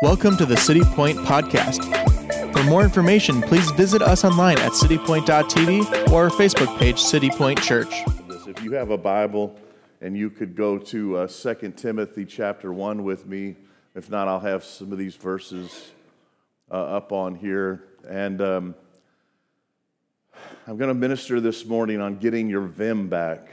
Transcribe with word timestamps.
Welcome 0.00 0.36
to 0.36 0.46
the 0.46 0.56
City 0.56 0.82
Point 0.82 1.18
Podcast. 1.18 1.82
For 2.52 2.62
more 2.62 2.84
information, 2.84 3.42
please 3.42 3.68
visit 3.72 4.00
us 4.00 4.24
online 4.24 4.56
at 4.60 4.70
citypoint.tv 4.70 6.12
or 6.12 6.24
our 6.24 6.30
Facebook 6.30 6.78
page, 6.78 7.00
City 7.00 7.28
Point 7.30 7.60
Church. 7.60 7.92
If 8.46 8.62
you 8.62 8.70
have 8.74 8.90
a 8.90 8.96
Bible 8.96 9.58
and 10.00 10.16
you 10.16 10.30
could 10.30 10.54
go 10.54 10.78
to 10.78 11.16
uh, 11.16 11.26
2 11.26 11.72
Timothy 11.72 12.24
chapter 12.24 12.72
1 12.72 13.02
with 13.02 13.26
me, 13.26 13.56
if 13.96 14.08
not, 14.08 14.28
I'll 14.28 14.38
have 14.38 14.62
some 14.62 14.92
of 14.92 14.98
these 14.98 15.16
verses 15.16 15.90
uh, 16.70 16.74
up 16.74 17.10
on 17.10 17.34
here. 17.34 17.82
And 18.08 18.40
um, 18.40 18.74
I'm 20.68 20.76
going 20.76 20.88
to 20.90 20.94
minister 20.94 21.40
this 21.40 21.66
morning 21.66 22.00
on 22.00 22.18
getting 22.18 22.48
your 22.48 22.62
vim 22.62 23.08
back. 23.08 23.48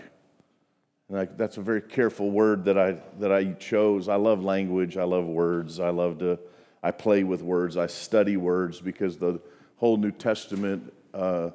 And 1.09 1.19
I, 1.19 1.25
that's 1.25 1.57
a 1.57 1.61
very 1.61 1.81
careful 1.81 2.31
word 2.31 2.65
that 2.65 2.77
I, 2.77 2.97
that 3.19 3.31
I 3.31 3.53
chose. 3.53 4.09
I 4.09 4.15
love 4.15 4.43
language. 4.43 4.97
I 4.97 5.03
love 5.03 5.25
words. 5.25 5.79
I 5.79 5.89
love 5.89 6.19
to, 6.19 6.39
I 6.81 6.91
play 6.91 7.23
with 7.23 7.41
words. 7.41 7.77
I 7.77 7.87
study 7.87 8.37
words 8.37 8.81
because 8.81 9.17
the 9.17 9.39
whole 9.77 9.97
New 9.97 10.11
Testament 10.11 10.91
uh, 11.13 11.51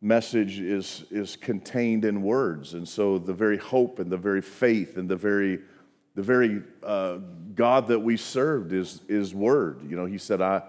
message 0.00 0.58
is, 0.58 1.04
is 1.10 1.36
contained 1.36 2.04
in 2.04 2.22
words. 2.22 2.74
And 2.74 2.88
so 2.88 3.18
the 3.18 3.34
very 3.34 3.58
hope 3.58 3.98
and 3.98 4.10
the 4.10 4.16
very 4.16 4.42
faith 4.42 4.96
and 4.96 5.08
the 5.08 5.16
very, 5.16 5.60
the 6.14 6.22
very 6.22 6.62
uh, 6.82 7.18
God 7.54 7.86
that 7.88 8.00
we 8.00 8.16
served 8.16 8.72
is, 8.72 9.02
is 9.08 9.34
word. 9.34 9.88
You 9.88 9.96
know, 9.96 10.06
he 10.06 10.18
said, 10.18 10.40
I, 10.40 10.62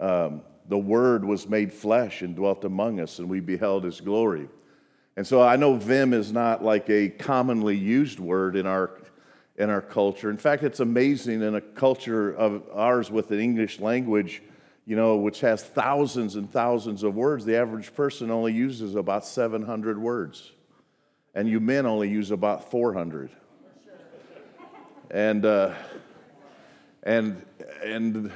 um, 0.00 0.42
the 0.68 0.78
word 0.78 1.24
was 1.24 1.48
made 1.48 1.72
flesh 1.72 2.22
and 2.22 2.34
dwelt 2.34 2.64
among 2.64 3.00
us 3.00 3.20
and 3.20 3.28
we 3.28 3.40
beheld 3.40 3.84
his 3.84 4.00
glory. 4.00 4.48
And 5.18 5.26
so 5.26 5.42
I 5.42 5.56
know 5.56 5.74
vim 5.74 6.14
is 6.14 6.32
not 6.32 6.62
like 6.62 6.88
a 6.88 7.08
commonly 7.08 7.76
used 7.76 8.20
word 8.20 8.54
in 8.54 8.68
our, 8.68 8.92
in 9.56 9.68
our 9.68 9.80
culture. 9.80 10.30
In 10.30 10.36
fact, 10.36 10.62
it's 10.62 10.78
amazing 10.78 11.42
in 11.42 11.56
a 11.56 11.60
culture 11.60 12.30
of 12.30 12.62
ours 12.72 13.10
with 13.10 13.32
an 13.32 13.40
English 13.40 13.80
language, 13.80 14.44
you 14.86 14.94
know, 14.94 15.16
which 15.16 15.40
has 15.40 15.64
thousands 15.64 16.36
and 16.36 16.48
thousands 16.48 17.02
of 17.02 17.16
words, 17.16 17.44
the 17.44 17.56
average 17.56 17.92
person 17.96 18.30
only 18.30 18.52
uses 18.52 18.94
about 18.94 19.26
700 19.26 20.00
words. 20.00 20.52
And 21.34 21.48
you 21.48 21.58
men 21.58 21.84
only 21.84 22.08
use 22.08 22.30
about 22.30 22.70
400. 22.70 23.32
And, 25.10 25.44
uh, 25.44 25.74
and, 27.02 27.44
and, 27.82 28.30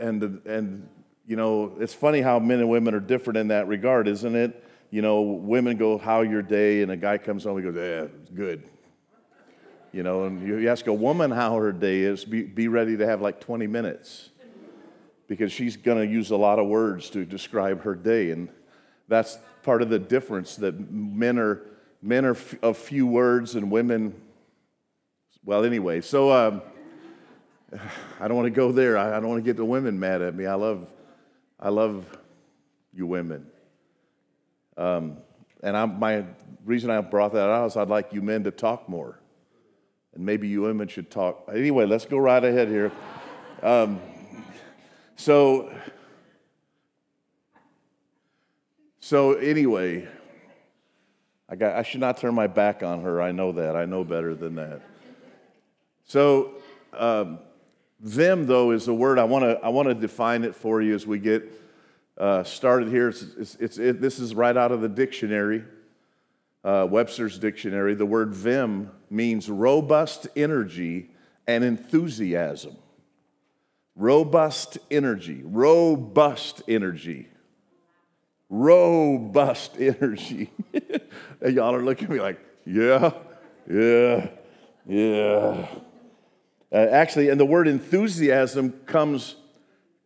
and, 0.00 0.44
and, 0.44 0.88
you 1.28 1.36
know, 1.36 1.76
it's 1.78 1.94
funny 1.94 2.22
how 2.22 2.40
men 2.40 2.58
and 2.58 2.68
women 2.68 2.92
are 2.92 2.98
different 2.98 3.36
in 3.36 3.48
that 3.48 3.68
regard, 3.68 4.08
isn't 4.08 4.34
it? 4.34 4.62
You 4.90 5.02
know, 5.02 5.22
women 5.22 5.76
go, 5.76 5.98
How 5.98 6.22
your 6.22 6.42
day? 6.42 6.82
And 6.82 6.92
a 6.92 6.96
guy 6.96 7.18
comes 7.18 7.44
home, 7.44 7.56
he 7.58 7.64
goes, 7.64 7.76
Yeah, 7.76 8.06
good. 8.34 8.64
You 9.92 10.02
know, 10.02 10.24
and 10.24 10.46
you 10.46 10.68
ask 10.68 10.88
a 10.88 10.92
woman 10.92 11.30
how 11.30 11.54
her 11.54 11.70
day 11.70 12.00
is, 12.00 12.24
be, 12.24 12.42
be 12.42 12.66
ready 12.66 12.96
to 12.96 13.06
have 13.06 13.20
like 13.20 13.40
20 13.40 13.68
minutes 13.68 14.30
because 15.28 15.52
she's 15.52 15.76
going 15.76 15.98
to 15.98 16.12
use 16.12 16.30
a 16.30 16.36
lot 16.36 16.58
of 16.58 16.66
words 16.66 17.10
to 17.10 17.24
describe 17.24 17.82
her 17.82 17.94
day. 17.94 18.30
And 18.30 18.48
that's 19.08 19.38
part 19.62 19.82
of 19.82 19.90
the 19.90 19.98
difference 19.98 20.56
that 20.56 20.90
men 20.90 21.38
are, 21.38 21.62
men 22.02 22.24
are 22.24 22.36
of 22.62 22.76
few 22.76 23.06
words 23.06 23.54
and 23.54 23.70
women, 23.70 24.20
well, 25.44 25.64
anyway. 25.64 26.00
So 26.00 26.32
um, 26.32 26.62
I 28.20 28.28
don't 28.28 28.36
want 28.36 28.46
to 28.46 28.50
go 28.50 28.72
there. 28.72 28.98
I, 28.98 29.16
I 29.16 29.20
don't 29.20 29.28
want 29.28 29.44
to 29.44 29.48
get 29.48 29.56
the 29.56 29.64
women 29.64 29.98
mad 29.98 30.22
at 30.22 30.34
me. 30.34 30.46
I 30.46 30.54
love, 30.54 30.92
I 31.58 31.68
love 31.68 32.04
you 32.92 33.06
women. 33.06 33.46
Um, 34.76 35.18
and 35.62 35.76
I'm, 35.76 35.98
my 35.98 36.24
reason 36.64 36.90
I 36.90 37.00
brought 37.00 37.32
that 37.32 37.48
out 37.48 37.66
is 37.66 37.76
I'd 37.76 37.88
like 37.88 38.12
you 38.12 38.22
men 38.22 38.44
to 38.44 38.50
talk 38.50 38.88
more. 38.88 39.18
And 40.14 40.24
maybe 40.24 40.48
you 40.48 40.62
women 40.62 40.88
should 40.88 41.10
talk. 41.10 41.48
Anyway, 41.52 41.86
let's 41.86 42.04
go 42.04 42.18
right 42.18 42.42
ahead 42.42 42.68
here. 42.68 42.92
Um, 43.62 44.00
so, 45.16 45.72
so 49.00 49.32
anyway, 49.34 50.08
I, 51.48 51.56
got, 51.56 51.76
I 51.76 51.82
should 51.82 52.00
not 52.00 52.18
turn 52.18 52.34
my 52.34 52.46
back 52.46 52.82
on 52.82 53.02
her. 53.02 53.20
I 53.20 53.32
know 53.32 53.52
that. 53.52 53.76
I 53.76 53.84
know 53.84 54.04
better 54.04 54.34
than 54.34 54.56
that. 54.56 54.80
So, 56.04 56.52
um, 56.92 57.38
them, 58.00 58.46
though, 58.46 58.72
is 58.72 58.86
a 58.88 58.94
word 58.94 59.18
I 59.18 59.24
want 59.24 59.44
to 59.44 59.58
I 59.64 59.70
want 59.70 59.88
to 59.88 59.94
define 59.94 60.44
it 60.44 60.54
for 60.54 60.82
you 60.82 60.94
as 60.94 61.06
we 61.06 61.18
get 61.18 61.50
uh, 62.18 62.44
started 62.44 62.88
here. 62.88 63.08
It's, 63.08 63.22
it's, 63.22 63.54
it's, 63.56 63.78
it, 63.78 64.00
this 64.00 64.18
is 64.18 64.34
right 64.34 64.56
out 64.56 64.72
of 64.72 64.80
the 64.80 64.88
dictionary, 64.88 65.64
uh, 66.62 66.86
Webster's 66.88 67.38
dictionary. 67.38 67.94
The 67.94 68.06
word 68.06 68.34
vim 68.34 68.90
means 69.10 69.48
robust 69.48 70.28
energy 70.36 71.10
and 71.46 71.64
enthusiasm. 71.64 72.76
Robust 73.96 74.78
energy, 74.90 75.42
robust 75.44 76.62
energy, 76.66 77.28
robust 78.48 79.76
energy. 79.78 80.50
y'all 81.46 81.74
are 81.74 81.82
looking 81.82 82.06
at 82.06 82.10
me 82.10 82.20
like, 82.20 82.40
yeah, 82.66 83.12
yeah, 83.70 84.28
yeah. 84.86 85.68
Uh, 86.72 86.76
actually, 86.90 87.28
and 87.28 87.38
the 87.38 87.46
word 87.46 87.68
enthusiasm 87.68 88.72
comes 88.84 89.36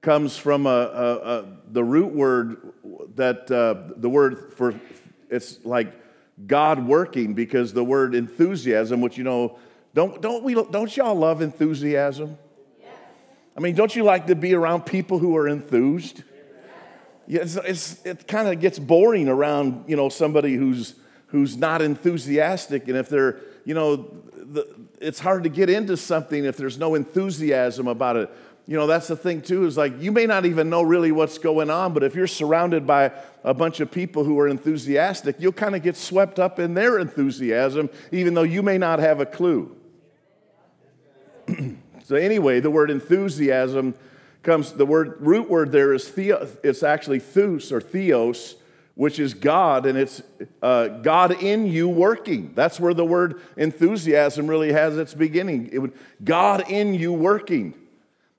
comes 0.01 0.37
from 0.37 0.67
a, 0.67 0.71
a, 0.71 1.15
a, 1.17 1.45
the 1.71 1.83
root 1.83 2.13
word 2.15 2.73
that 3.17 3.51
uh, 3.51 3.95
the 3.97 4.09
word 4.09 4.55
for 4.55 4.75
it's 5.31 5.65
like 5.65 5.93
God 6.47 6.87
working 6.87 7.35
because 7.35 7.73
the 7.73 7.85
word 7.85 8.15
enthusiasm, 8.15 9.01
which 9.01 9.19
you 9.19 9.25
know, 9.25 9.59
don't 9.95 10.21
don't 10.23 10.45
we 10.45 10.55
don't 10.55 10.97
y'all 10.97 11.15
love 11.15 11.43
enthusiasm? 11.43 12.39
Yes. 12.81 12.91
I 13.57 13.61
mean, 13.61 13.75
don't 13.75 13.95
you 13.95 14.05
like 14.05 14.29
to 14.29 14.35
be 14.35 14.55
around 14.55 14.87
people 14.87 15.19
who 15.19 15.37
are 15.37 15.49
enthused? 15.49 16.23
Yeah, 17.27 17.43
it's, 17.43 17.57
it's, 17.57 18.07
it 18.07 18.27
kind 18.27 18.49
of 18.49 18.59
gets 18.59 18.79
boring 18.79 19.29
around 19.29 19.85
you 19.87 19.97
know 19.97 20.09
somebody 20.09 20.55
who's 20.55 20.95
who's 21.27 21.57
not 21.57 21.83
enthusiastic, 21.83 22.89
and 22.89 22.97
if 22.97 23.09
they're 23.09 23.41
you 23.69 23.75
know, 23.75 23.97
the, 24.33 24.67
it's 24.99 25.19
hard 25.19 25.43
to 25.43 25.51
get 25.51 25.69
into 25.69 25.95
something 25.99 26.47
if 26.47 26.57
there's 26.57 26.79
no 26.79 26.95
enthusiasm 26.95 27.87
about 27.87 28.17
it 28.17 28.31
you 28.69 28.77
know, 28.77 28.87
that's 28.87 29.09
the 29.09 29.17
thing 29.17 29.41
too, 29.41 29.65
is 29.65 29.79
like 29.79 29.99
you 29.99 30.13
may 30.13 30.27
not 30.27 30.45
even 30.45 30.69
know 30.69 30.83
really 30.83 31.11
what's 31.11 31.39
going 31.39 31.71
on, 31.71 31.95
but 31.95 32.03
if 32.03 32.15
you're 32.15 32.27
surrounded 32.27 32.87
by 32.87 33.13
a 33.43 33.55
bunch 33.55 33.81
of 33.81 33.91
people 33.91 34.25
who 34.25 34.39
are 34.39 34.47
enthusiastic, 34.47 35.37
you'll 35.39 35.53
kind 35.53 35.75
of 35.75 35.83
get 35.83 35.97
swept 35.97 36.39
up 36.39 36.59
in 36.59 36.75
their 36.75 36.99
enthusiasm, 36.99 37.89
even 38.13 38.35
though 38.35 38.43
you 38.43 38.63
may 38.63 38.77
not 38.77 38.99
have 38.99 39.21
a 39.21 39.27
clue. 39.27 39.75
so, 42.05 42.15
anyway, 42.15 42.61
the 42.61 42.71
word 42.71 42.91
enthusiasm 42.91 43.95
comes, 44.43 44.73
the 44.73 44.85
word 44.85 45.17
root 45.21 45.49
word 45.49 45.73
there 45.73 45.95
is 45.95 46.07
theo, 46.07 46.47
it's 46.63 46.83
actually 46.83 47.21
theos 47.21 47.73
or 47.73 47.81
theos, 47.81 48.57
which 48.97 49.19
is 49.19 49.33
God, 49.33 49.87
and 49.87 49.97
it's 49.97 50.21
uh, 50.61 50.89
God 50.89 51.43
in 51.43 51.67
you 51.67 51.89
working. 51.89 52.53
That's 52.55 52.79
where 52.79 52.93
the 52.93 53.07
word 53.07 53.41
enthusiasm 53.57 54.47
really 54.47 54.73
has 54.73 54.99
its 54.99 55.15
beginning. 55.15 55.71
It 55.73 55.79
would, 55.79 55.95
God 56.23 56.71
in 56.71 56.93
you 56.93 57.15
working. 57.15 57.73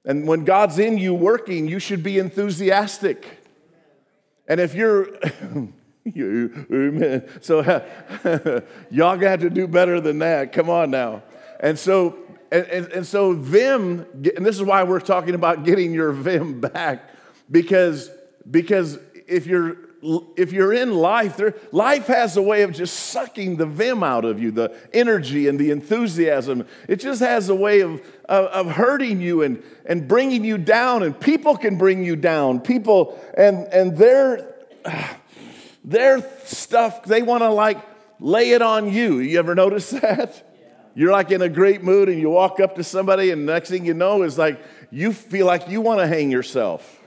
And 0.05 0.27
when 0.27 0.45
God's 0.45 0.79
in 0.79 0.97
you 0.97 1.13
working, 1.13 1.67
you 1.67 1.79
should 1.79 2.03
be 2.03 2.19
enthusiastic. 2.19 3.43
And 4.47 4.59
if 4.59 4.73
you're, 4.73 5.09
you, 6.03 6.65
amen. 6.71 7.29
So 7.41 7.61
y'all 8.89 9.17
got 9.17 9.41
to 9.41 9.49
do 9.49 9.67
better 9.67 9.99
than 10.01 10.19
that. 10.19 10.53
Come 10.53 10.69
on 10.69 10.91
now. 10.91 11.23
And 11.59 11.77
so, 11.77 12.17
and, 12.51 12.65
and, 12.67 12.87
and 12.87 13.05
so 13.05 13.33
vim, 13.33 14.05
and 14.13 14.45
this 14.45 14.55
is 14.55 14.63
why 14.63 14.83
we're 14.83 15.01
talking 15.01 15.35
about 15.35 15.65
getting 15.65 15.93
your 15.93 16.11
vim 16.11 16.61
back, 16.61 17.09
because 17.51 18.09
because 18.49 18.97
if 19.27 19.45
you're 19.45 19.77
if 20.37 20.53
you're 20.53 20.73
in 20.73 20.93
life, 20.93 21.37
there, 21.37 21.55
life 21.71 22.07
has 22.07 22.37
a 22.37 22.41
way 22.41 22.61
of 22.61 22.71
just 22.71 22.95
sucking 22.95 23.57
the 23.57 23.65
vim 23.65 24.03
out 24.03 24.25
of 24.25 24.41
you, 24.41 24.51
the 24.51 24.73
energy 24.93 25.47
and 25.47 25.59
the 25.59 25.71
enthusiasm. 25.71 26.65
It 26.87 26.97
just 26.97 27.19
has 27.19 27.49
a 27.49 27.55
way 27.55 27.81
of, 27.81 28.01
of, 28.29 28.45
of, 28.67 28.71
hurting 28.71 29.19
you 29.19 29.41
and, 29.41 29.61
and 29.85 30.07
bringing 30.07 30.45
you 30.45 30.57
down, 30.57 31.03
and 31.03 31.19
people 31.19 31.57
can 31.57 31.77
bring 31.77 32.03
you 32.05 32.15
down. 32.15 32.61
People, 32.61 33.19
and, 33.35 33.67
and 33.73 33.97
their, 33.97 34.55
their 35.83 36.21
stuff, 36.45 37.03
they 37.03 37.23
want 37.23 37.41
to 37.41 37.49
like 37.49 37.77
lay 38.19 38.51
it 38.51 38.61
on 38.61 38.93
you. 38.93 39.19
You 39.19 39.39
ever 39.39 39.55
notice 39.55 39.89
that? 40.01 40.45
You're 40.95 41.11
like 41.11 41.31
in 41.31 41.41
a 41.41 41.49
great 41.49 41.83
mood 41.83 42.09
and 42.09 42.19
you 42.19 42.29
walk 42.29 42.59
up 42.59 42.75
to 42.75 42.83
somebody, 42.83 43.31
and 43.31 43.45
next 43.45 43.69
thing 43.69 43.85
you 43.85 43.93
know 43.93 44.23
is 44.23 44.37
like 44.37 44.61
you 44.91 45.11
feel 45.13 45.45
like 45.45 45.67
you 45.67 45.81
want 45.81 45.99
to 45.99 46.07
hang 46.07 46.31
yourself. 46.31 46.97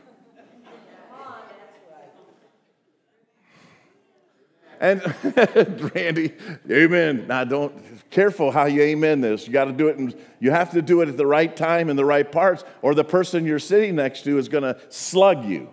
And 4.81 5.01
Randy, 5.95 6.33
amen. 6.69 7.29
Now 7.29 7.45
don't 7.45 7.92
careful 8.13 8.53
how 8.53 8.67
you 8.67 8.83
amen 8.83 9.21
this. 9.21 9.47
You 9.47 9.53
got 9.53 9.65
to 9.65 9.73
do 9.73 9.89
it 9.89 9.97
and 9.97 10.15
you 10.39 10.51
have 10.53 10.71
to 10.73 10.83
do 10.83 11.01
it 11.01 11.09
at 11.09 11.17
the 11.17 11.27
right 11.27 11.55
time 11.55 11.89
in 11.89 11.97
the 11.97 12.05
right 12.05 12.31
parts, 12.31 12.63
or 12.83 12.95
the 12.95 13.05
person 13.05 13.45
you're 13.45 13.59
sitting 13.59 13.97
next 13.97 14.23
to 14.23 14.39
is 14.39 14.49
gonna 14.49 14.77
slug 14.89 15.45
you. 15.45 15.69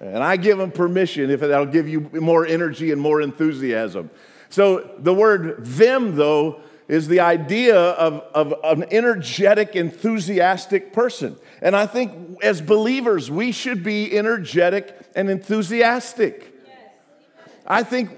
And 0.00 0.22
I 0.22 0.36
give 0.36 0.56
them 0.56 0.70
permission 0.70 1.30
if 1.30 1.40
that'll 1.40 1.66
give 1.66 1.88
you 1.88 2.08
more 2.12 2.46
energy 2.46 2.90
and 2.90 3.00
more 3.00 3.20
enthusiasm. 3.20 4.10
So 4.48 4.90
the 4.98 5.12
word 5.12 5.58
vim, 5.58 6.16
though, 6.16 6.60
is 6.88 7.06
the 7.06 7.20
idea 7.20 7.76
of, 7.76 8.22
of 8.34 8.54
an 8.64 8.86
energetic, 8.90 9.76
enthusiastic 9.76 10.92
person. 10.92 11.36
And 11.62 11.76
I 11.76 11.86
think 11.86 12.42
as 12.42 12.60
believers, 12.60 13.30
we 13.30 13.52
should 13.52 13.84
be 13.84 14.16
energetic 14.16 14.96
and 15.14 15.30
enthusiastic. 15.30 16.52
I 17.70 17.84
think, 17.84 18.10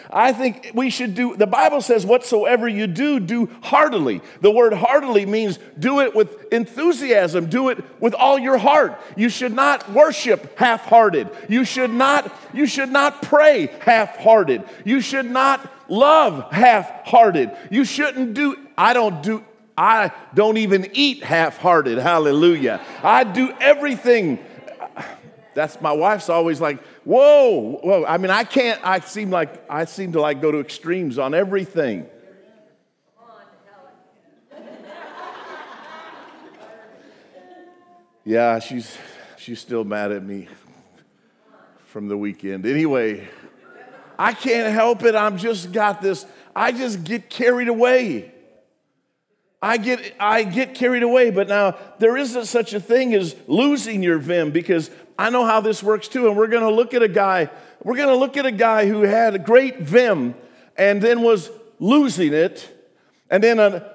I 0.10 0.32
think 0.32 0.70
we 0.72 0.88
should 0.88 1.16
do, 1.16 1.34
the 1.34 1.48
Bible 1.48 1.80
says, 1.80 2.06
whatsoever 2.06 2.68
you 2.68 2.86
do, 2.86 3.18
do 3.18 3.50
heartily. 3.60 4.22
The 4.40 4.52
word 4.52 4.72
heartily 4.72 5.26
means 5.26 5.58
do 5.76 5.98
it 6.00 6.14
with 6.14 6.52
enthusiasm, 6.52 7.46
do 7.46 7.70
it 7.70 7.82
with 8.00 8.14
all 8.14 8.38
your 8.38 8.56
heart. 8.56 9.00
You 9.16 9.30
should 9.30 9.52
not 9.52 9.90
worship 9.92 10.56
half 10.56 10.82
hearted. 10.82 11.28
You 11.48 11.64
should 11.64 11.92
not, 11.92 12.32
you 12.54 12.66
should 12.66 12.90
not 12.90 13.20
pray 13.22 13.66
half 13.80 14.16
hearted. 14.18 14.62
You 14.84 15.00
should 15.00 15.28
not 15.28 15.68
love 15.90 16.52
half 16.52 17.04
hearted. 17.04 17.50
You 17.72 17.84
shouldn't 17.84 18.34
do, 18.34 18.56
I 18.78 18.92
don't 18.92 19.24
do, 19.24 19.44
I 19.76 20.12
don't 20.34 20.56
even 20.56 20.88
eat 20.92 21.24
half 21.24 21.58
hearted. 21.58 21.98
Hallelujah. 21.98 22.80
I 23.02 23.24
do 23.24 23.52
everything. 23.60 24.38
That's 25.54 25.80
my 25.80 25.90
wife's 25.90 26.28
always 26.28 26.60
like, 26.60 26.78
whoa, 27.08 27.80
whoa. 27.82 28.04
I 28.04 28.18
mean, 28.18 28.30
I 28.30 28.44
can't, 28.44 28.78
I 28.84 29.00
seem 29.00 29.30
like, 29.30 29.64
I 29.70 29.86
seem 29.86 30.12
to 30.12 30.20
like 30.20 30.42
go 30.42 30.52
to 30.52 30.60
extremes 30.60 31.18
on 31.18 31.32
everything. 31.32 32.06
Yeah, 38.24 38.58
she's, 38.58 38.94
she's 39.38 39.58
still 39.58 39.84
mad 39.84 40.12
at 40.12 40.22
me 40.22 40.48
from 41.86 42.08
the 42.08 42.16
weekend. 42.18 42.66
Anyway, 42.66 43.26
I 44.18 44.34
can't 44.34 44.70
help 44.70 45.02
it. 45.02 45.14
I'm 45.14 45.38
just 45.38 45.72
got 45.72 46.02
this, 46.02 46.26
I 46.54 46.72
just 46.72 47.04
get 47.04 47.30
carried 47.30 47.68
away. 47.68 48.34
I 49.62 49.78
get, 49.78 50.14
I 50.20 50.42
get 50.44 50.74
carried 50.74 51.02
away, 51.02 51.30
but 51.30 51.48
now 51.48 51.78
there 52.00 52.18
isn't 52.18 52.44
such 52.44 52.74
a 52.74 52.80
thing 52.80 53.14
as 53.14 53.34
losing 53.46 54.02
your 54.02 54.18
vim 54.18 54.50
because 54.50 54.90
I 55.18 55.30
know 55.30 55.44
how 55.44 55.60
this 55.60 55.82
works 55.82 56.06
too. 56.06 56.28
And 56.28 56.36
we're 56.36 56.46
going 56.46 56.62
to 56.62 56.70
look 56.70 56.94
at 56.94 57.02
a 57.02 57.08
guy, 57.08 57.50
we're 57.82 57.96
going 57.96 58.08
to 58.08 58.16
look 58.16 58.36
at 58.36 58.46
a 58.46 58.52
guy 58.52 58.86
who 58.86 59.02
had 59.02 59.34
a 59.34 59.38
great 59.38 59.80
vim 59.80 60.34
and 60.76 61.02
then 61.02 61.22
was 61.22 61.50
losing 61.80 62.32
it. 62.32 62.72
And 63.28 63.42
then 63.42 63.58
a, 63.58 63.92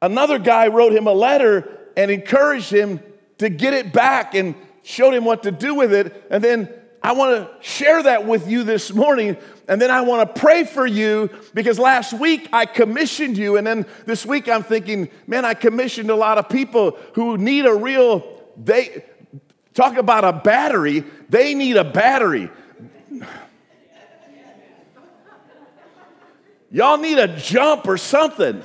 another 0.00 0.38
guy 0.38 0.68
wrote 0.68 0.92
him 0.92 1.06
a 1.06 1.12
letter 1.12 1.78
and 1.96 2.10
encouraged 2.10 2.72
him 2.72 3.00
to 3.38 3.48
get 3.48 3.74
it 3.74 3.92
back 3.92 4.34
and 4.34 4.54
showed 4.82 5.12
him 5.12 5.24
what 5.24 5.42
to 5.42 5.50
do 5.50 5.74
with 5.74 5.92
it. 5.92 6.26
And 6.30 6.42
then 6.42 6.72
I 7.02 7.12
want 7.12 7.36
to 7.36 7.66
share 7.66 8.02
that 8.04 8.26
with 8.26 8.48
you 8.48 8.62
this 8.62 8.92
morning. 8.92 9.36
And 9.68 9.80
then 9.80 9.90
I 9.90 10.02
want 10.02 10.34
to 10.34 10.40
pray 10.40 10.64
for 10.64 10.86
you 10.86 11.28
because 11.54 11.78
last 11.78 12.12
week 12.12 12.48
I 12.52 12.66
commissioned 12.66 13.36
you. 13.36 13.56
And 13.56 13.66
then 13.66 13.86
this 14.06 14.24
week 14.24 14.48
I'm 14.48 14.62
thinking, 14.62 15.08
man, 15.26 15.44
I 15.44 15.54
commissioned 15.54 16.10
a 16.10 16.16
lot 16.16 16.38
of 16.38 16.48
people 16.48 16.96
who 17.14 17.36
need 17.36 17.66
a 17.66 17.74
real, 17.74 18.24
they, 18.56 19.04
Talk 19.76 19.98
about 19.98 20.24
a 20.24 20.32
battery. 20.32 21.04
They 21.28 21.52
need 21.52 21.76
a 21.76 21.84
battery. 21.84 22.50
Y'all 26.70 26.96
need 26.96 27.18
a 27.18 27.28
jump 27.36 27.86
or 27.86 27.98
something. 27.98 28.62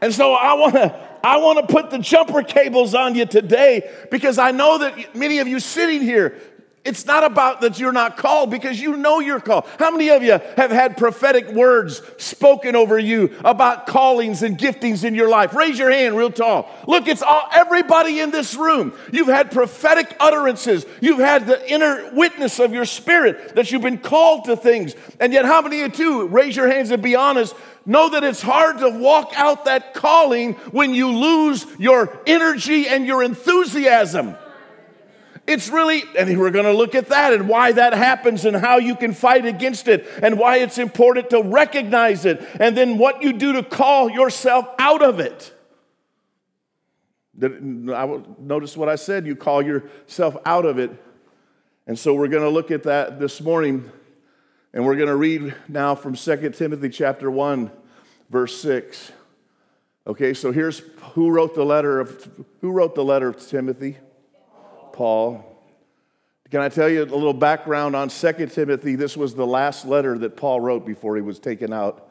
And 0.00 0.14
so 0.14 0.32
I 0.32 0.54
want 0.54 0.74
to 0.74 1.08
I 1.24 1.38
want 1.38 1.58
to 1.58 1.72
put 1.72 1.90
the 1.90 1.98
jumper 1.98 2.44
cables 2.44 2.94
on 2.94 3.16
you 3.16 3.26
today 3.26 3.90
because 4.12 4.38
I 4.38 4.52
know 4.52 4.78
that 4.78 5.16
many 5.16 5.40
of 5.40 5.48
you 5.48 5.58
sitting 5.58 6.00
here 6.00 6.40
it's 6.88 7.04
not 7.04 7.22
about 7.22 7.60
that 7.60 7.78
you're 7.78 7.92
not 7.92 8.16
called 8.16 8.50
because 8.50 8.80
you 8.80 8.96
know 8.96 9.20
you're 9.20 9.40
called. 9.40 9.66
How 9.78 9.90
many 9.90 10.08
of 10.08 10.22
you 10.22 10.32
have 10.56 10.70
had 10.70 10.96
prophetic 10.96 11.50
words 11.50 12.00
spoken 12.16 12.74
over 12.74 12.98
you 12.98 13.36
about 13.44 13.86
callings 13.86 14.42
and 14.42 14.56
giftings 14.56 15.04
in 15.04 15.14
your 15.14 15.28
life? 15.28 15.54
Raise 15.54 15.78
your 15.78 15.90
hand 15.90 16.16
real 16.16 16.30
tall. 16.30 16.66
Look, 16.86 17.06
it's 17.06 17.20
all 17.20 17.46
everybody 17.52 18.20
in 18.20 18.30
this 18.30 18.54
room. 18.54 18.94
You've 19.12 19.28
had 19.28 19.50
prophetic 19.50 20.16
utterances. 20.18 20.86
You've 21.02 21.18
had 21.18 21.46
the 21.46 21.70
inner 21.70 22.10
witness 22.14 22.58
of 22.58 22.72
your 22.72 22.86
spirit 22.86 23.54
that 23.54 23.70
you've 23.70 23.82
been 23.82 23.98
called 23.98 24.46
to 24.46 24.56
things. 24.56 24.94
And 25.20 25.34
yet, 25.34 25.44
how 25.44 25.60
many 25.60 25.82
of 25.82 25.98
you, 25.98 26.26
raise 26.26 26.56
your 26.56 26.68
hands 26.68 26.90
and 26.90 27.02
be 27.02 27.16
honest, 27.16 27.54
know 27.84 28.08
that 28.08 28.24
it's 28.24 28.40
hard 28.40 28.78
to 28.78 28.88
walk 28.88 29.32
out 29.36 29.66
that 29.66 29.92
calling 29.92 30.54
when 30.72 30.94
you 30.94 31.10
lose 31.10 31.66
your 31.78 32.18
energy 32.26 32.88
and 32.88 33.04
your 33.06 33.22
enthusiasm? 33.22 34.36
It's 35.48 35.70
really, 35.70 36.04
and 36.18 36.38
we're 36.38 36.50
going 36.50 36.66
to 36.66 36.74
look 36.74 36.94
at 36.94 37.08
that 37.08 37.32
and 37.32 37.48
why 37.48 37.72
that 37.72 37.94
happens 37.94 38.44
and 38.44 38.54
how 38.54 38.76
you 38.76 38.94
can 38.94 39.14
fight 39.14 39.46
against 39.46 39.88
it 39.88 40.06
and 40.22 40.38
why 40.38 40.58
it's 40.58 40.76
important 40.76 41.30
to 41.30 41.40
recognize 41.40 42.26
it 42.26 42.46
and 42.60 42.76
then 42.76 42.98
what 42.98 43.22
you 43.22 43.32
do 43.32 43.54
to 43.54 43.62
call 43.62 44.10
yourself 44.10 44.68
out 44.78 45.02
of 45.02 45.20
it. 45.20 45.54
Notice 47.34 48.76
what 48.76 48.90
I 48.90 48.96
said, 48.96 49.26
you 49.26 49.34
call 49.34 49.62
yourself 49.62 50.36
out 50.44 50.66
of 50.66 50.78
it. 50.78 50.90
And 51.86 51.98
so 51.98 52.12
we're 52.12 52.28
going 52.28 52.42
to 52.42 52.50
look 52.50 52.70
at 52.70 52.82
that 52.82 53.18
this 53.18 53.40
morning 53.40 53.90
and 54.74 54.84
we're 54.84 54.96
going 54.96 55.08
to 55.08 55.16
read 55.16 55.54
now 55.66 55.94
from 55.94 56.14
2 56.14 56.50
Timothy 56.50 56.90
chapter 56.90 57.30
1 57.30 57.70
verse 58.28 58.60
6. 58.60 59.12
Okay, 60.06 60.34
so 60.34 60.52
here's 60.52 60.80
who 61.14 61.30
wrote 61.30 61.54
the 61.54 61.64
letter 61.64 62.00
of 62.00 62.30
who 62.60 62.70
wrote 62.70 62.94
the 62.94 63.04
letter 63.04 63.28
of 63.28 63.40
Timothy? 63.48 63.96
Paul. 64.98 65.44
Can 66.50 66.60
I 66.60 66.68
tell 66.68 66.88
you 66.88 67.04
a 67.04 67.04
little 67.04 67.32
background 67.32 67.94
on 67.94 68.08
2 68.08 68.46
Timothy? 68.48 68.96
This 68.96 69.16
was 69.16 69.32
the 69.32 69.46
last 69.46 69.86
letter 69.86 70.18
that 70.18 70.36
Paul 70.36 70.60
wrote 70.60 70.84
before 70.84 71.14
he 71.14 71.22
was 71.22 71.38
taken 71.38 71.72
out 71.72 72.10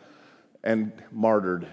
and 0.64 0.94
martyred. 1.12 1.68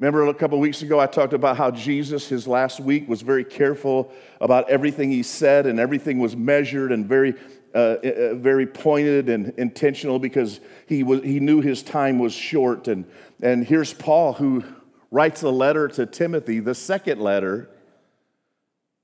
Remember 0.00 0.26
a 0.26 0.34
couple 0.34 0.58
weeks 0.58 0.82
ago, 0.82 0.98
I 0.98 1.06
talked 1.06 1.34
about 1.34 1.56
how 1.56 1.70
Jesus, 1.70 2.26
his 2.26 2.48
last 2.48 2.80
week, 2.80 3.08
was 3.08 3.22
very 3.22 3.44
careful 3.44 4.10
about 4.40 4.68
everything 4.68 5.08
he 5.08 5.22
said, 5.22 5.66
and 5.66 5.78
everything 5.78 6.18
was 6.18 6.34
measured 6.34 6.90
and 6.90 7.06
very, 7.06 7.34
uh, 7.76 7.78
uh 7.78 8.34
very 8.34 8.66
pointed 8.66 9.28
and 9.28 9.50
intentional 9.56 10.18
because 10.18 10.58
he, 10.88 11.04
was, 11.04 11.22
he 11.22 11.38
knew 11.38 11.60
his 11.60 11.84
time 11.84 12.18
was 12.18 12.32
short. 12.32 12.88
And, 12.88 13.04
and 13.40 13.64
here's 13.64 13.94
Paul 13.94 14.32
who 14.32 14.64
writes 15.12 15.44
a 15.44 15.50
letter 15.50 15.86
to 15.86 16.06
Timothy, 16.06 16.58
the 16.58 16.74
second 16.74 17.20
letter 17.20 17.70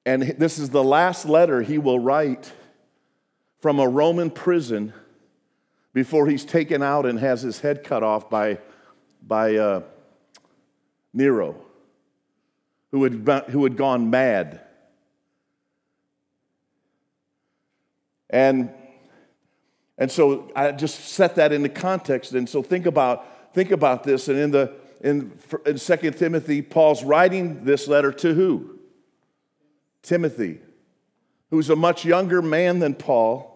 and 0.04 0.22
this 0.22 0.58
is 0.58 0.70
the 0.70 0.82
last 0.82 1.26
letter 1.26 1.62
he 1.62 1.78
will 1.78 1.98
write 1.98 2.52
from 3.60 3.78
a 3.78 3.86
Roman 3.86 4.30
prison 4.30 4.92
before 5.92 6.26
he's 6.26 6.44
taken 6.44 6.82
out 6.82 7.06
and 7.06 7.18
has 7.18 7.42
his 7.42 7.60
head 7.60 7.84
cut 7.84 8.02
off 8.02 8.28
by, 8.28 8.58
by 9.26 9.56
uh, 9.56 9.82
Nero, 11.12 11.54
who 12.90 13.04
had, 13.04 13.44
who 13.50 13.62
had 13.62 13.76
gone 13.76 14.10
mad. 14.10 14.60
And, 18.30 18.70
and 19.98 20.10
so 20.10 20.50
I 20.56 20.72
just 20.72 20.98
set 21.08 21.36
that 21.36 21.52
into 21.52 21.68
context. 21.68 22.32
And 22.32 22.48
so 22.48 22.62
think 22.62 22.86
about, 22.86 23.54
think 23.54 23.70
about 23.70 24.02
this. 24.02 24.28
And 24.28 24.38
in, 24.38 24.50
the, 24.50 24.72
in, 25.02 25.38
in 25.66 25.78
2 25.78 26.10
Timothy, 26.12 26.62
Paul's 26.62 27.04
writing 27.04 27.64
this 27.64 27.86
letter 27.86 28.10
to 28.12 28.34
who? 28.34 28.71
Timothy, 30.02 30.60
who's 31.50 31.70
a 31.70 31.76
much 31.76 32.04
younger 32.04 32.42
man 32.42 32.80
than 32.80 32.94
Paul. 32.94 33.48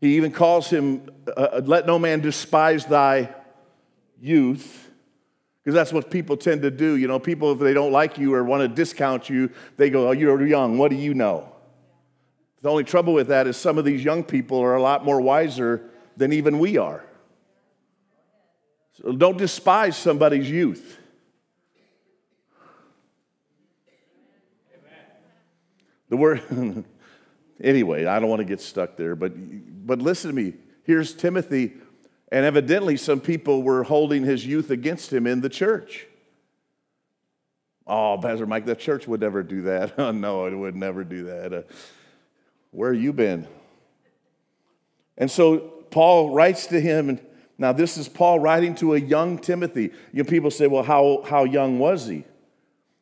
He 0.00 0.16
even 0.16 0.30
calls 0.30 0.68
him, 0.68 1.08
uh, 1.28 1.40
uh 1.40 1.62
let 1.64 1.86
no 1.86 1.98
man 1.98 2.20
despise 2.20 2.84
thy 2.84 3.34
youth, 4.20 4.90
because 5.62 5.74
that's 5.74 5.92
what 5.92 6.10
people 6.10 6.36
tend 6.36 6.62
to 6.62 6.70
do. 6.70 6.96
You 6.96 7.08
know, 7.08 7.18
people, 7.18 7.52
if 7.52 7.58
they 7.58 7.74
don't 7.74 7.92
like 7.92 8.18
you 8.18 8.34
or 8.34 8.44
want 8.44 8.62
to 8.62 8.68
discount 8.68 9.28
you, 9.28 9.50
they 9.76 9.90
go, 9.90 10.08
oh, 10.08 10.12
you're 10.12 10.46
young, 10.46 10.78
what 10.78 10.90
do 10.90 10.96
you 10.96 11.14
know? 11.14 11.50
The 12.62 12.70
only 12.70 12.84
trouble 12.84 13.14
with 13.14 13.28
that 13.28 13.46
is 13.46 13.56
some 13.56 13.78
of 13.78 13.84
these 13.84 14.04
young 14.04 14.22
people 14.22 14.58
are 14.60 14.74
a 14.74 14.82
lot 14.82 15.04
more 15.04 15.20
wiser 15.20 15.88
than 16.16 16.32
even 16.32 16.58
we 16.58 16.78
are. 16.78 17.04
So 19.02 19.12
don't 19.12 19.36
despise 19.36 19.96
somebody's 19.96 20.50
youth. 20.50 20.95
The 26.08 26.16
word, 26.16 26.42
anyway, 27.60 28.06
I 28.06 28.18
don't 28.20 28.28
want 28.28 28.40
to 28.40 28.44
get 28.44 28.60
stuck 28.60 28.96
there, 28.96 29.16
but, 29.16 29.32
but 29.86 30.00
listen 30.00 30.30
to 30.30 30.36
me. 30.36 30.54
Here's 30.84 31.14
Timothy, 31.14 31.74
and 32.30 32.44
evidently 32.44 32.96
some 32.96 33.20
people 33.20 33.62
were 33.62 33.82
holding 33.82 34.22
his 34.22 34.46
youth 34.46 34.70
against 34.70 35.12
him 35.12 35.26
in 35.26 35.40
the 35.40 35.48
church. 35.48 36.06
Oh, 37.86 38.18
Pastor 38.20 38.46
Mike, 38.46 38.66
the 38.66 38.74
church 38.74 39.06
would 39.06 39.20
never 39.20 39.42
do 39.42 39.62
that. 39.62 39.94
Oh, 39.98 40.10
no, 40.12 40.46
it 40.46 40.54
would 40.54 40.76
never 40.76 41.04
do 41.04 41.24
that. 41.24 41.52
Uh, 41.52 41.62
where 42.70 42.92
you 42.92 43.12
been? 43.12 43.46
And 45.16 45.30
so 45.30 45.58
Paul 45.90 46.30
writes 46.30 46.66
to 46.68 46.80
him, 46.80 47.08
and 47.08 47.20
now 47.58 47.72
this 47.72 47.96
is 47.96 48.08
Paul 48.08 48.38
writing 48.38 48.74
to 48.76 48.94
a 48.94 48.98
young 48.98 49.38
Timothy. 49.38 49.92
You 50.12 50.22
know, 50.22 50.28
people 50.28 50.50
say, 50.50 50.66
well, 50.66 50.82
how, 50.82 51.22
how 51.26 51.44
young 51.44 51.78
was 51.78 52.06
he? 52.06 52.24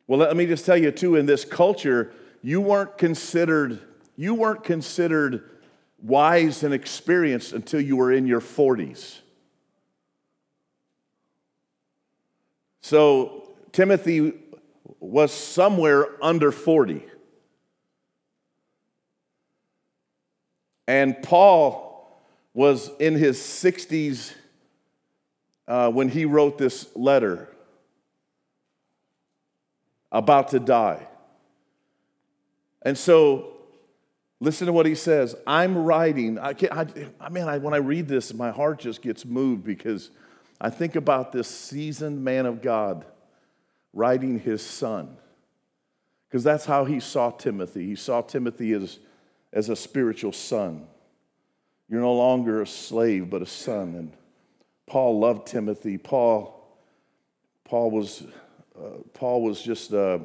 Well, 0.07 0.19
let 0.19 0.37
me 0.37 0.45
just 0.45 0.65
tell 0.65 0.77
you, 0.77 0.91
too, 0.91 1.15
in 1.15 1.25
this 1.25 1.43
culture, 1.43 2.13
you 2.45 2.61
weren't 2.61 2.95
considered, 2.99 3.79
you 4.15 4.35
weren't 4.35 4.63
considered 4.63 5.49
wise 5.97 6.61
and 6.61 6.75
experienced 6.75 7.53
until 7.53 7.81
you 7.81 7.95
were 7.95 8.11
in 8.11 8.27
your 8.27 8.39
40s. 8.39 9.17
So 12.81 13.55
Timothy 13.71 14.33
was 14.99 15.33
somewhere 15.33 16.23
under 16.23 16.51
40. 16.51 17.03
And 20.87 21.19
Paul 21.23 22.21
was 22.53 22.91
in 22.99 23.15
his 23.15 23.39
60s 23.39 24.35
uh, 25.67 25.89
when 25.89 26.09
he 26.09 26.25
wrote 26.25 26.59
this 26.59 26.95
letter 26.95 27.49
about 30.11 30.49
to 30.49 30.59
die. 30.59 31.07
And 32.85 32.95
so, 32.95 33.57
listen 34.39 34.67
to 34.67 34.73
what 34.73 34.85
he 34.85 34.95
says. 34.95 35.35
I'm 35.45 35.75
writing. 35.75 36.37
I 36.37 36.53
can't, 36.53 36.71
I, 36.71 36.85
I 37.19 37.29
mean, 37.29 37.43
I, 37.45 37.57
when 37.57 37.73
I 37.73 37.77
read 37.77 38.07
this, 38.07 38.33
my 38.33 38.51
heart 38.51 38.79
just 38.79 39.01
gets 39.01 39.25
moved 39.25 39.63
because 39.63 40.11
I 40.61 40.69
think 40.69 40.95
about 40.95 41.31
this 41.31 41.47
seasoned 41.47 42.23
man 42.23 42.45
of 42.45 42.61
God 42.61 43.05
writing 43.91 44.39
his 44.39 44.63
son. 44.63 45.17
Because 46.29 46.43
that's 46.43 46.65
how 46.65 46.85
he 46.85 46.99
saw 46.99 47.31
Timothy. 47.31 47.87
He 47.87 47.95
saw 47.95 48.21
Timothy 48.21 48.73
as, 48.73 48.99
as 49.51 49.69
a 49.69 49.75
spiritual 49.75 50.31
son. 50.31 50.85
You're 51.89 52.01
no 52.01 52.13
longer 52.13 52.61
a 52.61 52.67
slave, 52.67 53.29
but 53.29 53.41
a 53.41 53.45
son. 53.47 53.95
And 53.95 54.11
Paul 54.85 55.19
loved 55.19 55.47
Timothy. 55.47 55.97
Paul, 55.97 56.67
Paul 57.63 57.89
was, 57.89 58.23
uh, 58.77 58.99
Paul 59.13 59.41
was 59.43 59.61
just, 59.61 59.93
uh, 59.93 60.19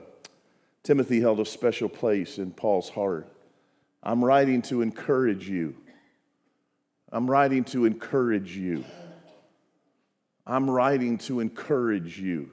Timothy 0.83 1.21
held 1.21 1.41
a 1.41 1.45
special 1.45 1.89
place 1.89 2.39
in 2.39 2.53
Paul's 2.53 2.89
heart. 2.89 3.31
I'm 4.03 4.25
writing 4.25 4.63
to 4.63 4.81
encourage 4.81 5.49
you. 5.49 5.77
I'm 7.13 7.31
writing 7.31 7.65
to 7.65 7.85
encourage 7.85 8.57
you. 8.57 8.85
I'm 10.47 10.71
writing 10.71 11.19
to 11.19 11.41
encourage 11.41 12.19
you. 12.19 12.51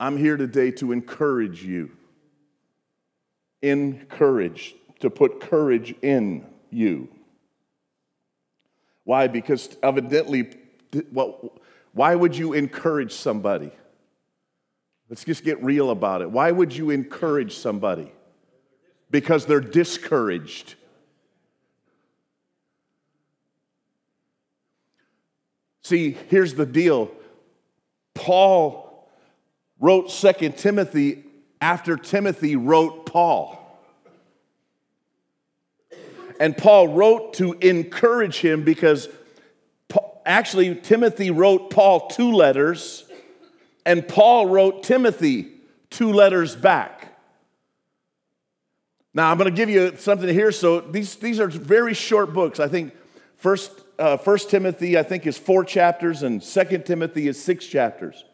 I'm 0.00 0.16
here 0.16 0.36
today 0.36 0.70
to 0.72 0.92
encourage 0.92 1.64
you. 1.64 1.90
Encourage, 3.62 4.76
to 5.00 5.10
put 5.10 5.40
courage 5.40 5.94
in 6.02 6.46
you. 6.70 7.08
Why? 9.02 9.26
Because 9.26 9.76
evidently, 9.82 10.50
well, 11.10 11.58
why 11.92 12.14
would 12.14 12.36
you 12.36 12.52
encourage 12.52 13.12
somebody? 13.12 13.72
Let's 15.08 15.24
just 15.24 15.44
get 15.44 15.62
real 15.62 15.90
about 15.90 16.22
it. 16.22 16.30
Why 16.30 16.50
would 16.50 16.74
you 16.74 16.90
encourage 16.90 17.56
somebody? 17.56 18.12
Because 19.10 19.46
they're 19.46 19.60
discouraged. 19.60 20.74
See, 25.82 26.18
here's 26.28 26.54
the 26.54 26.66
deal. 26.66 27.10
Paul 28.12 29.08
wrote 29.80 30.10
Second 30.10 30.58
Timothy 30.58 31.24
after 31.60 31.96
Timothy 31.96 32.56
wrote 32.56 33.06
Paul. 33.06 33.54
And 36.38 36.56
Paul 36.56 36.88
wrote 36.88 37.34
to 37.34 37.54
encourage 37.54 38.38
him 38.40 38.62
because 38.62 39.08
actually 40.26 40.74
Timothy 40.74 41.30
wrote 41.30 41.70
Paul 41.70 42.08
two 42.08 42.32
letters, 42.32 43.07
and 43.88 44.06
Paul 44.06 44.46
wrote 44.46 44.82
Timothy 44.82 45.48
two 45.88 46.12
letters 46.12 46.54
back. 46.54 47.18
Now 49.14 49.30
I'm 49.30 49.38
going 49.38 49.50
to 49.50 49.56
give 49.56 49.70
you 49.70 49.96
something 49.96 50.28
here. 50.28 50.52
So 50.52 50.80
these, 50.80 51.16
these 51.16 51.40
are 51.40 51.48
very 51.48 51.94
short 51.94 52.34
books. 52.34 52.60
I 52.60 52.68
think 52.68 52.94
First, 53.36 53.72
uh, 53.98 54.18
First 54.18 54.50
Timothy, 54.50 54.98
I 54.98 55.02
think, 55.02 55.26
is 55.26 55.38
four 55.38 55.64
chapters, 55.64 56.22
and 56.22 56.42
Second 56.42 56.84
Timothy 56.84 57.28
is 57.28 57.42
six 57.42 57.64
chapters. 57.66 58.24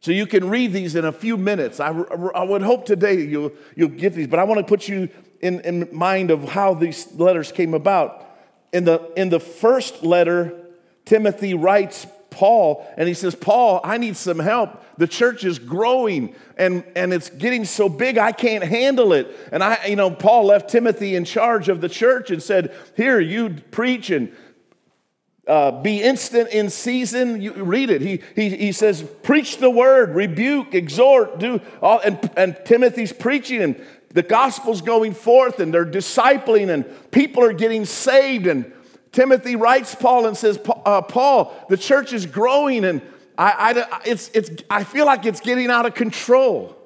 So 0.00 0.10
you 0.10 0.26
can 0.26 0.48
read 0.48 0.72
these 0.72 0.96
in 0.96 1.04
a 1.04 1.12
few 1.12 1.36
minutes. 1.36 1.78
I, 1.80 1.90
I 1.90 2.42
would 2.42 2.62
hope 2.62 2.84
today 2.84 3.20
you'll, 3.20 3.52
you'll 3.76 3.90
get 3.90 4.14
these, 4.14 4.26
but 4.26 4.40
I 4.40 4.44
want 4.44 4.58
to 4.58 4.64
put 4.64 4.88
you 4.88 5.10
in, 5.40 5.60
in 5.60 5.88
mind 5.92 6.32
of 6.32 6.48
how 6.48 6.74
these 6.74 7.12
letters 7.14 7.52
came 7.52 7.74
about. 7.74 8.26
In 8.72 8.84
the, 8.84 9.12
in 9.16 9.28
the 9.28 9.38
first 9.38 10.02
letter, 10.02 10.58
Timothy 11.04 11.54
writes 11.54 12.06
Paul, 12.38 12.86
and 12.96 13.08
he 13.08 13.14
says, 13.14 13.34
Paul, 13.34 13.80
I 13.82 13.98
need 13.98 14.16
some 14.16 14.38
help. 14.38 14.80
The 14.96 15.08
church 15.08 15.44
is 15.44 15.58
growing 15.58 16.36
and, 16.56 16.84
and 16.94 17.12
it's 17.12 17.30
getting 17.30 17.64
so 17.64 17.88
big 17.88 18.16
I 18.16 18.30
can't 18.30 18.62
handle 18.62 19.12
it. 19.12 19.26
And 19.50 19.60
I, 19.60 19.86
you 19.86 19.96
know, 19.96 20.12
Paul 20.12 20.44
left 20.44 20.70
Timothy 20.70 21.16
in 21.16 21.24
charge 21.24 21.68
of 21.68 21.80
the 21.80 21.88
church 21.88 22.30
and 22.30 22.40
said, 22.40 22.72
Here, 22.94 23.18
you 23.18 23.50
preach 23.72 24.10
and 24.10 24.32
uh, 25.48 25.82
be 25.82 26.00
instant 26.00 26.50
in 26.50 26.70
season. 26.70 27.42
You 27.42 27.54
read 27.54 27.90
it. 27.90 28.02
He, 28.02 28.22
he, 28.36 28.56
he 28.56 28.70
says, 28.70 29.02
Preach 29.24 29.56
the 29.56 29.70
word, 29.70 30.14
rebuke, 30.14 30.76
exhort, 30.76 31.40
do 31.40 31.60
all. 31.82 31.98
And, 31.98 32.30
and 32.36 32.56
Timothy's 32.64 33.12
preaching, 33.12 33.62
and 33.62 33.84
the 34.10 34.22
gospel's 34.22 34.80
going 34.80 35.12
forth 35.12 35.58
and 35.58 35.74
they're 35.74 35.84
discipling 35.84 36.70
and 36.70 36.84
people 37.10 37.42
are 37.42 37.52
getting 37.52 37.84
saved. 37.84 38.46
And 38.46 38.72
Timothy 39.18 39.56
writes 39.56 39.96
Paul 39.96 40.26
and 40.26 40.36
says, 40.36 40.60
uh, 40.86 41.02
Paul, 41.02 41.52
the 41.68 41.76
church 41.76 42.12
is 42.12 42.24
growing 42.24 42.84
and 42.84 43.02
I, 43.36 43.84
I, 43.90 44.00
it's, 44.04 44.30
it's, 44.32 44.62
I 44.70 44.84
feel 44.84 45.06
like 45.06 45.26
it's 45.26 45.40
getting 45.40 45.70
out 45.70 45.86
of 45.86 45.96
control 45.96 46.78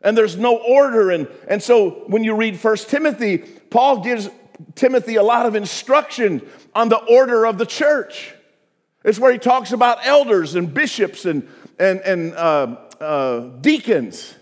and 0.00 0.16
there's 0.16 0.38
no 0.38 0.56
order. 0.56 1.10
And, 1.10 1.28
and 1.46 1.62
so 1.62 1.90
when 2.06 2.24
you 2.24 2.36
read 2.36 2.58
First 2.58 2.88
Timothy, 2.88 3.36
Paul 3.36 4.02
gives 4.02 4.30
Timothy 4.74 5.16
a 5.16 5.22
lot 5.22 5.44
of 5.44 5.54
instruction 5.54 6.40
on 6.74 6.88
the 6.88 6.96
order 6.96 7.44
of 7.44 7.58
the 7.58 7.66
church. 7.66 8.32
It's 9.04 9.18
where 9.18 9.32
he 9.32 9.38
talks 9.38 9.72
about 9.72 10.06
elders 10.06 10.54
and 10.54 10.72
bishops 10.72 11.26
and, 11.26 11.46
and, 11.78 12.00
and 12.00 12.32
uh, 12.32 12.76
uh, 12.98 13.40
deacons 13.60 14.34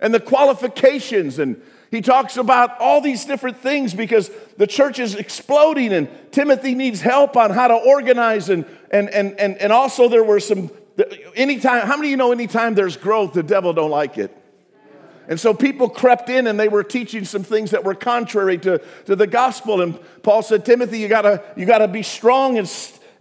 and 0.00 0.14
the 0.14 0.20
qualifications. 0.20 1.38
And 1.38 1.60
he 1.94 2.00
talks 2.00 2.36
about 2.36 2.80
all 2.80 3.00
these 3.00 3.24
different 3.24 3.58
things 3.58 3.94
because 3.94 4.28
the 4.56 4.66
church 4.66 4.98
is 4.98 5.14
exploding 5.14 5.92
and 5.92 6.08
Timothy 6.32 6.74
needs 6.74 7.00
help 7.00 7.36
on 7.36 7.52
how 7.52 7.68
to 7.68 7.74
organize. 7.74 8.48
And, 8.48 8.66
and, 8.90 9.08
and, 9.10 9.38
and, 9.38 9.56
and 9.58 9.72
also, 9.72 10.08
there 10.08 10.24
were 10.24 10.40
some, 10.40 10.72
anytime, 11.36 11.86
how 11.86 11.94
many 11.94 12.08
of 12.08 12.10
you 12.10 12.16
know 12.16 12.32
anytime 12.32 12.74
there's 12.74 12.96
growth, 12.96 13.34
the 13.34 13.44
devil 13.44 13.72
don't 13.72 13.92
like 13.92 14.18
it? 14.18 14.36
And 15.28 15.38
so 15.38 15.54
people 15.54 15.88
crept 15.88 16.28
in 16.28 16.48
and 16.48 16.58
they 16.58 16.66
were 16.66 16.82
teaching 16.82 17.24
some 17.24 17.44
things 17.44 17.70
that 17.70 17.84
were 17.84 17.94
contrary 17.94 18.58
to, 18.58 18.82
to 19.06 19.14
the 19.14 19.28
gospel. 19.28 19.80
And 19.80 19.96
Paul 20.24 20.42
said, 20.42 20.64
Timothy, 20.64 20.98
you 20.98 21.06
gotta, 21.06 21.44
you 21.56 21.64
gotta 21.64 21.86
be 21.86 22.02
strong 22.02 22.58
and 22.58 22.68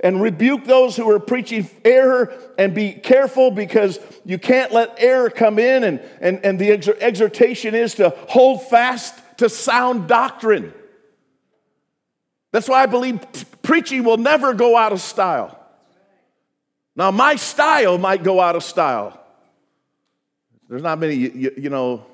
and 0.03 0.21
rebuke 0.21 0.65
those 0.65 0.97
who 0.97 1.09
are 1.09 1.19
preaching 1.19 1.67
error 1.85 2.33
and 2.57 2.75
be 2.75 2.91
careful 2.91 3.49
because 3.49 3.99
you 4.25 4.37
can't 4.37 4.73
let 4.73 4.93
error 4.97 5.29
come 5.29 5.57
in. 5.57 5.85
And, 5.85 6.01
and, 6.19 6.43
and 6.43 6.59
the 6.59 6.71
exhortation 7.01 7.73
is 7.73 7.95
to 7.95 8.09
hold 8.27 8.67
fast 8.67 9.15
to 9.37 9.49
sound 9.49 10.09
doctrine. 10.09 10.73
That's 12.51 12.67
why 12.67 12.83
I 12.83 12.85
believe 12.85 13.19
preaching 13.63 14.03
will 14.03 14.17
never 14.17 14.53
go 14.53 14.77
out 14.77 14.91
of 14.91 15.01
style. 15.01 15.57
Now, 16.95 17.09
my 17.09 17.37
style 17.37 17.97
might 17.97 18.23
go 18.23 18.39
out 18.39 18.55
of 18.55 18.63
style. 18.63 19.19
There's 20.69 20.83
not 20.83 20.99
many, 20.99 21.15
you, 21.15 21.51
you 21.57 21.69
know, 21.69 22.05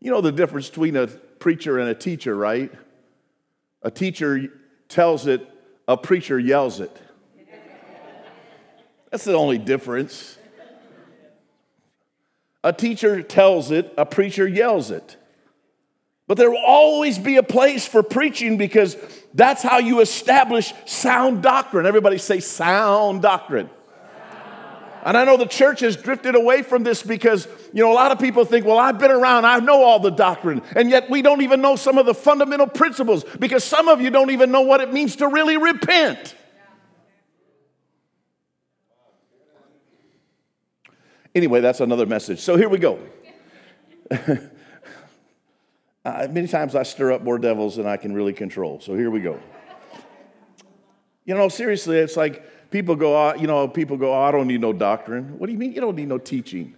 you 0.00 0.10
know 0.10 0.20
the 0.20 0.32
difference 0.32 0.68
between 0.68 0.96
a 0.96 1.06
preacher 1.06 1.78
and 1.78 1.88
a 1.88 1.94
teacher, 1.94 2.36
right? 2.36 2.70
A 3.82 3.90
teacher 3.90 4.52
tells 4.88 5.26
it, 5.26 5.48
a 5.88 5.96
preacher 5.96 6.38
yells 6.38 6.78
it. 6.78 6.96
That's 9.12 9.24
the 9.24 9.34
only 9.34 9.58
difference. 9.58 10.38
A 12.64 12.72
teacher 12.72 13.22
tells 13.22 13.70
it, 13.70 13.92
a 13.98 14.06
preacher 14.06 14.48
yells 14.48 14.90
it. 14.90 15.16
But 16.26 16.38
there 16.38 16.50
will 16.50 16.64
always 16.64 17.18
be 17.18 17.36
a 17.36 17.42
place 17.42 17.86
for 17.86 18.02
preaching 18.02 18.56
because 18.56 18.96
that's 19.34 19.62
how 19.62 19.78
you 19.78 20.00
establish 20.00 20.72
sound 20.86 21.42
doctrine. 21.42 21.84
Everybody 21.84 22.16
say 22.16 22.40
sound 22.40 23.20
doctrine. 23.20 23.68
And 25.04 25.16
I 25.16 25.24
know 25.24 25.36
the 25.36 25.46
church 25.46 25.80
has 25.80 25.96
drifted 25.96 26.34
away 26.34 26.62
from 26.62 26.84
this 26.84 27.02
because, 27.02 27.46
you 27.74 27.82
know, 27.82 27.92
a 27.92 27.94
lot 27.94 28.12
of 28.12 28.18
people 28.18 28.46
think, 28.46 28.64
well, 28.64 28.78
I've 28.78 28.98
been 28.98 29.10
around, 29.10 29.44
I 29.44 29.58
know 29.58 29.82
all 29.82 29.98
the 29.98 30.10
doctrine. 30.10 30.62
And 30.74 30.88
yet 30.88 31.10
we 31.10 31.20
don't 31.20 31.42
even 31.42 31.60
know 31.60 31.76
some 31.76 31.98
of 31.98 32.06
the 32.06 32.14
fundamental 32.14 32.68
principles 32.68 33.24
because 33.38 33.62
some 33.62 33.88
of 33.88 34.00
you 34.00 34.08
don't 34.08 34.30
even 34.30 34.52
know 34.52 34.62
what 34.62 34.80
it 34.80 34.90
means 34.90 35.16
to 35.16 35.28
really 35.28 35.58
repent. 35.58 36.36
Anyway, 41.34 41.60
that's 41.60 41.80
another 41.80 42.06
message. 42.06 42.40
So 42.40 42.56
here 42.56 42.68
we 42.68 42.78
go. 42.78 42.98
uh, 44.10 44.38
many 46.30 46.46
times 46.46 46.74
I 46.74 46.82
stir 46.82 47.12
up 47.12 47.22
more 47.22 47.38
devils 47.38 47.76
than 47.76 47.86
I 47.86 47.96
can 47.96 48.12
really 48.12 48.34
control. 48.34 48.80
So 48.80 48.94
here 48.94 49.10
we 49.10 49.20
go. 49.20 49.40
You 51.24 51.34
know, 51.34 51.48
seriously, 51.48 51.98
it's 51.98 52.16
like 52.16 52.70
people 52.70 52.96
go, 52.96 53.16
uh, 53.16 53.34
you 53.34 53.46
know, 53.46 53.68
people 53.68 53.96
go, 53.96 54.12
oh, 54.12 54.22
I 54.22 54.30
don't 54.30 54.48
need 54.48 54.60
no 54.60 54.72
doctrine. 54.72 55.38
What 55.38 55.46
do 55.46 55.52
you 55.52 55.58
mean 55.58 55.72
you 55.72 55.80
don't 55.80 55.96
need 55.96 56.08
no 56.08 56.18
teaching? 56.18 56.74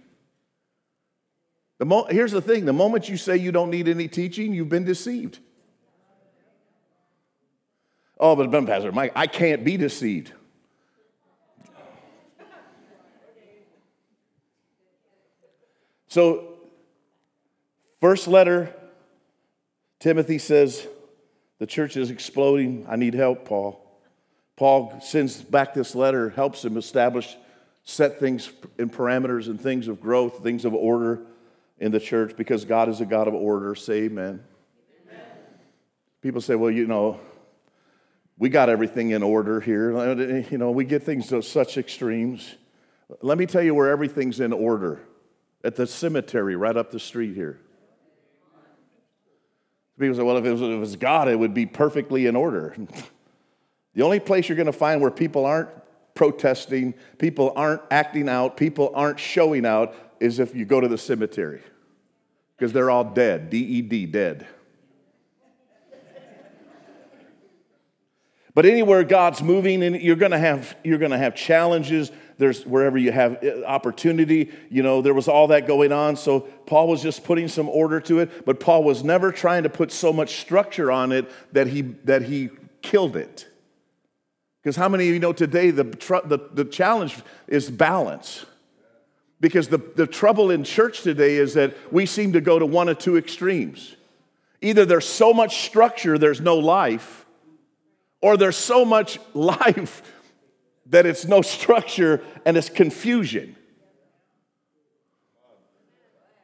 The 1.77 1.85
mo- 1.85 2.07
here's 2.09 2.31
the 2.31 2.41
thing 2.41 2.65
the 2.65 2.73
moment 2.73 3.09
you 3.09 3.17
say 3.17 3.35
you 3.35 3.51
don't 3.51 3.69
need 3.69 3.87
any 3.87 4.07
teaching, 4.07 4.53
you've 4.53 4.69
been 4.69 4.85
deceived. 4.85 5.39
Oh, 8.17 8.35
but, 8.35 8.49
but 8.49 8.65
Pastor 8.65 8.93
Mike, 8.93 9.11
I 9.15 9.27
can't 9.27 9.65
be 9.65 9.75
deceived. 9.75 10.31
So, 16.15 16.45
first 17.99 18.29
letter, 18.29 18.73
Timothy 19.99 20.37
says, 20.37 20.87
The 21.59 21.65
church 21.65 21.97
is 21.97 22.09
exploding. 22.09 22.85
I 22.87 22.95
need 22.95 23.15
help, 23.15 23.43
Paul. 23.43 23.85
Paul 24.55 25.01
sends 25.01 25.41
back 25.41 25.73
this 25.73 25.93
letter, 25.93 26.29
helps 26.29 26.63
him 26.63 26.77
establish, 26.77 27.35
set 27.83 28.17
things 28.17 28.49
in 28.77 28.89
parameters 28.89 29.47
and 29.47 29.59
things 29.59 29.89
of 29.89 29.99
growth, 29.99 30.41
things 30.41 30.63
of 30.63 30.73
order 30.73 31.19
in 31.79 31.91
the 31.91 31.99
church 31.99 32.37
because 32.37 32.63
God 32.63 32.87
is 32.87 33.01
a 33.01 33.05
God 33.05 33.27
of 33.27 33.33
order. 33.33 33.75
Say 33.75 34.03
amen. 34.03 34.41
amen. 35.05 35.21
People 36.21 36.39
say, 36.39 36.55
well, 36.55 36.71
you 36.71 36.87
know, 36.87 37.19
we 38.37 38.47
got 38.47 38.69
everything 38.69 39.09
in 39.09 39.21
order 39.21 39.59
here. 39.59 39.91
You 40.49 40.57
know, 40.57 40.71
we 40.71 40.85
get 40.85 41.03
things 41.03 41.27
to 41.27 41.41
such 41.41 41.77
extremes. 41.77 42.55
Let 43.21 43.37
me 43.37 43.45
tell 43.45 43.63
you 43.63 43.75
where 43.75 43.89
everything's 43.89 44.39
in 44.39 44.53
order 44.53 45.01
at 45.65 45.75
the 45.75 45.87
cemetery 45.87 46.55
right 46.55 46.77
up 46.77 46.91
the 46.91 46.99
street 46.99 47.33
here. 47.33 47.59
People 49.99 50.15
say, 50.15 50.23
well, 50.23 50.37
if 50.37 50.45
it 50.45 50.51
was, 50.51 50.61
if 50.61 50.69
it 50.69 50.77
was 50.77 50.95
God, 50.95 51.27
it 51.27 51.39
would 51.39 51.53
be 51.53 51.65
perfectly 51.65 52.27
in 52.27 52.35
order. 52.35 52.75
the 53.93 54.03
only 54.03 54.19
place 54.19 54.47
you're 54.47 54.57
going 54.57 54.65
to 54.65 54.73
find 54.73 55.01
where 55.01 55.11
people 55.11 55.45
aren't 55.45 55.69
protesting, 56.13 56.93
people 57.17 57.51
aren't 57.55 57.81
acting 57.89 58.29
out, 58.29 58.57
people 58.57 58.91
aren't 58.93 59.19
showing 59.19 59.65
out 59.65 59.95
is 60.19 60.39
if 60.39 60.55
you 60.55 60.65
go 60.65 60.79
to 60.79 60.87
the 60.87 60.97
cemetery 60.97 61.61
because 62.57 62.71
they're 62.71 62.89
all 62.89 63.03
dead, 63.03 63.49
D 63.49 63.57
E 63.57 63.81
D, 63.81 64.05
dead. 64.05 64.45
But 68.53 68.65
anywhere 68.65 69.03
God's 69.03 69.43
moving, 69.43 69.83
and 69.83 70.01
you're 70.01 70.15
going 70.15 70.31
to 70.31 70.37
have 70.37 70.77
you're 70.83 70.97
going 70.97 71.11
to 71.11 71.17
have 71.17 71.35
challenges. 71.35 72.11
There's 72.37 72.65
wherever 72.65 72.97
you 72.97 73.11
have 73.11 73.43
uh, 73.43 73.63
opportunity. 73.63 74.51
You 74.69 74.83
know 74.83 75.01
there 75.01 75.13
was 75.13 75.27
all 75.27 75.47
that 75.47 75.67
going 75.67 75.91
on. 75.91 76.15
So 76.17 76.41
Paul 76.65 76.87
was 76.87 77.01
just 77.01 77.23
putting 77.23 77.47
some 77.47 77.69
order 77.69 77.99
to 78.01 78.19
it. 78.19 78.45
But 78.45 78.59
Paul 78.59 78.83
was 78.83 79.03
never 79.03 79.31
trying 79.31 79.63
to 79.63 79.69
put 79.69 79.91
so 79.91 80.11
much 80.11 80.39
structure 80.39 80.91
on 80.91 81.11
it 81.11 81.31
that 81.53 81.67
he 81.67 81.81
that 82.03 82.23
he 82.23 82.49
killed 82.81 83.15
it. 83.15 83.47
Because 84.65 84.75
how 84.75 84.89
many 84.89 85.07
of 85.07 85.13
you 85.13 85.19
know 85.19 85.31
today 85.31 85.69
the, 85.69 85.83
the, 85.83 86.39
the 86.51 86.65
challenge 86.65 87.15
is 87.47 87.69
balance? 87.69 88.47
Because 89.39 89.67
the, 89.67 89.77
the 89.77 90.07
trouble 90.07 90.49
in 90.49 90.63
church 90.63 91.03
today 91.03 91.35
is 91.35 91.53
that 91.53 91.75
we 91.93 92.07
seem 92.07 92.33
to 92.33 92.41
go 92.41 92.57
to 92.57 92.65
one 92.65 92.89
of 92.89 92.97
two 92.97 93.15
extremes. 93.15 93.95
Either 94.61 94.83
there's 94.83 95.07
so 95.07 95.33
much 95.33 95.65
structure, 95.65 96.17
there's 96.17 96.41
no 96.41 96.57
life, 96.57 97.27
or 98.21 98.37
there's 98.37 98.57
so 98.57 98.83
much 98.83 99.19
life 99.35 100.01
that 100.87 101.05
it's 101.05 101.25
no 101.25 101.41
structure 101.41 102.23
and 102.45 102.57
it's 102.57 102.69
confusion. 102.69 103.55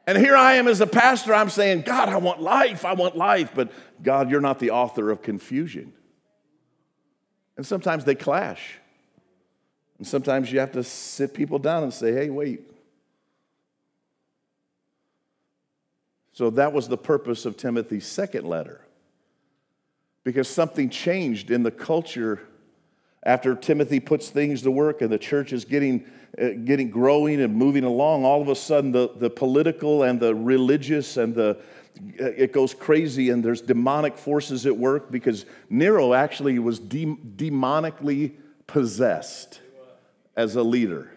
And 0.06 0.18
here 0.18 0.36
I 0.36 0.54
am 0.54 0.66
as 0.66 0.80
a 0.80 0.86
pastor, 0.86 1.32
I'm 1.32 1.48
saying, 1.48 1.82
God, 1.82 2.08
I 2.08 2.16
want 2.16 2.40
life, 2.40 2.84
I 2.84 2.94
want 2.94 3.16
life. 3.16 3.52
But 3.54 3.70
God, 4.02 4.30
you're 4.30 4.40
not 4.40 4.58
the 4.58 4.72
author 4.72 5.10
of 5.10 5.22
confusion. 5.22 5.92
And 7.56 7.64
sometimes 7.64 8.04
they 8.04 8.16
clash. 8.16 8.78
And 9.98 10.06
sometimes 10.06 10.50
you 10.50 10.58
have 10.58 10.72
to 10.72 10.82
sit 10.82 11.34
people 11.34 11.60
down 11.60 11.84
and 11.84 11.94
say, 11.94 12.12
hey, 12.12 12.30
wait. 12.30 12.62
So 16.32 16.50
that 16.50 16.72
was 16.72 16.88
the 16.88 16.96
purpose 16.96 17.44
of 17.46 17.56
Timothy's 17.56 18.06
second 18.06 18.44
letter 18.46 18.80
because 20.24 20.48
something 20.48 20.88
changed 20.88 21.50
in 21.50 21.62
the 21.62 21.70
culture 21.70 22.40
after 23.22 23.54
Timothy 23.54 24.00
puts 24.00 24.30
things 24.30 24.62
to 24.62 24.70
work 24.70 25.02
and 25.02 25.10
the 25.10 25.18
church 25.18 25.52
is 25.52 25.64
getting, 25.64 26.04
uh, 26.40 26.50
getting 26.64 26.90
growing 26.90 27.40
and 27.40 27.54
moving 27.54 27.84
along. 27.84 28.24
All 28.24 28.42
of 28.42 28.48
a 28.48 28.56
sudden, 28.56 28.92
the, 28.92 29.10
the 29.16 29.30
political 29.30 30.02
and 30.02 30.18
the 30.18 30.34
religious 30.34 31.16
and 31.16 31.34
the 31.34 31.58
it 32.16 32.52
goes 32.52 32.72
crazy 32.74 33.30
and 33.30 33.44
there's 33.44 33.60
demonic 33.60 34.16
forces 34.16 34.66
at 34.66 34.76
work 34.76 35.10
because 35.10 35.44
Nero 35.68 36.14
actually 36.14 36.58
was 36.58 36.78
de- 36.78 37.16
demonically 37.36 38.32
possessed 38.66 39.60
as 40.36 40.56
a 40.56 40.62
leader. 40.62 41.10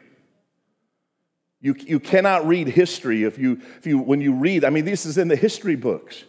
You, 1.61 1.75
you 1.79 1.99
cannot 1.99 2.45
read 2.45 2.67
history 2.67 3.23
if 3.23 3.37
you, 3.39 3.61
if 3.77 3.87
you, 3.87 3.97
when 3.97 4.21
you 4.21 4.33
read, 4.33 4.65
I 4.65 4.69
mean, 4.69 4.85
this 4.85 5.05
is 5.05 5.17
in 5.17 5.29
the 5.29 5.35
history 5.35 5.75
books. 5.75 6.25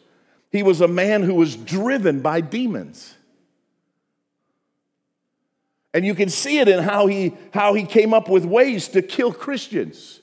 He 0.51 0.63
was 0.63 0.81
a 0.81 0.89
man 0.89 1.23
who 1.23 1.35
was 1.35 1.57
driven 1.57 2.21
by 2.21 2.41
demons. 2.41 3.15
And 5.97 6.05
you 6.05 6.15
can 6.15 6.29
see 6.29 6.59
it 6.59 6.69
in 6.69 6.81
how 6.83 7.07
he, 7.07 7.33
how 7.55 7.73
he 7.73 7.83
came 7.83 8.13
up 8.13 8.29
with 8.29 8.45
ways 8.45 8.89
to 8.89 9.01
kill 9.01 9.33
Christians. 9.33 10.21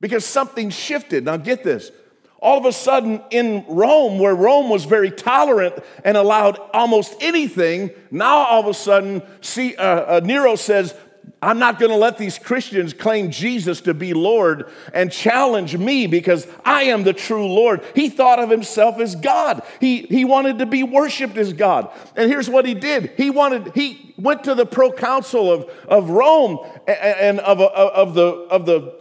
Because 0.00 0.24
something 0.24 0.70
shifted. 0.70 1.24
Now, 1.24 1.36
get 1.36 1.64
this. 1.64 1.90
All 2.38 2.56
of 2.56 2.64
a 2.64 2.70
sudden, 2.70 3.20
in 3.32 3.64
Rome, 3.66 4.20
where 4.20 4.36
Rome 4.36 4.70
was 4.70 4.84
very 4.84 5.10
tolerant 5.10 5.74
and 6.04 6.16
allowed 6.16 6.60
almost 6.72 7.16
anything, 7.20 7.90
now 8.12 8.36
all 8.36 8.60
of 8.60 8.68
a 8.68 8.74
sudden, 8.74 9.20
see, 9.40 9.74
uh, 9.74 10.18
uh, 10.18 10.20
Nero 10.22 10.54
says, 10.54 10.94
I'm 11.42 11.58
not 11.58 11.78
going 11.78 11.90
to 11.90 11.96
let 11.96 12.18
these 12.18 12.38
Christians 12.38 12.92
claim 12.92 13.30
Jesus 13.30 13.82
to 13.82 13.94
be 13.94 14.14
Lord 14.14 14.70
and 14.94 15.12
challenge 15.12 15.76
me 15.76 16.06
because 16.06 16.46
I 16.64 16.84
am 16.84 17.04
the 17.04 17.12
true 17.12 17.46
Lord. 17.46 17.84
He 17.94 18.08
thought 18.08 18.38
of 18.38 18.48
himself 18.48 18.98
as 18.98 19.14
God. 19.14 19.62
He, 19.80 20.02
he 20.02 20.24
wanted 20.24 20.58
to 20.60 20.66
be 20.66 20.82
worshiped 20.82 21.36
as 21.36 21.52
God. 21.52 21.90
And 22.16 22.30
here's 22.30 22.48
what 22.48 22.64
he 22.64 22.74
did. 22.74 23.12
He 23.16 23.30
wanted, 23.30 23.72
he 23.74 24.14
went 24.16 24.44
to 24.44 24.54
the 24.54 24.66
proconsul 24.66 25.52
of, 25.52 25.70
of 25.88 26.10
Rome 26.10 26.58
and 26.86 27.38
of, 27.40 27.60
of, 27.60 28.14
the, 28.14 28.26
of, 28.26 28.64
the, 28.64 28.94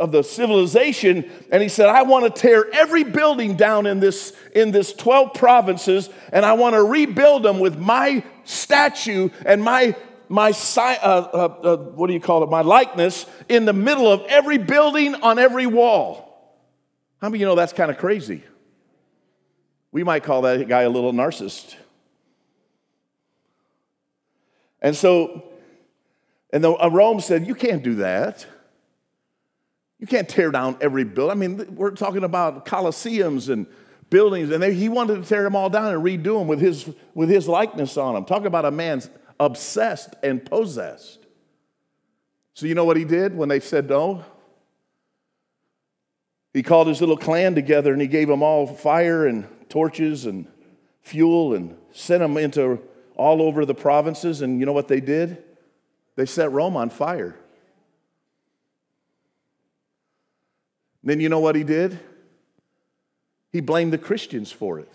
of 0.00 0.12
the 0.12 0.22
civilization, 0.22 1.30
and 1.52 1.62
he 1.62 1.68
said, 1.68 1.88
I 1.88 2.02
want 2.02 2.24
to 2.24 2.40
tear 2.40 2.66
every 2.74 3.04
building 3.04 3.56
down 3.56 3.86
in 3.86 4.00
this, 4.00 4.34
in 4.54 4.72
this 4.72 4.92
12 4.92 5.34
provinces, 5.34 6.10
and 6.32 6.44
I 6.44 6.54
want 6.54 6.74
to 6.74 6.82
rebuild 6.82 7.44
them 7.44 7.60
with 7.60 7.78
my 7.78 8.24
statue 8.44 9.30
and 9.44 9.62
my 9.62 9.94
my 10.28 10.50
uh, 10.50 10.80
uh, 10.80 11.56
uh, 11.62 11.76
what 11.76 12.08
do 12.08 12.12
you 12.12 12.20
call 12.20 12.42
it? 12.42 12.50
My 12.50 12.62
likeness 12.62 13.26
in 13.48 13.64
the 13.64 13.72
middle 13.72 14.10
of 14.10 14.22
every 14.28 14.58
building 14.58 15.14
on 15.14 15.38
every 15.38 15.66
wall. 15.66 16.26
How 17.20 17.28
many 17.28 17.38
of 17.38 17.40
you 17.40 17.46
know 17.46 17.54
that's 17.54 17.72
kind 17.72 17.90
of 17.90 17.98
crazy? 17.98 18.42
We 19.92 20.04
might 20.04 20.24
call 20.24 20.42
that 20.42 20.68
guy 20.68 20.82
a 20.82 20.90
little 20.90 21.12
narcissist. 21.12 21.74
And 24.82 24.94
so, 24.94 25.44
and 26.52 26.62
the, 26.62 26.72
uh, 26.72 26.88
Rome 26.88 27.20
said, 27.20 27.46
You 27.46 27.54
can't 27.54 27.82
do 27.82 27.96
that. 27.96 28.46
You 29.98 30.06
can't 30.06 30.28
tear 30.28 30.50
down 30.50 30.76
every 30.80 31.04
building. 31.04 31.30
I 31.30 31.34
mean, 31.34 31.74
we're 31.74 31.92
talking 31.92 32.22
about 32.22 32.66
coliseums 32.66 33.48
and 33.48 33.66
buildings, 34.10 34.50
and 34.50 34.62
they, 34.62 34.74
he 34.74 34.88
wanted 34.88 35.22
to 35.22 35.28
tear 35.28 35.42
them 35.42 35.56
all 35.56 35.70
down 35.70 35.92
and 35.92 36.02
redo 36.04 36.38
them 36.38 36.46
with 36.46 36.60
his, 36.60 36.88
with 37.14 37.30
his 37.30 37.48
likeness 37.48 37.96
on 37.96 38.14
them. 38.14 38.24
Talk 38.26 38.44
about 38.44 38.66
a 38.66 38.70
man's 38.70 39.08
obsessed 39.38 40.14
and 40.22 40.44
possessed. 40.44 41.18
So, 42.54 42.66
you 42.66 42.74
know 42.74 42.84
what 42.84 42.96
he 42.96 43.04
did 43.04 43.36
when 43.36 43.48
they 43.48 43.60
said 43.60 43.88
no? 43.88 44.24
He 46.54 46.62
called 46.62 46.86
his 46.86 47.00
little 47.00 47.18
clan 47.18 47.54
together 47.54 47.92
and 47.92 48.00
he 48.00 48.08
gave 48.08 48.28
them 48.28 48.42
all 48.42 48.66
fire 48.66 49.26
and 49.26 49.46
torches 49.68 50.24
and 50.24 50.46
fuel 51.02 51.54
and 51.54 51.76
sent 51.92 52.20
them 52.20 52.36
into 52.38 52.80
all 53.14 53.42
over 53.42 53.66
the 53.66 53.74
provinces. 53.74 54.40
And 54.40 54.58
you 54.58 54.64
know 54.64 54.72
what 54.72 54.88
they 54.88 55.00
did? 55.00 55.44
They 56.16 56.24
set 56.24 56.50
Rome 56.50 56.76
on 56.76 56.88
fire. 56.88 57.36
Then 61.04 61.20
you 61.20 61.28
know 61.28 61.40
what 61.40 61.54
he 61.54 61.62
did? 61.62 62.00
He 63.52 63.60
blamed 63.60 63.92
the 63.92 63.98
Christians 63.98 64.50
for 64.50 64.80
it. 64.80 64.90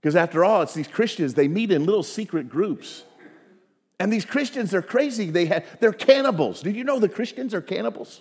Because 0.00 0.16
after 0.16 0.44
all, 0.44 0.62
it's 0.62 0.74
these 0.74 0.88
Christians, 0.88 1.34
they 1.34 1.48
meet 1.48 1.70
in 1.70 1.84
little 1.84 2.02
secret 2.02 2.48
groups. 2.48 3.04
And 3.98 4.12
these 4.12 4.24
Christians 4.24 4.74
are 4.74 4.82
crazy. 4.82 5.30
They 5.30 5.46
have, 5.46 5.64
they're 5.80 5.92
cannibals. 5.92 6.60
Did 6.62 6.76
you 6.76 6.84
know 6.84 6.98
the 6.98 7.08
Christians 7.08 7.54
are 7.54 7.62
cannibals? 7.62 8.20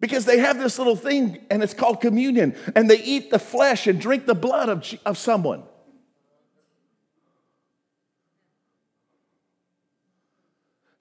Because 0.00 0.24
they 0.24 0.38
have 0.38 0.58
this 0.58 0.78
little 0.78 0.96
thing 0.96 1.44
and 1.50 1.62
it's 1.62 1.74
called 1.74 2.00
communion, 2.00 2.54
and 2.74 2.88
they 2.88 3.02
eat 3.02 3.30
the 3.30 3.38
flesh 3.38 3.86
and 3.86 4.00
drink 4.00 4.26
the 4.26 4.34
blood 4.34 4.68
of, 4.68 4.94
of 5.04 5.18
someone. 5.18 5.62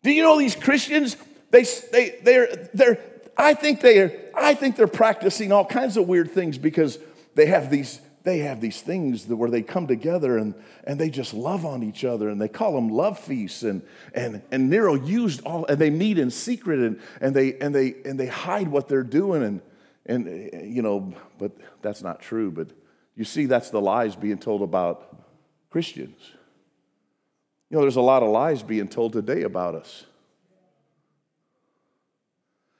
Do 0.03 0.11
you 0.11 0.23
know 0.23 0.37
these 0.37 0.55
Christians? 0.55 1.17
They, 1.51 1.63
they, 1.91 2.19
they're, 2.21 2.69
they're, 2.73 2.99
I 3.37 3.53
think 3.53 3.81
they 3.81 3.99
are, 3.99 4.11
I 4.35 4.53
think 4.53 4.75
they're 4.75 4.87
practicing 4.87 5.51
all 5.51 5.65
kinds 5.65 5.97
of 5.97 6.07
weird 6.07 6.31
things 6.31 6.57
because 6.57 6.99
they 7.33 7.47
have 7.47 7.69
these 7.69 7.99
they 8.25 8.39
have 8.39 8.59
these 8.59 8.81
things 8.81 9.25
where 9.27 9.49
they 9.49 9.61
come 9.61 9.87
together 9.87 10.37
and, 10.37 10.53
and 10.83 10.99
they 10.99 11.09
just 11.09 11.33
love 11.33 11.65
on 11.65 11.83
each 11.83 12.03
other 12.03 12.27
and 12.27 12.41
they 12.41 12.49
call 12.49 12.75
them 12.75 12.89
love 12.89 13.17
feasts 13.17 13.63
and, 13.63 13.81
and, 14.13 14.41
and 14.51 14.69
nero 14.69 14.95
used 14.95 15.41
all 15.45 15.65
and 15.67 15.79
they 15.79 15.89
meet 15.89 16.19
in 16.19 16.29
secret 16.29 16.79
and, 16.79 16.99
and, 17.21 17.33
they, 17.33 17.53
and, 17.59 17.73
they, 17.73 17.95
and 18.03 18.19
they 18.19 18.27
hide 18.27 18.67
what 18.67 18.89
they're 18.89 19.03
doing 19.03 19.41
and 19.43 19.61
And, 20.07 20.27
you 20.75 20.83
know, 20.83 21.15
but 21.39 21.51
that's 21.81 22.03
not 22.03 22.21
true. 22.21 22.51
But 22.51 22.67
you 23.15 23.25
see, 23.25 23.47
that's 23.47 23.71
the 23.71 23.81
lies 23.81 24.15
being 24.15 24.37
told 24.37 24.61
about 24.61 25.17
Christians. 25.71 26.19
You 27.69 27.77
know, 27.77 27.81
there's 27.81 27.95
a 27.95 28.01
lot 28.01 28.21
of 28.21 28.29
lies 28.29 28.61
being 28.61 28.87
told 28.87 29.13
today 29.13 29.41
about 29.43 29.73
us. 29.73 30.05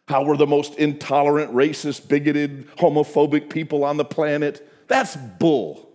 How 0.08 0.24
we're 0.24 0.38
the 0.38 0.46
most 0.46 0.76
intolerant, 0.76 1.52
racist, 1.52 2.08
bigoted, 2.08 2.68
homophobic 2.78 3.50
people 3.50 3.84
on 3.84 3.98
the 3.98 4.06
planet. 4.06 4.62
That's 4.88 5.16
bull. 5.16 5.90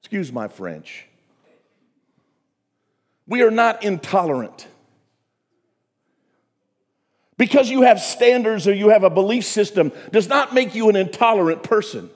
Excuse 0.00 0.32
my 0.32 0.48
French. 0.48 1.06
We 3.26 3.42
are 3.42 3.50
not 3.50 3.84
intolerant. 3.84 4.66
Because 7.36 7.70
you 7.70 7.82
have 7.82 8.00
standards 8.00 8.66
or 8.66 8.74
you 8.74 8.88
have 8.90 9.04
a 9.04 9.08
belief 9.08 9.44
system 9.44 9.92
does 10.10 10.28
not 10.28 10.52
make 10.52 10.74
you 10.74 10.88
an 10.88 10.96
intolerant 10.96 11.62
person. 11.62 12.10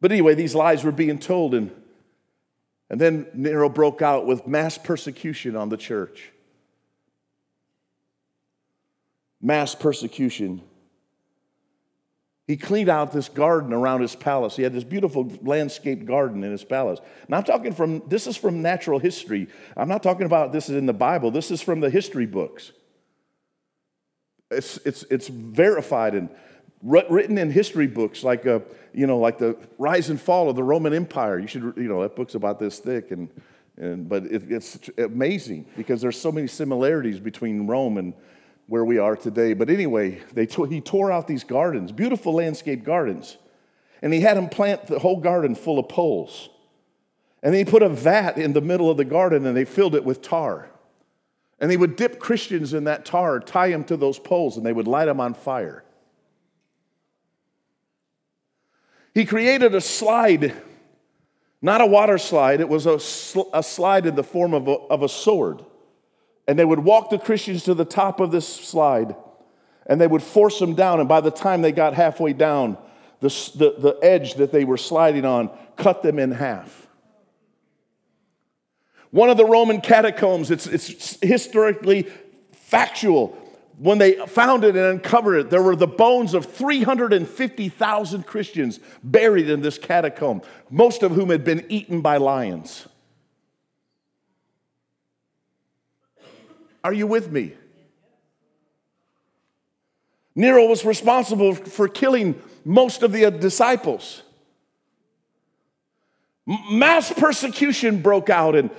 But 0.00 0.12
anyway, 0.12 0.34
these 0.34 0.54
lies 0.54 0.84
were 0.84 0.92
being 0.92 1.18
told, 1.18 1.54
and, 1.54 1.70
and 2.88 3.00
then 3.00 3.26
Nero 3.34 3.68
broke 3.68 4.00
out 4.00 4.26
with 4.26 4.46
mass 4.46 4.78
persecution 4.78 5.56
on 5.56 5.68
the 5.68 5.76
church. 5.76 6.30
Mass 9.40 9.74
persecution. 9.74 10.62
He 12.46 12.56
cleaned 12.56 12.88
out 12.88 13.12
this 13.12 13.28
garden 13.28 13.72
around 13.72 14.00
his 14.00 14.16
palace. 14.16 14.56
He 14.56 14.64
had 14.64 14.72
this 14.72 14.82
beautiful 14.82 15.32
landscaped 15.42 16.04
garden 16.04 16.42
in 16.42 16.50
his 16.50 16.64
palace. 16.64 16.98
Now, 17.28 17.36
I'm 17.36 17.44
talking 17.44 17.72
from, 17.72 18.02
this 18.08 18.26
is 18.26 18.36
from 18.36 18.60
natural 18.60 18.98
history. 18.98 19.46
I'm 19.76 19.88
not 19.88 20.02
talking 20.02 20.26
about 20.26 20.52
this 20.52 20.68
is 20.68 20.74
in 20.74 20.86
the 20.86 20.92
Bible. 20.92 21.30
This 21.30 21.52
is 21.52 21.62
from 21.62 21.78
the 21.78 21.90
history 21.90 22.26
books. 22.26 22.72
It's, 24.50 24.78
it's, 24.78 25.04
it's 25.04 25.28
verified 25.28 26.16
and 26.16 26.28
written 26.82 27.38
in 27.38 27.52
history 27.52 27.86
books 27.86 28.24
like, 28.24 28.44
uh, 28.46 28.60
you 28.92 29.06
know, 29.06 29.18
like 29.18 29.38
the 29.38 29.56
rise 29.78 30.10
and 30.10 30.20
fall 30.20 30.50
of 30.50 30.56
the 30.56 30.64
Roman 30.64 30.92
Empire. 30.92 31.38
You 31.38 31.46
should, 31.46 31.74
you 31.76 31.84
know, 31.84 32.02
that 32.02 32.16
book's 32.16 32.34
about 32.34 32.58
this 32.58 32.80
thick. 32.80 33.12
And, 33.12 33.28
and, 33.76 34.08
but 34.08 34.24
it, 34.24 34.50
it's 34.50 34.90
amazing 34.98 35.66
because 35.76 36.00
there's 36.00 36.20
so 36.20 36.32
many 36.32 36.48
similarities 36.48 37.20
between 37.20 37.68
Rome 37.68 37.96
and, 37.96 38.12
where 38.70 38.84
we 38.84 38.98
are 38.98 39.16
today. 39.16 39.52
But 39.52 39.68
anyway, 39.68 40.22
t- 40.32 40.66
he 40.68 40.80
tore 40.80 41.10
out 41.10 41.26
these 41.26 41.42
gardens, 41.42 41.90
beautiful 41.90 42.34
landscape 42.34 42.84
gardens, 42.84 43.36
and 44.00 44.12
he 44.14 44.20
had 44.20 44.36
him 44.36 44.48
plant 44.48 44.86
the 44.86 45.00
whole 45.00 45.18
garden 45.18 45.56
full 45.56 45.80
of 45.80 45.88
poles. 45.88 46.48
And 47.42 47.52
he 47.52 47.64
put 47.64 47.82
a 47.82 47.88
vat 47.88 48.38
in 48.38 48.52
the 48.52 48.60
middle 48.60 48.88
of 48.88 48.96
the 48.96 49.04
garden 49.04 49.44
and 49.44 49.56
they 49.56 49.64
filled 49.64 49.96
it 49.96 50.04
with 50.04 50.22
tar. 50.22 50.70
And 51.58 51.68
they 51.68 51.76
would 51.76 51.96
dip 51.96 52.20
Christians 52.20 52.72
in 52.72 52.84
that 52.84 53.04
tar, 53.04 53.40
tie 53.40 53.70
them 53.70 53.82
to 53.84 53.96
those 53.96 54.20
poles, 54.20 54.56
and 54.56 54.64
they 54.64 54.72
would 54.72 54.86
light 54.86 55.06
them 55.06 55.18
on 55.18 55.34
fire. 55.34 55.82
He 59.14 59.24
created 59.24 59.74
a 59.74 59.80
slide, 59.80 60.54
not 61.60 61.80
a 61.80 61.86
water 61.86 62.18
slide, 62.18 62.60
it 62.60 62.68
was 62.68 62.86
a, 62.86 63.00
sl- 63.00 63.50
a 63.52 63.64
slide 63.64 64.06
in 64.06 64.14
the 64.14 64.22
form 64.22 64.54
of 64.54 64.68
a, 64.68 64.74
of 64.74 65.02
a 65.02 65.08
sword. 65.08 65.64
And 66.50 66.58
they 66.58 66.64
would 66.64 66.80
walk 66.80 67.10
the 67.10 67.18
Christians 67.20 67.62
to 67.62 67.74
the 67.74 67.84
top 67.84 68.18
of 68.18 68.32
this 68.32 68.44
slide 68.44 69.14
and 69.86 70.00
they 70.00 70.08
would 70.08 70.20
force 70.20 70.58
them 70.58 70.74
down. 70.74 70.98
And 70.98 71.08
by 71.08 71.20
the 71.20 71.30
time 71.30 71.62
they 71.62 71.70
got 71.70 71.94
halfway 71.94 72.32
down, 72.32 72.76
the, 73.20 73.28
the, 73.54 73.76
the 73.78 73.98
edge 74.02 74.34
that 74.34 74.50
they 74.50 74.64
were 74.64 74.76
sliding 74.76 75.24
on 75.24 75.56
cut 75.76 76.02
them 76.02 76.18
in 76.18 76.32
half. 76.32 76.88
One 79.12 79.30
of 79.30 79.36
the 79.36 79.44
Roman 79.44 79.80
catacombs, 79.80 80.50
it's, 80.50 80.66
it's 80.66 81.18
historically 81.22 82.08
factual. 82.50 83.28
When 83.78 83.98
they 83.98 84.14
found 84.26 84.64
it 84.64 84.74
and 84.74 84.86
uncovered 84.86 85.36
it, 85.36 85.50
there 85.50 85.62
were 85.62 85.76
the 85.76 85.86
bones 85.86 86.34
of 86.34 86.46
350,000 86.46 88.26
Christians 88.26 88.80
buried 89.04 89.48
in 89.48 89.60
this 89.60 89.78
catacomb, 89.78 90.42
most 90.68 91.04
of 91.04 91.12
whom 91.12 91.30
had 91.30 91.44
been 91.44 91.64
eaten 91.68 92.00
by 92.00 92.16
lions. 92.16 92.88
Are 96.82 96.92
you 96.92 97.06
with 97.06 97.30
me? 97.30 97.54
Nero 100.34 100.66
was 100.66 100.84
responsible 100.84 101.54
for 101.54 101.88
killing 101.88 102.40
most 102.64 103.02
of 103.02 103.12
the 103.12 103.30
disciples. 103.30 104.22
Mass 106.70 107.12
persecution 107.12 108.00
broke 108.00 108.30
out, 108.30 108.54
and 108.54 108.70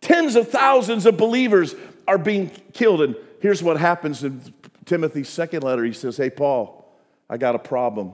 tens 0.00 0.36
of 0.36 0.48
thousands 0.48 1.06
of 1.06 1.16
believers 1.16 1.74
are 2.06 2.18
being 2.18 2.50
killed. 2.72 3.02
And 3.02 3.16
here's 3.40 3.62
what 3.62 3.78
happens 3.78 4.22
in 4.24 4.40
Timothy's 4.84 5.28
second 5.28 5.62
letter 5.62 5.84
he 5.84 5.92
says, 5.92 6.16
Hey, 6.16 6.30
Paul, 6.30 6.90
I 7.28 7.36
got 7.36 7.54
a 7.54 7.58
problem. 7.58 8.12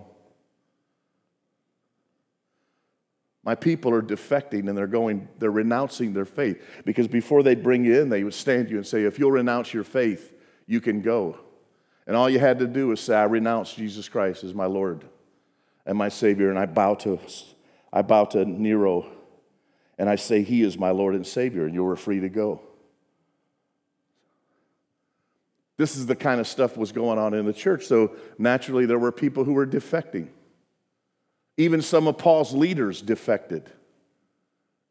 My 3.45 3.55
people 3.55 3.93
are 3.95 4.03
defecting 4.03 4.69
and 4.69 4.77
they're 4.77 4.87
going, 4.87 5.29
they're 5.39 5.51
renouncing 5.51 6.13
their 6.13 6.25
faith. 6.25 6.63
Because 6.85 7.09
before 7.09 7.43
they'd 7.43 7.63
bring 7.63 7.85
you 7.85 8.01
in, 8.01 8.09
they 8.09 8.25
would 8.25 8.35
stand 8.35 8.71
you 8.71 8.77
and 8.77 8.87
say, 8.87 9.05
if 9.05 9.19
you'll 9.19 9.33
renounce 9.33 9.73
your 9.73 9.85
faith, 9.85 10.35
you 10.67 10.81
can 10.81 11.01
go. 11.01 11.39
And 12.07 12.17
all 12.17 12.29
you 12.29 12.39
had 12.39 12.59
to 12.59 12.67
do 12.67 12.89
was 12.89 13.01
say, 13.01 13.15
I 13.15 13.25
renounce 13.25 13.73
Jesus 13.73 14.09
Christ 14.09 14.45
as 14.45 14.55
my 14.55 14.67
Lord 14.67 15.05
and 15.87 15.97
my 15.97 16.09
Savior, 16.09 16.51
and 16.51 16.59
I 16.59 16.67
bow 16.67 16.95
to 16.97 17.19
I 17.93 18.03
bow 18.03 18.25
to 18.27 18.45
Nero 18.45 19.07
and 19.99 20.09
I 20.09 20.17
say, 20.17 20.43
He 20.43 20.63
is 20.63 20.79
my 20.79 20.91
Lord 20.91 21.15
and 21.15 21.27
Savior, 21.27 21.65
and 21.67 21.75
you 21.75 21.83
were 21.83 21.97
free 21.97 22.21
to 22.21 22.29
go. 22.29 22.61
This 25.77 25.97
is 25.97 26.07
the 26.07 26.17
kind 26.17 26.41
of 26.41 26.47
stuff 26.47 26.77
was 26.77 26.93
going 26.93 27.19
on 27.19 27.35
in 27.35 27.47
the 27.47 27.53
church. 27.53 27.87
So 27.87 28.17
naturally, 28.37 28.87
there 28.87 28.99
were 28.99 29.13
people 29.13 29.45
who 29.45 29.53
were 29.53 29.67
defecting. 29.67 30.29
Even 31.59 31.83
some 31.83 32.07
of 32.07 32.17
Paul's 32.17 32.55
leaders 32.55 33.03
defected 33.03 33.71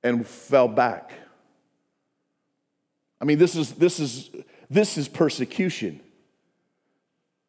and 0.04 0.28
fell 0.28 0.68
back. 0.68 1.12
I 3.20 3.26
mean, 3.26 3.40
this 3.40 3.56
is, 3.56 3.74
this 3.74 4.00
is, 4.00 4.30
this 4.70 4.98
is 4.98 5.08
persecution. 5.08 6.02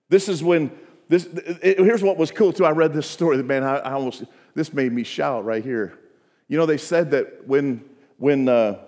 This 0.09 0.28
is 0.28 0.42
when, 0.42 0.70
this, 1.09 1.26
it, 1.26 1.78
here's 1.78 2.02
what 2.02 2.16
was 2.16 2.31
cool 2.31 2.52
too. 2.52 2.64
I 2.64 2.70
read 2.70 2.94
this 2.94 3.07
story, 3.07 3.42
man, 3.42 3.64
I, 3.64 3.76
I, 3.78 3.92
almost, 3.92 4.24
this 4.54 4.72
made 4.72 4.92
me 4.92 5.02
shout 5.02 5.44
right 5.44 5.62
here. 5.62 5.98
You 6.46 6.57
know, 6.57 6.64
they 6.64 6.78
said 6.78 7.11
that 7.11 7.46
when, 7.46 7.85
when, 8.16 8.48
uh, 8.48 8.78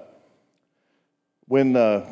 when 1.49 1.77
uh, 1.77 2.07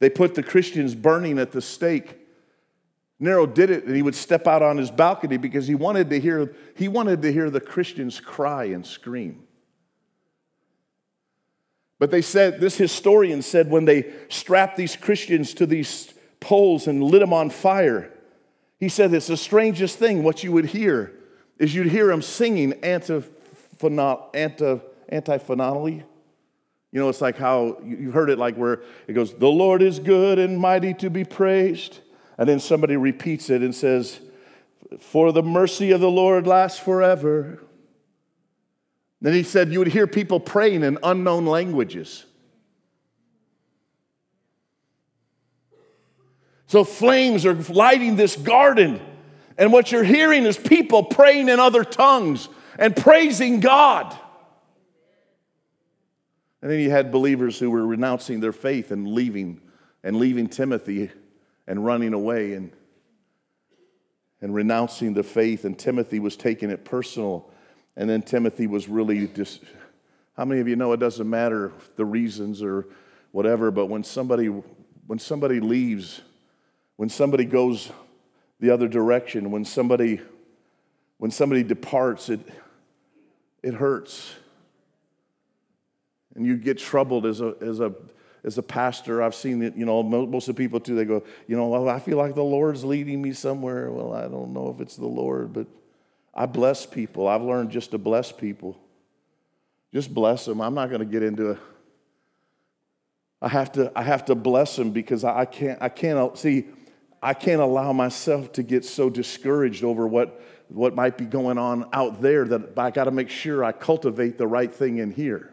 they 0.00 0.10
put 0.10 0.34
the 0.34 0.42
Christians 0.42 0.94
burning 0.94 1.38
at 1.38 1.52
the 1.52 1.62
stake, 1.62 2.19
Nero 3.20 3.44
did 3.46 3.70
it 3.70 3.84
and 3.84 3.94
he 3.94 4.00
would 4.00 4.14
step 4.14 4.46
out 4.46 4.62
on 4.62 4.78
his 4.78 4.90
balcony 4.90 5.36
because 5.36 5.66
he 5.66 5.74
wanted 5.74 6.08
to 6.08 6.18
hear, 6.18 6.56
he 6.74 6.88
wanted 6.88 7.20
to 7.22 7.30
hear 7.30 7.50
the 7.50 7.60
Christians 7.60 8.18
cry 8.18 8.64
and 8.64 8.84
scream. 8.84 9.44
But 11.98 12.10
they 12.10 12.22
said, 12.22 12.60
this 12.60 12.78
historian 12.78 13.42
said, 13.42 13.70
when 13.70 13.84
they 13.84 14.10
strapped 14.30 14.78
these 14.78 14.96
Christians 14.96 15.52
to 15.54 15.66
these 15.66 16.14
poles 16.40 16.86
and 16.86 17.04
lit 17.04 17.20
them 17.20 17.34
on 17.34 17.50
fire, 17.50 18.10
he 18.78 18.88
said 18.88 19.12
it's 19.12 19.26
the 19.26 19.36
strangest 19.36 19.98
thing. 19.98 20.22
What 20.22 20.42
you 20.42 20.52
would 20.52 20.64
hear 20.64 21.12
is 21.58 21.74
you'd 21.74 21.88
hear 21.88 22.06
them 22.06 22.22
singing 22.22 22.82
antiphonally. 22.82 23.36
Anti, 25.12 25.38
you 26.92 26.98
know, 26.98 27.08
it's 27.10 27.20
like 27.20 27.36
how 27.36 27.78
you 27.84 28.10
heard 28.10 28.30
it 28.30 28.38
like 28.38 28.56
where 28.56 28.80
it 29.06 29.12
goes, 29.12 29.34
The 29.34 29.48
Lord 29.48 29.82
is 29.82 29.98
good 29.98 30.38
and 30.38 30.58
mighty 30.58 30.94
to 30.94 31.10
be 31.10 31.24
praised. 31.24 32.00
And 32.38 32.48
then 32.48 32.60
somebody 32.60 32.96
repeats 32.96 33.50
it 33.50 33.62
and 33.62 33.74
says, 33.74 34.20
For 34.98 35.32
the 35.32 35.42
mercy 35.42 35.90
of 35.90 36.00
the 36.00 36.10
Lord 36.10 36.46
lasts 36.46 36.78
forever. 36.78 37.62
Then 39.20 39.34
he 39.34 39.42
said, 39.42 39.72
You 39.72 39.78
would 39.80 39.88
hear 39.88 40.06
people 40.06 40.40
praying 40.40 40.82
in 40.82 40.98
unknown 41.02 41.46
languages. 41.46 42.24
So 46.66 46.84
flames 46.84 47.44
are 47.46 47.54
lighting 47.54 48.16
this 48.16 48.36
garden. 48.36 49.00
And 49.58 49.72
what 49.72 49.92
you're 49.92 50.04
hearing 50.04 50.46
is 50.46 50.56
people 50.56 51.02
praying 51.02 51.48
in 51.48 51.58
other 51.58 51.84
tongues 51.84 52.48
and 52.78 52.96
praising 52.96 53.60
God. 53.60 54.16
And 56.62 56.70
then 56.70 56.80
you 56.80 56.90
had 56.90 57.10
believers 57.10 57.58
who 57.58 57.70
were 57.70 57.86
renouncing 57.86 58.40
their 58.40 58.52
faith 58.52 58.90
and 58.90 59.08
leaving 59.08 59.60
and 60.02 60.16
leaving 60.16 60.46
Timothy 60.46 61.10
and 61.70 61.86
running 61.86 62.12
away 62.14 62.54
and, 62.54 62.72
and 64.40 64.52
renouncing 64.52 65.14
the 65.14 65.22
faith. 65.22 65.64
And 65.64 65.78
Timothy 65.78 66.18
was 66.18 66.36
taking 66.36 66.68
it 66.68 66.84
personal. 66.84 67.48
And 67.96 68.10
then 68.10 68.22
Timothy 68.22 68.66
was 68.66 68.88
really 68.88 69.28
just, 69.28 69.62
how 70.36 70.44
many 70.44 70.60
of 70.60 70.66
you 70.66 70.74
know 70.74 70.92
it 70.92 70.96
doesn't 70.98 71.30
matter 71.30 71.70
the 71.94 72.04
reasons 72.04 72.60
or 72.60 72.86
whatever, 73.30 73.70
but 73.70 73.86
when 73.86 74.02
somebody, 74.02 74.46
when 75.06 75.20
somebody 75.20 75.60
leaves, 75.60 76.22
when 76.96 77.08
somebody 77.08 77.44
goes 77.44 77.92
the 78.58 78.70
other 78.70 78.88
direction, 78.88 79.52
when 79.52 79.64
somebody, 79.64 80.20
when 81.18 81.30
somebody 81.30 81.62
departs, 81.62 82.30
it, 82.30 82.40
it 83.62 83.74
hurts. 83.74 84.34
And 86.34 86.44
you 86.44 86.56
get 86.56 86.78
troubled 86.78 87.26
as 87.26 87.40
a, 87.40 87.54
as 87.60 87.78
a 87.78 87.94
as 88.44 88.56
a 88.58 88.62
pastor, 88.62 89.22
I've 89.22 89.34
seen 89.34 89.62
it, 89.62 89.76
you 89.76 89.84
know, 89.84 90.02
most 90.02 90.48
of 90.48 90.56
the 90.56 90.62
people 90.62 90.80
too, 90.80 90.94
they 90.94 91.04
go, 91.04 91.22
you 91.46 91.56
know, 91.56 91.68
well, 91.68 91.88
I 91.88 91.98
feel 91.98 92.16
like 92.16 92.34
the 92.34 92.42
Lord's 92.42 92.84
leading 92.84 93.20
me 93.20 93.32
somewhere. 93.32 93.90
Well, 93.90 94.12
I 94.12 94.22
don't 94.22 94.52
know 94.52 94.74
if 94.74 94.80
it's 94.80 94.96
the 94.96 95.06
Lord, 95.06 95.52
but 95.52 95.66
I 96.34 96.46
bless 96.46 96.86
people. 96.86 97.28
I've 97.28 97.42
learned 97.42 97.70
just 97.70 97.90
to 97.90 97.98
bless 97.98 98.32
people. 98.32 98.78
Just 99.92 100.14
bless 100.14 100.44
them. 100.44 100.60
I'm 100.60 100.74
not 100.74 100.88
going 100.88 101.00
to 101.00 101.06
get 101.06 101.22
into 101.22 101.50
it. 101.50 101.58
I 103.42 103.48
have 103.48 103.72
to, 103.72 103.90
I 103.96 104.02
have 104.02 104.26
to 104.26 104.34
bless 104.34 104.76
them 104.76 104.90
because 104.90 105.24
I 105.24 105.44
can't, 105.44 105.80
I 105.80 105.88
can't, 105.88 106.18
uh, 106.18 106.34
see, 106.34 106.66
I 107.22 107.34
can't 107.34 107.60
allow 107.60 107.92
myself 107.92 108.52
to 108.52 108.62
get 108.62 108.84
so 108.84 109.10
discouraged 109.10 109.82
over 109.82 110.06
what, 110.06 110.42
what 110.68 110.94
might 110.94 111.18
be 111.18 111.24
going 111.24 111.58
on 111.58 111.88
out 111.92 112.22
there 112.22 112.44
that 112.46 112.78
I 112.78 112.90
got 112.90 113.04
to 113.04 113.10
make 113.10 113.30
sure 113.30 113.64
I 113.64 113.72
cultivate 113.72 114.38
the 114.38 114.46
right 114.46 114.72
thing 114.72 114.98
in 114.98 115.10
here. 115.10 115.49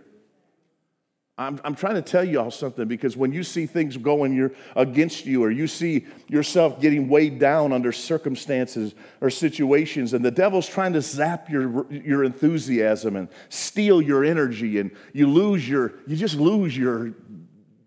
I'm, 1.39 1.62
I'm 1.63 1.76
trying 1.76 1.93
to 1.95 2.02
tell 2.02 2.23
you 2.23 2.39
all 2.39 2.50
something 2.50 2.88
because 2.88 3.15
when 3.15 3.32
you 3.32 3.43
see 3.43 3.67
things 3.67 3.95
going 3.95 4.50
against 4.76 5.28
you, 5.28 5.43
or 5.43 5.52
you 5.52 5.67
see 5.67 6.08
yourself 6.28 6.82
getting 6.82 7.10
weighed 7.10 7.38
down 7.38 7.71
under 7.73 7.91
circumstances 7.91 8.95
or 9.21 9.30
situations, 9.30 10.13
and 10.13 10.26
the 10.26 10.32
devil's 10.32 10.67
trying 10.67 10.93
to 10.93 11.02
zap 11.02 11.47
your, 11.47 11.86
your 11.91 12.23
enthusiasm 12.23 13.15
and 13.15 13.30
steal 13.50 14.02
your 14.02 14.26
energy, 14.26 14.80
and 14.80 14.89
you 15.13 15.28
lose 15.28 15.67
your, 15.69 15.93
you 16.08 16.15
just 16.15 16.36
lose 16.36 16.76
your 16.76 17.13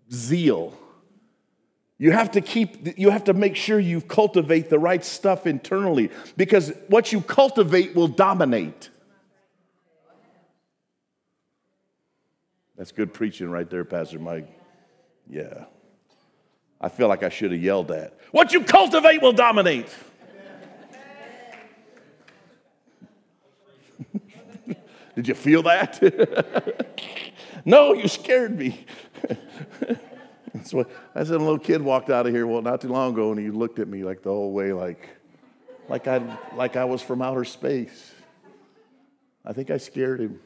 zeal. 0.09 0.73
You 1.97 2.11
have 2.11 2.31
to 2.31 2.41
keep, 2.41 2.97
you 2.97 3.09
have 3.09 3.25
to 3.25 3.33
make 3.33 3.57
sure 3.57 3.79
you 3.79 3.99
cultivate 3.99 4.69
the 4.69 4.79
right 4.79 5.03
stuff 5.03 5.45
internally 5.45 6.09
because 6.37 6.71
what 6.87 7.11
you 7.11 7.19
cultivate 7.19 7.95
will 7.95 8.07
dominate. 8.07 8.89
That's 12.81 12.91
good 12.91 13.13
preaching 13.13 13.47
right 13.51 13.69
there, 13.69 13.85
Pastor 13.85 14.17
Mike. 14.17 14.47
Yeah. 15.29 15.65
I 16.81 16.89
feel 16.89 17.07
like 17.07 17.21
I 17.21 17.29
should 17.29 17.51
have 17.51 17.61
yelled 17.61 17.89
that. 17.89 18.17
What 18.31 18.53
you 18.53 18.63
cultivate 18.63 19.21
will 19.21 19.33
dominate. 19.33 19.87
Did 25.15 25.27
you 25.27 25.35
feel 25.35 25.61
that? 25.61 26.01
no, 27.65 27.93
you 27.93 28.07
scared 28.07 28.57
me. 28.57 28.83
That's 30.51 30.73
what 30.73 30.89
I 31.13 31.23
said. 31.23 31.35
A 31.35 31.37
little 31.37 31.59
kid 31.59 31.83
walked 31.83 32.09
out 32.09 32.25
of 32.25 32.33
here, 32.33 32.47
well, 32.47 32.63
not 32.63 32.81
too 32.81 32.89
long 32.89 33.13
ago, 33.13 33.29
and 33.29 33.39
he 33.39 33.51
looked 33.51 33.77
at 33.77 33.89
me 33.89 34.03
like 34.03 34.23
the 34.23 34.31
whole 34.31 34.53
way, 34.53 34.73
like, 34.73 35.07
like 35.87 36.07
I, 36.07 36.35
like 36.55 36.75
I 36.77 36.85
was 36.85 37.03
from 37.03 37.21
outer 37.21 37.45
space. 37.45 38.11
I 39.45 39.53
think 39.53 39.69
I 39.69 39.77
scared 39.77 40.19
him. 40.19 40.39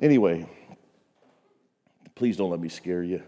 Anyway, 0.00 0.48
Please 2.14 2.36
don't 2.36 2.50
let 2.50 2.60
me 2.60 2.68
scare 2.68 3.02
you. 3.02 3.22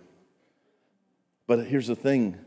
But 1.46 1.66
here's 1.66 1.87
the 1.87 1.96
thing 1.96 2.38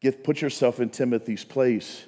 Get, 0.00 0.22
put 0.22 0.40
yourself 0.40 0.80
in 0.80 0.90
Timothy's 0.90 1.44
place. 1.44 2.04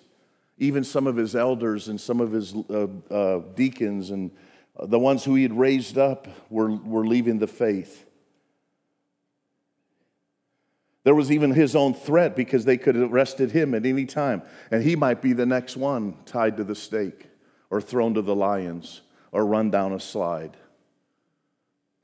Even 0.59 0.85
some 0.85 1.07
of 1.07 1.16
his 1.16 1.35
elders 1.35 1.88
and 1.88 2.00
some 2.00 2.20
of 2.20 2.33
his 2.33 2.55
uh, 2.55 2.87
uh, 3.11 3.40
deacons 3.55 4.11
and 4.11 4.31
the 4.79 4.98
ones 4.98 5.24
who 5.24 5.35
he 5.35 5.42
had 5.42 5.59
raised 5.59 5.98
up 5.98 6.29
were, 6.50 6.70
were 6.70 7.07
leaving 7.07 7.38
the 7.38 7.46
faith. 7.46 8.07
There 11.03 11.14
was 11.14 11.33
even 11.33 11.50
his 11.53 11.74
own 11.74 11.94
threat 11.94 12.37
because 12.37 12.66
they 12.66 12.76
could 12.76 12.94
have 12.94 13.11
arrested 13.11 13.53
him 13.53 13.74
at 13.74 13.87
any 13.87 14.05
time, 14.05 14.42
and 14.70 14.83
he 14.83 14.96
might 14.96 15.22
be 15.22 15.33
the 15.33 15.46
next 15.46 15.76
one 15.76 16.14
tied 16.26 16.59
to 16.59 16.64
the 16.64 16.74
stake 16.74 17.29
or 17.70 17.81
thrown 17.81 18.14
to 18.14 18.22
the 18.22 18.35
lions 18.35 19.00
or 19.33 19.46
run 19.46 19.70
down 19.70 19.92
a 19.92 20.00
slide. 20.00 20.57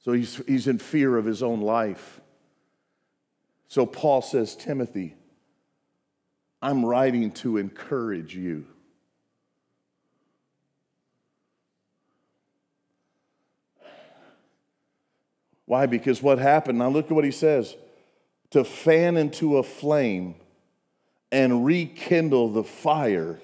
So 0.07 0.13
he's, 0.13 0.37
he's 0.47 0.69
in 0.69 0.79
fear 0.79 1.17
of 1.17 1.25
his 1.25 1.43
own 1.43 1.61
life. 1.61 2.21
So 3.67 3.85
Paul 3.87 4.23
says, 4.23 4.55
Timothy, 4.55 5.17
I'm 6.63 6.87
writing 6.87 7.33
to 7.33 7.57
encourage 7.57 8.37
you. 8.37 8.67
Why? 15.65 15.87
Because 15.87 16.23
what 16.23 16.39
happened, 16.39 16.79
now 16.79 16.89
look 16.89 17.07
at 17.07 17.11
what 17.13 17.25
he 17.25 17.33
says 17.33 17.75
to 18.51 18.63
fan 18.63 19.17
into 19.17 19.57
a 19.57 19.65
flame 19.65 20.37
and 21.33 21.67
rekindle 21.67 22.51
the 22.53 22.63
fire 22.63 23.41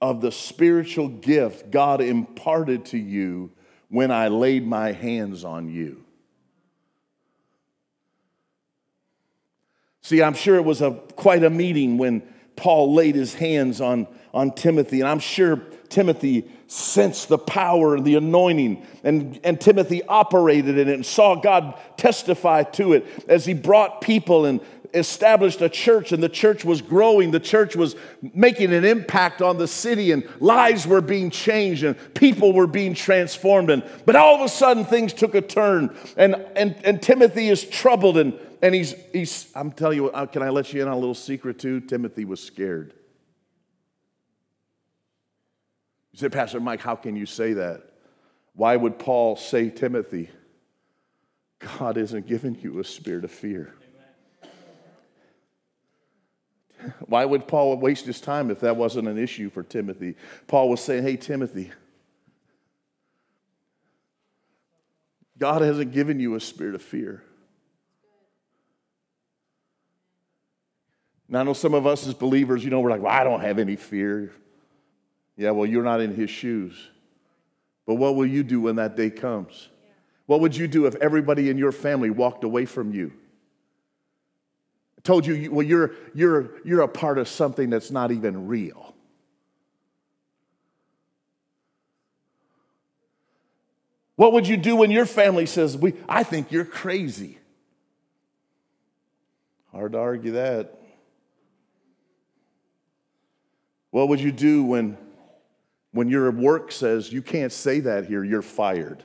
of 0.00 0.20
the 0.22 0.32
spiritual 0.32 1.06
gift 1.06 1.70
God 1.70 2.00
imparted 2.00 2.86
to 2.86 2.98
you 2.98 3.52
when 3.88 4.10
I 4.10 4.28
laid 4.28 4.66
my 4.66 4.92
hands 4.92 5.44
on 5.44 5.68
you. 5.68 6.04
See, 10.02 10.22
I'm 10.22 10.34
sure 10.34 10.56
it 10.56 10.64
was 10.64 10.82
a, 10.82 10.90
quite 11.16 11.44
a 11.44 11.50
meeting 11.50 11.96
when 11.96 12.22
Paul 12.56 12.94
laid 12.94 13.14
his 13.14 13.34
hands 13.34 13.80
on, 13.80 14.06
on 14.34 14.52
Timothy, 14.52 15.00
and 15.00 15.08
I'm 15.08 15.18
sure 15.18 15.56
Timothy 15.88 16.46
sensed 16.66 17.28
the 17.28 17.38
power 17.38 17.94
and 17.94 18.04
the 18.04 18.16
anointing, 18.16 18.84
and, 19.02 19.40
and 19.44 19.60
Timothy 19.60 20.02
operated 20.02 20.76
in 20.76 20.88
it 20.88 20.94
and 20.94 21.06
saw 21.06 21.36
God 21.36 21.78
testify 21.96 22.64
to 22.64 22.94
it 22.94 23.06
as 23.28 23.46
he 23.46 23.54
brought 23.54 24.00
people 24.00 24.44
and 24.44 24.60
established 24.94 25.60
a 25.60 25.68
church 25.68 26.12
and 26.12 26.22
the 26.22 26.28
church 26.28 26.64
was 26.64 26.80
growing. 26.80 27.32
The 27.32 27.40
church 27.40 27.74
was 27.74 27.96
making 28.22 28.72
an 28.72 28.84
impact 28.84 29.42
on 29.42 29.58
the 29.58 29.68
city 29.68 30.12
and 30.12 30.26
lives 30.40 30.86
were 30.86 31.00
being 31.00 31.30
changed 31.30 31.82
and 31.82 31.96
people 32.14 32.52
were 32.52 32.66
being 32.66 32.94
transformed. 32.94 33.70
And, 33.70 33.82
but 34.06 34.16
all 34.16 34.36
of 34.36 34.40
a 34.40 34.48
sudden 34.48 34.84
things 34.84 35.12
took 35.12 35.34
a 35.34 35.40
turn 35.40 35.94
and, 36.16 36.34
and, 36.56 36.76
and 36.84 37.02
Timothy 37.02 37.48
is 37.48 37.64
troubled 37.64 38.16
and, 38.16 38.38
and 38.62 38.74
he's, 38.74 38.94
he's, 39.12 39.50
I'm 39.54 39.72
telling 39.72 39.98
you, 39.98 40.10
uh, 40.10 40.26
can 40.26 40.42
I 40.42 40.50
let 40.50 40.72
you 40.72 40.80
in 40.80 40.88
on 40.88 40.94
a 40.94 40.98
little 40.98 41.14
secret 41.14 41.58
too? 41.58 41.80
Timothy 41.80 42.24
was 42.24 42.40
scared. 42.40 42.94
You 46.12 46.20
say, 46.20 46.28
Pastor 46.28 46.60
Mike, 46.60 46.80
how 46.80 46.94
can 46.94 47.16
you 47.16 47.26
say 47.26 47.54
that? 47.54 47.82
Why 48.54 48.76
would 48.76 49.00
Paul 49.00 49.34
say, 49.34 49.68
Timothy, 49.68 50.30
God 51.58 51.96
isn't 51.96 52.28
giving 52.28 52.56
you 52.60 52.78
a 52.78 52.84
spirit 52.84 53.24
of 53.24 53.32
fear? 53.32 53.74
Why 57.06 57.24
would 57.24 57.48
Paul 57.48 57.76
waste 57.76 58.06
his 58.06 58.20
time 58.20 58.50
if 58.50 58.60
that 58.60 58.76
wasn't 58.76 59.08
an 59.08 59.18
issue 59.18 59.50
for 59.50 59.62
Timothy? 59.62 60.16
Paul 60.46 60.68
was 60.68 60.80
saying, 60.80 61.02
Hey, 61.02 61.16
Timothy, 61.16 61.72
God 65.38 65.62
hasn't 65.62 65.92
given 65.92 66.20
you 66.20 66.34
a 66.34 66.40
spirit 66.40 66.74
of 66.74 66.82
fear. 66.82 67.22
Now, 71.28 71.40
I 71.40 71.42
know 71.42 71.52
some 71.52 71.74
of 71.74 71.86
us 71.86 72.06
as 72.06 72.14
believers, 72.14 72.62
you 72.62 72.70
know, 72.70 72.80
we're 72.80 72.90
like, 72.90 73.02
well, 73.02 73.12
I 73.12 73.24
don't 73.24 73.40
have 73.40 73.58
any 73.58 73.76
fear. 73.76 74.32
Yeah, 75.36 75.50
well, 75.50 75.66
you're 75.66 75.82
not 75.82 76.00
in 76.00 76.14
his 76.14 76.30
shoes. 76.30 76.90
But 77.86 77.94
what 77.94 78.14
will 78.14 78.26
you 78.26 78.42
do 78.42 78.60
when 78.60 78.76
that 78.76 78.96
day 78.96 79.10
comes? 79.10 79.68
What 80.26 80.40
would 80.40 80.56
you 80.56 80.68
do 80.68 80.86
if 80.86 80.94
everybody 80.96 81.50
in 81.50 81.58
your 81.58 81.72
family 81.72 82.10
walked 82.10 82.44
away 82.44 82.64
from 82.64 82.92
you? 82.92 83.12
Told 85.04 85.26
you, 85.26 85.52
well, 85.52 85.64
you're, 85.64 85.92
you're, 86.14 86.50
you're 86.64 86.80
a 86.80 86.88
part 86.88 87.18
of 87.18 87.28
something 87.28 87.70
that's 87.70 87.90
not 87.90 88.10
even 88.10 88.48
real. 88.48 88.94
What 94.16 94.32
would 94.32 94.48
you 94.48 94.56
do 94.56 94.76
when 94.76 94.90
your 94.90 95.06
family 95.06 95.44
says, 95.46 95.76
we, 95.76 95.94
I 96.08 96.22
think 96.22 96.50
you're 96.50 96.64
crazy? 96.64 97.38
Hard 99.72 99.92
to 99.92 99.98
argue 99.98 100.32
that. 100.32 100.80
What 103.90 104.08
would 104.08 104.20
you 104.20 104.32
do 104.32 104.64
when, 104.64 104.96
when 105.92 106.08
your 106.08 106.30
work 106.30 106.72
says, 106.72 107.12
you 107.12 107.22
can't 107.22 107.52
say 107.52 107.80
that 107.80 108.06
here, 108.06 108.24
you're 108.24 108.42
fired? 108.42 109.04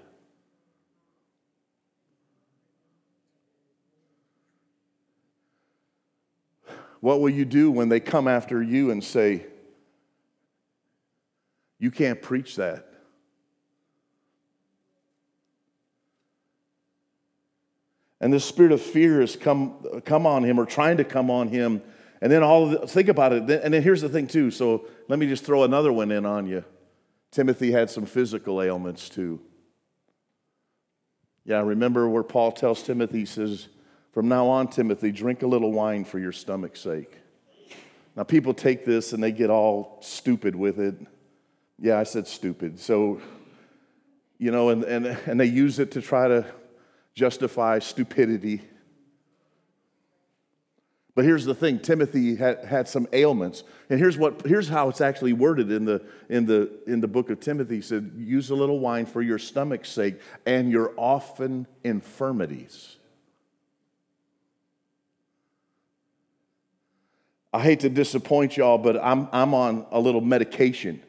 What 7.02 7.22
will 7.22 7.30
you 7.30 7.46
do 7.46 7.72
when 7.72 7.90
they 7.90 8.00
come 8.00 8.28
after 8.28 8.62
you 8.62 8.92
and 8.92 9.04
say, 9.04 9.46
You 11.80 11.92
can't 11.92 12.22
preach 12.22 12.56
that? 12.58 12.86
And 18.22 18.34
the 18.34 18.40
spirit 18.40 18.72
of 18.72 18.82
fear 18.82 19.22
has 19.22 19.36
come, 19.36 20.02
come 20.04 20.26
on 20.26 20.44
him 20.44 20.60
or 20.60 20.66
trying 20.66 20.98
to 20.98 21.06
come 21.06 21.32
on 21.32 21.48
him. 21.48 21.82
And 22.22 22.32
then 22.32 22.44
all 22.44 22.68
the, 22.68 22.88
think 22.88 23.08
about 23.08 23.32
it. 23.32 23.50
And 23.50 23.74
then 23.74 23.82
here's 23.82 24.02
the 24.02 24.10
thing, 24.10 24.28
too. 24.28 24.52
So 24.52 24.88
let 25.08 25.20
me 25.20 25.28
just 25.28 25.46
throw 25.46 25.64
another 25.64 25.94
one 25.94 26.12
in 26.12 26.26
on 26.26 26.46
you. 26.46 26.66
Timothy 27.32 27.72
had 27.72 27.90
some 27.90 28.06
physical 28.06 28.62
ailments, 28.62 29.08
too. 29.08 29.40
Yeah, 31.46 31.62
remember 31.62 32.10
where 32.10 32.24
Paul 32.24 32.52
tells 32.52 32.84
Timothy, 32.84 33.20
he 33.20 33.26
says, 33.26 33.70
from 34.12 34.28
now 34.28 34.48
on, 34.48 34.68
Timothy, 34.68 35.12
drink 35.12 35.44
a 35.44 35.48
little 35.48 35.72
wine 35.72 36.04
for 36.04 36.20
your 36.20 36.32
stomach's 36.32 36.82
sake. 36.82 37.18
Now, 38.16 38.24
people 38.24 38.54
take 38.54 38.86
this 38.86 39.14
and 39.14 39.24
they 39.24 39.32
get 39.32 39.50
all 39.50 40.00
stupid 40.02 40.56
with 40.56 40.80
it. 40.80 40.96
Yeah, 41.80 42.00
I 42.00 42.04
said 42.04 42.28
stupid. 42.28 42.80
So, 42.80 43.22
you 44.38 44.52
know, 44.52 44.70
and, 44.70 44.84
and, 44.84 45.06
and 45.06 45.40
they 45.40 45.46
use 45.46 45.80
it 45.80 45.92
to 45.92 46.02
try 46.02 46.28
to 46.28 46.46
justify 47.14 47.80
stupidity. 47.80 48.62
But 51.16 51.26
here's 51.26 51.46
the 51.46 51.56
thing 51.56 51.80
Timothy 51.80 52.36
had, 52.36 52.66
had 52.66 52.88
some 52.88 53.08
ailments. 53.14 53.64
And 53.90 54.00
here's, 54.00 54.18
what, 54.18 54.46
here's 54.46 54.70
how 54.70 54.90
it's 54.90 55.02
actually 55.02 55.34
worded 55.34 55.72
in 55.72 55.86
the, 55.86 56.02
in, 56.30 56.46
the, 56.46 56.70
in 56.88 57.02
the 57.02 57.08
book 57.08 57.30
of 57.30 57.40
Timothy. 57.40 57.76
He 57.76 57.82
said, 57.82 58.14
Use 58.18 58.50
a 58.50 58.56
little 58.56 58.80
wine 58.80 59.06
for 59.06 59.22
your 59.22 59.38
stomach's 59.38 59.90
sake 59.90 60.20
and 60.46 60.72
your 60.72 60.94
often 60.98 61.68
infirmities. 61.84 62.98
I 67.52 67.62
hate 67.62 67.80
to 67.82 67.90
disappoint 67.90 68.58
y'all, 68.58 68.78
but 68.78 68.98
I'm, 69.02 69.28
I'm 69.32 69.54
on 69.54 69.86
a 69.92 70.00
little 70.00 70.22
medication 70.22 71.02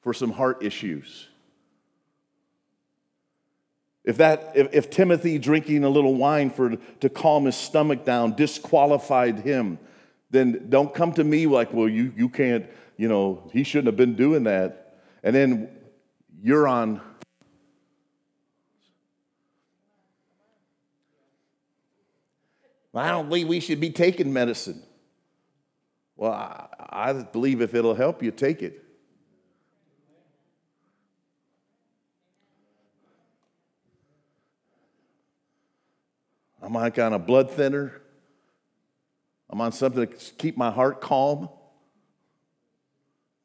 for 0.00 0.14
some 0.14 0.30
heart 0.30 0.62
issues. 0.62 1.28
If, 4.04 4.18
that, 4.18 4.52
if, 4.54 4.68
if 4.72 4.90
Timothy 4.90 5.38
drinking 5.38 5.82
a 5.82 5.88
little 5.88 6.14
wine 6.14 6.50
for, 6.50 6.76
to 6.76 7.08
calm 7.08 7.46
his 7.46 7.56
stomach 7.56 8.04
down 8.04 8.36
disqualified 8.36 9.40
him, 9.40 9.80
then 10.30 10.66
don't 10.68 10.94
come 10.94 11.12
to 11.14 11.24
me 11.24 11.46
like, 11.46 11.72
well, 11.72 11.88
you, 11.88 12.12
you 12.16 12.28
can't, 12.28 12.66
you 12.96 13.08
know, 13.08 13.50
he 13.52 13.64
shouldn't 13.64 13.86
have 13.86 13.96
been 13.96 14.14
doing 14.14 14.44
that. 14.44 15.00
And 15.24 15.34
then 15.34 15.68
you're 16.40 16.68
on. 16.68 17.00
I 22.96 23.10
don't 23.10 23.28
believe 23.28 23.48
we 23.48 23.60
should 23.60 23.80
be 23.80 23.90
taking 23.90 24.32
medicine. 24.32 24.82
Well, 26.16 26.32
I, 26.32 26.66
I 26.88 27.12
believe 27.12 27.60
if 27.60 27.74
it'll 27.74 27.94
help 27.94 28.22
you, 28.22 28.30
take 28.30 28.62
it. 28.62 28.82
I'm 36.62 36.72
like 36.72 36.98
on 36.98 37.12
a 37.12 37.18
blood 37.18 37.50
thinner. 37.50 38.00
I'm 39.48 39.60
on 39.60 39.70
something 39.72 40.06
to 40.06 40.16
keep 40.34 40.56
my 40.56 40.70
heart 40.70 41.00
calm. 41.00 41.48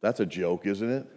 That's 0.02 0.20
a 0.20 0.26
joke, 0.26 0.66
isn't 0.66 0.90
it? 0.90 1.08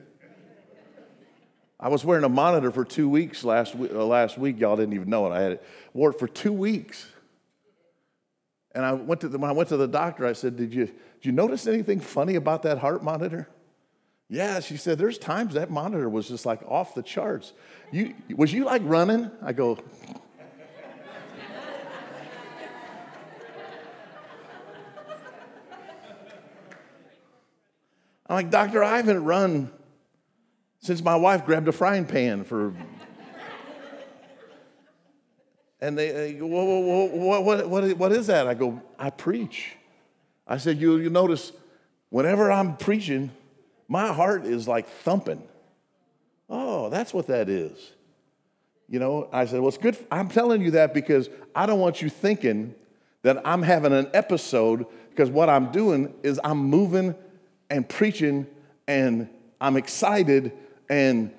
I 1.80 1.88
was 1.88 2.04
wearing 2.04 2.24
a 2.24 2.28
monitor 2.28 2.70
for 2.70 2.84
two 2.84 3.08
weeks 3.08 3.44
last 3.44 3.74
week. 3.74 3.92
Uh, 3.92 4.04
last 4.04 4.38
week, 4.38 4.60
y'all 4.60 4.76
didn't 4.76 4.94
even 4.94 5.08
know 5.08 5.26
it. 5.26 5.34
I 5.34 5.40
had 5.40 5.52
it 5.52 5.64
wore 5.92 6.10
it 6.10 6.18
for 6.18 6.28
two 6.28 6.52
weeks, 6.52 7.06
and 8.74 8.84
I 8.84 8.92
went 8.92 9.20
to 9.20 9.28
the, 9.28 9.38
when 9.38 9.50
I 9.50 9.52
went 9.52 9.68
to 9.70 9.76
the 9.76 9.88
doctor. 9.88 10.26
I 10.26 10.32
said, 10.32 10.56
"Did 10.56 10.74
you 10.74 10.86
did 10.86 10.94
you 11.22 11.32
notice 11.32 11.66
anything 11.66 12.00
funny 12.00 12.34
about 12.34 12.62
that 12.62 12.78
heart 12.78 13.02
monitor?" 13.02 13.48
Yeah, 14.28 14.60
she 14.60 14.76
said. 14.76 14.98
There's 14.98 15.18
times 15.18 15.54
that 15.54 15.70
monitor 15.70 16.08
was 16.08 16.28
just 16.28 16.44
like 16.46 16.60
off 16.66 16.94
the 16.94 17.02
charts. 17.02 17.52
You 17.92 18.14
was 18.36 18.52
you 18.52 18.64
like 18.64 18.82
running? 18.84 19.30
I 19.42 19.52
go, 19.52 19.78
I'm 28.26 28.36
like, 28.36 28.50
Doctor, 28.50 28.82
I 28.82 28.96
haven't 28.96 29.22
run 29.22 29.70
since 30.80 31.02
my 31.02 31.14
wife 31.14 31.44
grabbed 31.44 31.68
a 31.68 31.72
frying 31.72 32.06
pan 32.06 32.44
for. 32.44 32.74
And 35.84 35.98
they, 35.98 36.10
they 36.12 36.32
go, 36.32 36.46
what, 36.46 37.44
what, 37.44 37.68
what, 37.68 37.96
what 37.98 38.12
is 38.12 38.28
that? 38.28 38.46
I 38.46 38.54
go, 38.54 38.80
I 38.98 39.10
preach. 39.10 39.76
I 40.48 40.56
said, 40.56 40.80
you, 40.80 40.96
you 40.96 41.10
notice 41.10 41.52
whenever 42.08 42.50
I'm 42.50 42.78
preaching, 42.78 43.30
my 43.86 44.10
heart 44.10 44.46
is 44.46 44.66
like 44.66 44.88
thumping. 44.88 45.42
Oh, 46.48 46.88
that's 46.88 47.12
what 47.12 47.26
that 47.26 47.50
is. 47.50 47.92
You 48.88 48.98
know, 48.98 49.28
I 49.30 49.44
said, 49.44 49.60
well, 49.60 49.68
it's 49.68 49.76
good. 49.76 49.98
I'm 50.10 50.28
telling 50.28 50.62
you 50.62 50.70
that 50.70 50.94
because 50.94 51.28
I 51.54 51.66
don't 51.66 51.80
want 51.80 52.00
you 52.00 52.08
thinking 52.08 52.74
that 53.20 53.46
I'm 53.46 53.60
having 53.60 53.92
an 53.92 54.08
episode 54.14 54.86
because 55.10 55.28
what 55.28 55.50
I'm 55.50 55.70
doing 55.70 56.14
is 56.22 56.40
I'm 56.42 56.58
moving 56.58 57.14
and 57.68 57.86
preaching 57.86 58.46
and 58.88 59.28
I'm 59.60 59.76
excited 59.76 60.52
and 60.88 61.30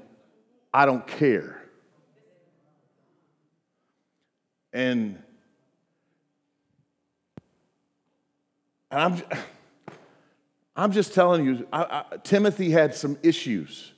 I 0.71 0.85
don't 0.85 1.05
care. 1.07 1.64
And, 4.75 5.17
and 8.91 9.01
I'm, 9.01 9.21
I'm 10.75 10.91
just 10.91 11.13
telling 11.13 11.45
you, 11.45 11.65
I, 11.71 12.03
I, 12.11 12.17
Timothy 12.17 12.71
had 12.71 12.93
some 12.93 13.17
issues. 13.23 13.93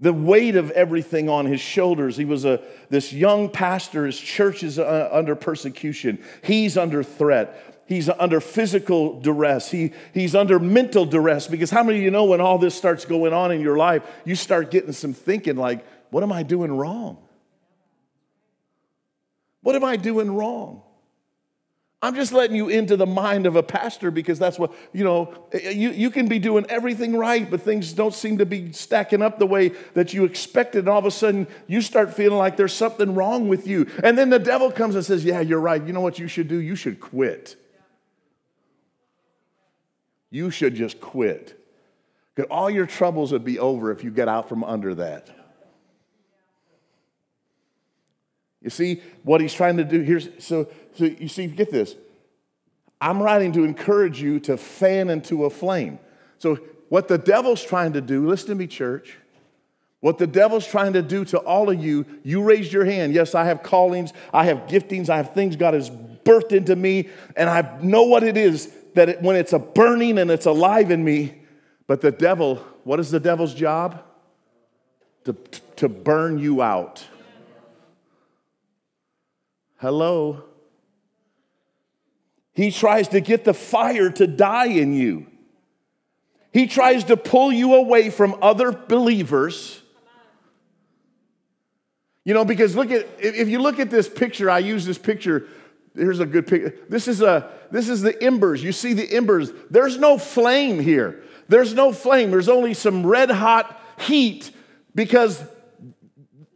The 0.00 0.12
weight 0.12 0.56
of 0.56 0.72
everything 0.72 1.28
on 1.28 1.46
his 1.46 1.60
shoulders. 1.60 2.16
He 2.16 2.24
was 2.24 2.44
a, 2.44 2.60
this 2.90 3.12
young 3.12 3.48
pastor. 3.48 4.06
His 4.06 4.18
church 4.18 4.64
is 4.64 4.76
uh, 4.76 5.08
under 5.12 5.36
persecution. 5.36 6.20
He's 6.42 6.76
under 6.76 7.04
threat 7.04 7.68
he's 7.86 8.08
under 8.08 8.40
physical 8.40 9.20
duress. 9.20 9.70
He, 9.70 9.92
he's 10.14 10.34
under 10.34 10.58
mental 10.58 11.04
duress 11.04 11.46
because 11.46 11.70
how 11.70 11.82
many 11.82 11.98
of 11.98 12.04
you 12.04 12.10
know 12.10 12.24
when 12.24 12.40
all 12.40 12.56
this 12.56 12.74
starts 12.74 13.04
going 13.04 13.34
on 13.34 13.52
in 13.52 13.60
your 13.60 13.76
life, 13.76 14.02
you 14.24 14.34
start 14.34 14.70
getting 14.70 14.92
some 14.92 15.12
thinking 15.12 15.56
like, 15.56 15.84
what 16.10 16.22
am 16.22 16.32
I 16.32 16.42
doing 16.42 16.72
wrong? 16.72 17.18
What 19.62 19.76
am 19.76 19.84
I 19.84 19.96
doing 19.96 20.34
wrong? 20.34 20.82
I'm 22.04 22.16
just 22.16 22.32
letting 22.32 22.56
you 22.56 22.68
into 22.68 22.96
the 22.96 23.06
mind 23.06 23.46
of 23.46 23.54
a 23.54 23.62
pastor 23.62 24.10
because 24.10 24.36
that's 24.38 24.58
what, 24.58 24.74
you 24.92 25.04
know, 25.04 25.32
eh, 25.52 25.60
eh, 25.62 25.70
you, 25.70 25.90
you 25.92 26.10
can 26.10 26.26
be 26.26 26.40
doing 26.40 26.66
everything 26.68 27.16
right, 27.16 27.48
but 27.48 27.62
things 27.62 27.92
don't 27.92 28.12
seem 28.12 28.38
to 28.38 28.46
be 28.46 28.72
stacking 28.72 29.22
up 29.22 29.38
the 29.38 29.46
way 29.46 29.68
that 29.94 30.12
you 30.12 30.24
expected. 30.24 30.80
And 30.80 30.88
all 30.88 30.98
of 30.98 31.04
a 31.06 31.12
sudden, 31.12 31.46
you 31.68 31.80
start 31.80 32.12
feeling 32.12 32.38
like 32.38 32.56
there's 32.56 32.72
something 32.72 33.14
wrong 33.14 33.46
with 33.46 33.68
you. 33.68 33.86
And 34.02 34.18
then 34.18 34.30
the 34.30 34.40
devil 34.40 34.72
comes 34.72 34.96
and 34.96 35.04
says, 35.04 35.24
Yeah, 35.24 35.40
you're 35.40 35.60
right. 35.60 35.80
You 35.80 35.92
know 35.92 36.00
what 36.00 36.18
you 36.18 36.26
should 36.26 36.48
do? 36.48 36.56
You 36.56 36.74
should 36.74 36.98
quit 36.98 37.56
you 40.32 40.50
should 40.50 40.74
just 40.74 41.00
quit. 41.00 41.58
Because 42.34 42.48
all 42.50 42.70
your 42.70 42.86
troubles 42.86 43.30
would 43.30 43.44
be 43.44 43.58
over 43.58 43.92
if 43.92 44.02
you 44.02 44.10
get 44.10 44.28
out 44.28 44.48
from 44.48 44.64
under 44.64 44.94
that. 44.96 45.28
You 48.62 48.70
see 48.70 49.02
what 49.22 49.40
he's 49.40 49.54
trying 49.54 49.76
to 49.78 49.84
do 49.84 50.00
here's 50.00 50.28
so 50.38 50.68
so 50.96 51.04
you 51.04 51.28
see 51.28 51.46
get 51.46 51.70
this. 51.70 51.96
I'm 53.00 53.20
writing 53.20 53.52
to 53.52 53.64
encourage 53.64 54.22
you 54.22 54.38
to 54.40 54.56
fan 54.56 55.10
into 55.10 55.44
a 55.44 55.50
flame. 55.50 55.98
So 56.38 56.56
what 56.88 57.08
the 57.08 57.18
devil's 57.18 57.64
trying 57.64 57.94
to 57.94 58.00
do, 58.00 58.28
listen 58.28 58.48
to 58.48 58.54
me 58.54 58.66
church. 58.66 59.16
What 60.00 60.18
the 60.18 60.26
devil's 60.26 60.66
trying 60.66 60.92
to 60.94 61.02
do 61.02 61.24
to 61.26 61.38
all 61.38 61.70
of 61.70 61.82
you, 61.82 62.04
you 62.24 62.42
raised 62.42 62.72
your 62.72 62.84
hand. 62.84 63.14
Yes, 63.14 63.34
I 63.34 63.44
have 63.44 63.62
callings, 63.62 64.12
I 64.32 64.44
have 64.46 64.66
giftings, 64.66 65.08
I 65.08 65.16
have 65.16 65.32
things 65.32 65.54
God 65.54 65.74
has 65.74 65.90
birthed 65.90 66.52
into 66.52 66.74
me, 66.74 67.08
and 67.36 67.48
I 67.48 67.78
know 67.80 68.02
what 68.02 68.24
it 68.24 68.36
is 68.36 68.72
that 68.94 69.08
it, 69.08 69.22
when 69.22 69.36
it's 69.36 69.52
a 69.52 69.58
burning 69.58 70.18
and 70.18 70.30
it's 70.30 70.46
alive 70.46 70.90
in 70.90 71.04
me, 71.04 71.40
but 71.86 72.00
the 72.00 72.10
devil, 72.10 72.56
what 72.84 73.00
is 73.00 73.10
the 73.10 73.20
devil's 73.20 73.54
job? 73.54 74.02
To, 75.24 75.34
to 75.76 75.88
burn 75.88 76.38
you 76.38 76.62
out. 76.62 77.06
Hello? 79.82 80.44
He 82.54 82.70
tries 82.70 83.08
to 83.08 83.20
get 83.20 83.44
the 83.44 83.52
fire 83.52 84.10
to 84.10 84.26
die 84.26 84.68
in 84.68 84.94
you. 84.94 85.26
He 86.52 86.68
tries 86.68 87.02
to 87.04 87.16
pull 87.16 87.52
you 87.52 87.74
away 87.74 88.08
from 88.08 88.36
other 88.40 88.70
believers. 88.70 89.82
You 92.24 92.32
know, 92.32 92.44
because 92.44 92.76
look 92.76 92.92
at, 92.92 93.08
if 93.18 93.48
you 93.48 93.58
look 93.58 93.80
at 93.80 93.90
this 93.90 94.08
picture, 94.08 94.48
I 94.48 94.60
use 94.60 94.86
this 94.86 94.98
picture 94.98 95.48
Here's 95.94 96.20
a 96.20 96.26
good 96.26 96.46
picture. 96.46 96.74
This 96.88 97.06
is, 97.06 97.20
a, 97.20 97.50
this 97.70 97.88
is 97.88 98.00
the 98.00 98.20
embers. 98.22 98.62
You 98.62 98.72
see 98.72 98.94
the 98.94 99.12
embers. 99.14 99.52
There's 99.70 99.98
no 99.98 100.16
flame 100.16 100.80
here. 100.80 101.22
There's 101.48 101.74
no 101.74 101.92
flame. 101.92 102.30
There's 102.30 102.48
only 102.48 102.72
some 102.72 103.06
red 103.06 103.30
hot 103.30 103.78
heat 103.98 104.50
because 104.94 105.42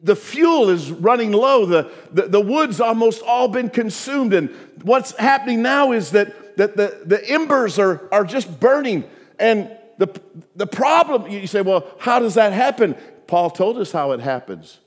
the 0.07 0.17
fuel 0.17 0.71
is 0.71 0.91
running 0.91 1.33
low. 1.33 1.67
The, 1.67 1.91
the, 2.13 2.23
the 2.29 2.41
wood's 2.41 2.81
almost 2.81 3.23
all 3.23 3.49
been 3.49 3.69
consumed. 3.69 4.33
And 4.33 4.51
what's 4.83 5.17
happening 5.17 5.63
now 5.63 5.93
is 5.93 6.13
that, 6.13 6.57
that 6.57 6.77
the, 6.77 7.03
the 7.05 7.29
embers 7.29 7.79
are, 7.79 8.09
are 8.13 8.25
just 8.25 8.61
burning. 8.61 9.05
And 9.39 9.77
the, 9.99 10.09
the 10.55 10.67
problem, 10.67 11.31
you 11.31 11.47
say, 11.47 11.61
well, 11.61 11.87
how 11.99 12.21
does 12.21 12.35
that 12.35 12.53
happen? 12.53 12.95
Paul 13.27 13.51
told 13.51 13.79
us 13.79 13.91
how 13.91 14.13
it 14.13 14.21
happens. 14.21 14.79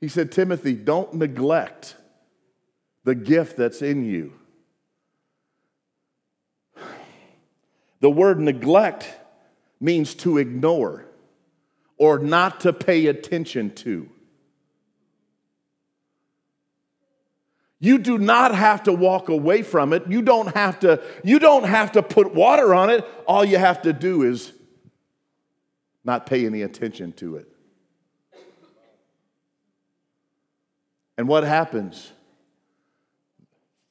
He 0.00 0.08
said, 0.08 0.32
Timothy, 0.32 0.72
don't 0.72 1.14
neglect 1.14 1.96
the 3.04 3.14
gift 3.14 3.56
that's 3.56 3.82
in 3.82 4.04
you. 4.04 4.32
The 8.00 8.10
word 8.10 8.40
neglect 8.40 9.14
means 9.80 10.14
to 10.16 10.38
ignore 10.38 11.04
or 11.98 12.18
not 12.18 12.60
to 12.60 12.72
pay 12.72 13.06
attention 13.06 13.74
to. 13.74 14.08
You 17.80 17.98
do 17.98 18.18
not 18.18 18.54
have 18.54 18.84
to 18.84 18.92
walk 18.92 19.28
away 19.28 19.62
from 19.62 19.92
it. 19.92 20.04
You 20.08 20.22
don't 20.22 20.54
have 20.54 20.80
to 20.80 21.02
you 21.22 21.38
don't 21.38 21.64
have 21.64 21.92
to 21.92 22.02
put 22.02 22.34
water 22.34 22.74
on 22.74 22.90
it. 22.90 23.04
All 23.26 23.44
you 23.44 23.58
have 23.58 23.82
to 23.82 23.92
do 23.92 24.22
is 24.22 24.52
not 26.04 26.26
pay 26.26 26.46
any 26.46 26.62
attention 26.62 27.12
to 27.14 27.36
it. 27.36 27.48
And 31.16 31.28
what 31.28 31.44
happens? 31.44 32.12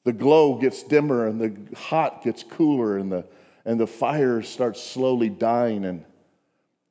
the 0.04 0.12
glow 0.12 0.54
gets 0.54 0.82
dimmer 0.82 1.26
and 1.26 1.40
the 1.40 1.76
hot 1.76 2.22
gets 2.22 2.42
cooler 2.42 2.98
and 2.98 3.10
the, 3.10 3.26
and 3.64 3.80
the 3.80 3.86
fire 3.86 4.42
starts 4.42 4.82
slowly 4.82 5.30
dying 5.30 5.84
and, 5.84 6.04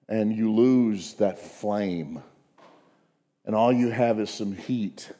and 0.10 0.36
you 0.36 0.52
lose 0.52 1.14
that 1.16 1.40
flame. 1.40 2.22
And 3.46 3.56
all 3.56 3.72
you 3.72 3.90
have 3.90 4.20
is 4.20 4.30
some 4.32 4.54
heat. 4.54 5.12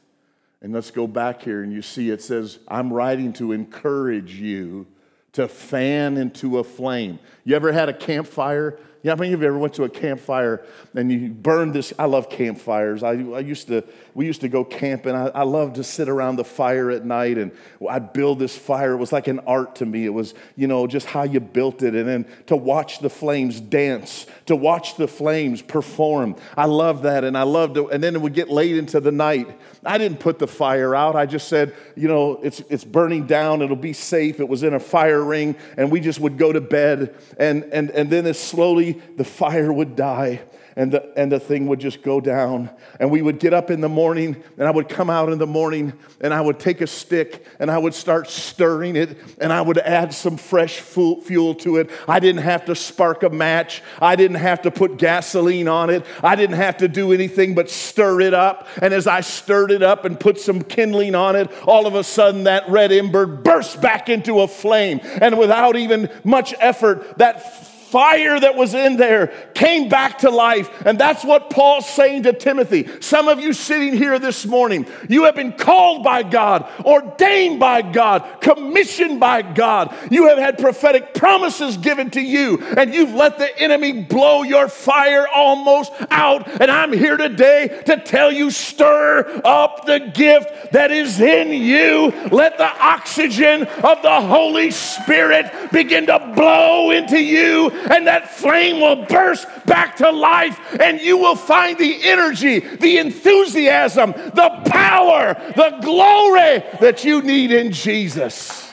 And 0.64 0.72
let's 0.72 0.90
go 0.90 1.06
back 1.06 1.42
here 1.42 1.62
and 1.62 1.70
you 1.70 1.82
see 1.82 2.08
it 2.08 2.22
says, 2.22 2.58
I'm 2.66 2.90
writing 2.90 3.34
to 3.34 3.52
encourage 3.52 4.36
you 4.36 4.86
to 5.32 5.46
fan 5.46 6.16
into 6.16 6.58
a 6.58 6.64
flame. 6.64 7.18
You 7.44 7.54
ever 7.54 7.70
had 7.70 7.90
a 7.90 7.92
campfire 7.92 8.78
yeah, 9.04 9.10
how 9.12 9.16
many 9.16 9.34
of 9.34 9.42
you 9.42 9.48
ever 9.48 9.58
went 9.58 9.74
to 9.74 9.84
a 9.84 9.88
campfire 9.90 10.64
and 10.94 11.12
you 11.12 11.28
burned 11.28 11.74
this? 11.74 11.92
I 11.98 12.06
love 12.06 12.30
campfires. 12.30 13.02
I, 13.02 13.10
I 13.10 13.40
used 13.40 13.68
to, 13.68 13.84
we 14.14 14.24
used 14.24 14.40
to 14.40 14.48
go 14.48 14.64
camping. 14.64 15.14
I, 15.14 15.26
I 15.26 15.42
loved 15.42 15.74
to 15.74 15.84
sit 15.84 16.08
around 16.08 16.36
the 16.36 16.44
fire 16.44 16.90
at 16.90 17.04
night 17.04 17.36
and 17.36 17.52
I'd 17.86 18.14
build 18.14 18.38
this 18.38 18.56
fire. 18.56 18.92
It 18.92 18.96
was 18.96 19.12
like 19.12 19.28
an 19.28 19.40
art 19.40 19.76
to 19.76 19.86
me. 19.86 20.06
It 20.06 20.14
was, 20.14 20.32
you 20.56 20.66
know, 20.68 20.86
just 20.86 21.04
how 21.04 21.24
you 21.24 21.38
built 21.40 21.82
it 21.82 21.94
and 21.94 22.08
then 22.08 22.24
to 22.46 22.56
watch 22.56 23.00
the 23.00 23.10
flames 23.10 23.60
dance, 23.60 24.24
to 24.46 24.56
watch 24.56 24.96
the 24.96 25.06
flames 25.06 25.60
perform. 25.60 26.36
I 26.56 26.64
loved 26.64 27.02
that 27.02 27.24
and 27.24 27.36
I 27.36 27.42
loved 27.42 27.76
it. 27.76 27.86
And 27.92 28.02
then 28.02 28.14
it 28.14 28.22
would 28.22 28.32
get 28.32 28.48
late 28.48 28.74
into 28.74 29.00
the 29.00 29.12
night. 29.12 29.60
I 29.84 29.98
didn't 29.98 30.18
put 30.20 30.38
the 30.38 30.48
fire 30.48 30.94
out. 30.94 31.14
I 31.14 31.26
just 31.26 31.48
said, 31.48 31.74
you 31.94 32.08
know, 32.08 32.40
it's, 32.42 32.60
it's 32.70 32.84
burning 32.84 33.26
down. 33.26 33.60
It'll 33.60 33.76
be 33.76 33.92
safe. 33.92 34.40
It 34.40 34.48
was 34.48 34.62
in 34.62 34.72
a 34.72 34.80
fire 34.80 35.22
ring 35.22 35.56
and 35.76 35.92
we 35.92 36.00
just 36.00 36.20
would 36.20 36.38
go 36.38 36.54
to 36.54 36.62
bed 36.62 37.14
and, 37.38 37.64
and, 37.64 37.90
and 37.90 38.08
then 38.08 38.24
it 38.24 38.36
slowly 38.36 38.93
the 39.16 39.24
fire 39.24 39.72
would 39.72 39.96
die 39.96 40.42
and 40.76 40.92
the, 40.92 41.12
and 41.16 41.30
the 41.30 41.38
thing 41.38 41.66
would 41.66 41.78
just 41.78 42.02
go 42.02 42.20
down. 42.20 42.70
And 42.98 43.10
we 43.10 43.22
would 43.22 43.38
get 43.38 43.54
up 43.54 43.70
in 43.70 43.80
the 43.80 43.88
morning, 43.88 44.42
and 44.58 44.66
I 44.66 44.70
would 44.70 44.88
come 44.88 45.08
out 45.08 45.30
in 45.30 45.38
the 45.38 45.46
morning, 45.46 45.92
and 46.20 46.34
I 46.34 46.40
would 46.40 46.58
take 46.58 46.80
a 46.80 46.86
stick, 46.86 47.46
and 47.58 47.70
I 47.70 47.78
would 47.78 47.94
start 47.94 48.28
stirring 48.28 48.96
it, 48.96 49.16
and 49.40 49.52
I 49.52 49.60
would 49.60 49.78
add 49.78 50.12
some 50.12 50.36
fresh 50.36 50.80
fuel 50.80 51.54
to 51.56 51.76
it. 51.76 51.90
I 52.08 52.18
didn't 52.18 52.42
have 52.42 52.64
to 52.66 52.74
spark 52.74 53.22
a 53.22 53.30
match, 53.30 53.82
I 54.00 54.16
didn't 54.16 54.38
have 54.38 54.62
to 54.62 54.70
put 54.70 54.96
gasoline 54.96 55.68
on 55.68 55.90
it, 55.90 56.04
I 56.22 56.34
didn't 56.34 56.56
have 56.56 56.78
to 56.78 56.88
do 56.88 57.12
anything 57.12 57.54
but 57.54 57.70
stir 57.70 58.20
it 58.20 58.34
up. 58.34 58.66
And 58.82 58.92
as 58.92 59.06
I 59.06 59.20
stirred 59.20 59.70
it 59.70 59.82
up 59.82 60.04
and 60.04 60.18
put 60.18 60.40
some 60.40 60.62
kindling 60.62 61.14
on 61.14 61.36
it, 61.36 61.50
all 61.66 61.86
of 61.86 61.94
a 61.94 62.02
sudden 62.02 62.44
that 62.44 62.68
red 62.68 62.90
ember 62.90 63.26
burst 63.26 63.80
back 63.80 64.08
into 64.08 64.40
a 64.40 64.48
flame. 64.48 65.00
And 65.02 65.38
without 65.38 65.76
even 65.76 66.10
much 66.24 66.54
effort, 66.58 67.18
that 67.18 67.73
fire 67.94 68.40
that 68.40 68.56
was 68.56 68.74
in 68.74 68.96
there 68.96 69.28
came 69.54 69.88
back 69.88 70.18
to 70.18 70.28
life. 70.28 70.68
And 70.84 70.98
that's 70.98 71.24
what 71.24 71.48
Paul's 71.48 71.88
saying 71.88 72.24
to 72.24 72.32
Timothy. 72.32 72.88
Some 73.00 73.28
of 73.28 73.38
you 73.38 73.52
sitting 73.52 73.96
here 73.96 74.18
this 74.18 74.44
morning, 74.44 74.88
you 75.08 75.26
have 75.26 75.36
been 75.36 75.52
called 75.52 76.02
by 76.02 76.24
God, 76.24 76.68
ordained 76.84 77.60
by 77.60 77.82
God, 77.82 78.40
commissioned 78.40 79.20
by 79.20 79.42
God. 79.42 79.94
You 80.10 80.26
have 80.26 80.38
had 80.38 80.58
prophetic 80.58 81.14
promises 81.14 81.76
given 81.76 82.10
to 82.10 82.20
you, 82.20 82.60
and 82.76 82.92
you've 82.92 83.14
let 83.14 83.38
the 83.38 83.56
enemy 83.60 84.02
blow 84.02 84.42
your 84.42 84.66
fire 84.66 85.28
almost 85.28 85.92
out. 86.10 86.48
And 86.60 86.72
I'm 86.72 86.92
here 86.92 87.16
today 87.16 87.80
to 87.86 87.96
tell 87.98 88.32
you 88.32 88.50
stir 88.50 89.40
up 89.44 89.86
the 89.86 90.10
gift 90.12 90.72
that 90.72 90.90
is 90.90 91.20
in 91.20 91.52
you. 91.52 92.12
Let 92.32 92.58
the 92.58 92.64
oxygen 92.64 93.62
of 93.62 94.02
the 94.02 94.20
Holy 94.20 94.72
Spirit 94.72 95.70
begin 95.70 96.06
to 96.06 96.32
blow 96.34 96.90
into 96.90 97.22
you 97.22 97.83
and 97.90 98.06
that 98.06 98.30
flame 98.30 98.80
will 98.80 99.04
burst 99.06 99.46
back 99.66 99.96
to 99.96 100.10
life, 100.10 100.58
and 100.80 101.00
you 101.00 101.16
will 101.16 101.36
find 101.36 101.78
the 101.78 102.02
energy, 102.04 102.60
the 102.60 102.98
enthusiasm, 102.98 104.12
the 104.12 104.62
power, 104.66 105.34
the 105.56 105.78
glory 105.82 106.64
that 106.80 107.04
you 107.04 107.22
need 107.22 107.50
in 107.50 107.72
Jesus. 107.72 108.72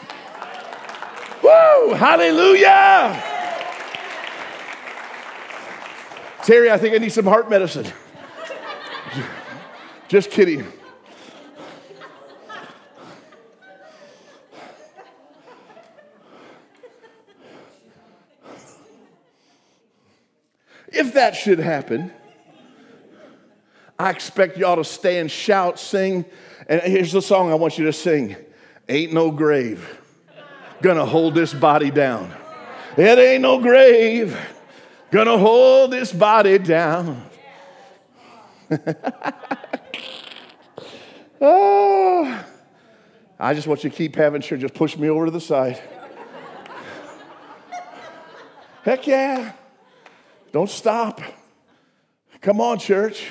Woo! 1.43 1.93
Hallelujah! 1.93 3.23
Terry, 6.43 6.71
I 6.71 6.77
think 6.77 6.95
I 6.95 6.97
need 6.97 7.11
some 7.11 7.25
heart 7.25 7.49
medicine. 7.49 7.85
Just 10.07 10.31
kidding. 10.31 10.65
If 20.91 21.13
that 21.13 21.35
should 21.35 21.59
happen, 21.59 22.11
I 23.97 24.09
expect 24.09 24.57
y'all 24.57 24.75
to 24.77 24.83
stand, 24.83 25.31
shout, 25.31 25.79
sing. 25.79 26.25
And 26.67 26.81
here's 26.81 27.11
the 27.11 27.21
song 27.21 27.51
I 27.51 27.55
want 27.55 27.77
you 27.77 27.85
to 27.85 27.93
sing 27.93 28.35
Ain't 28.89 29.13
no 29.13 29.31
grave 29.31 29.99
gonna 30.81 31.05
hold 31.05 31.35
this 31.35 31.53
body 31.53 31.91
down. 31.91 32.33
It 32.97 33.19
ain't 33.19 33.41
no 33.41 33.59
grave 33.59 34.37
gonna 35.11 35.37
hold 35.37 35.91
this 35.91 36.11
body 36.11 36.57
down. 36.57 37.23
oh, 41.39 42.45
I 43.39 43.53
just 43.53 43.67
want 43.67 43.83
you 43.83 43.89
to 43.89 43.95
keep 43.95 44.15
having 44.15 44.41
church. 44.41 44.61
Just 44.61 44.73
push 44.73 44.97
me 44.97 45.09
over 45.09 45.25
to 45.25 45.31
the 45.31 45.41
side. 45.41 45.81
Heck 48.83 49.05
yeah. 49.05 49.53
Don't 50.51 50.69
stop. 50.69 51.21
Come 52.41 52.59
on, 52.59 52.79
church. 52.79 53.25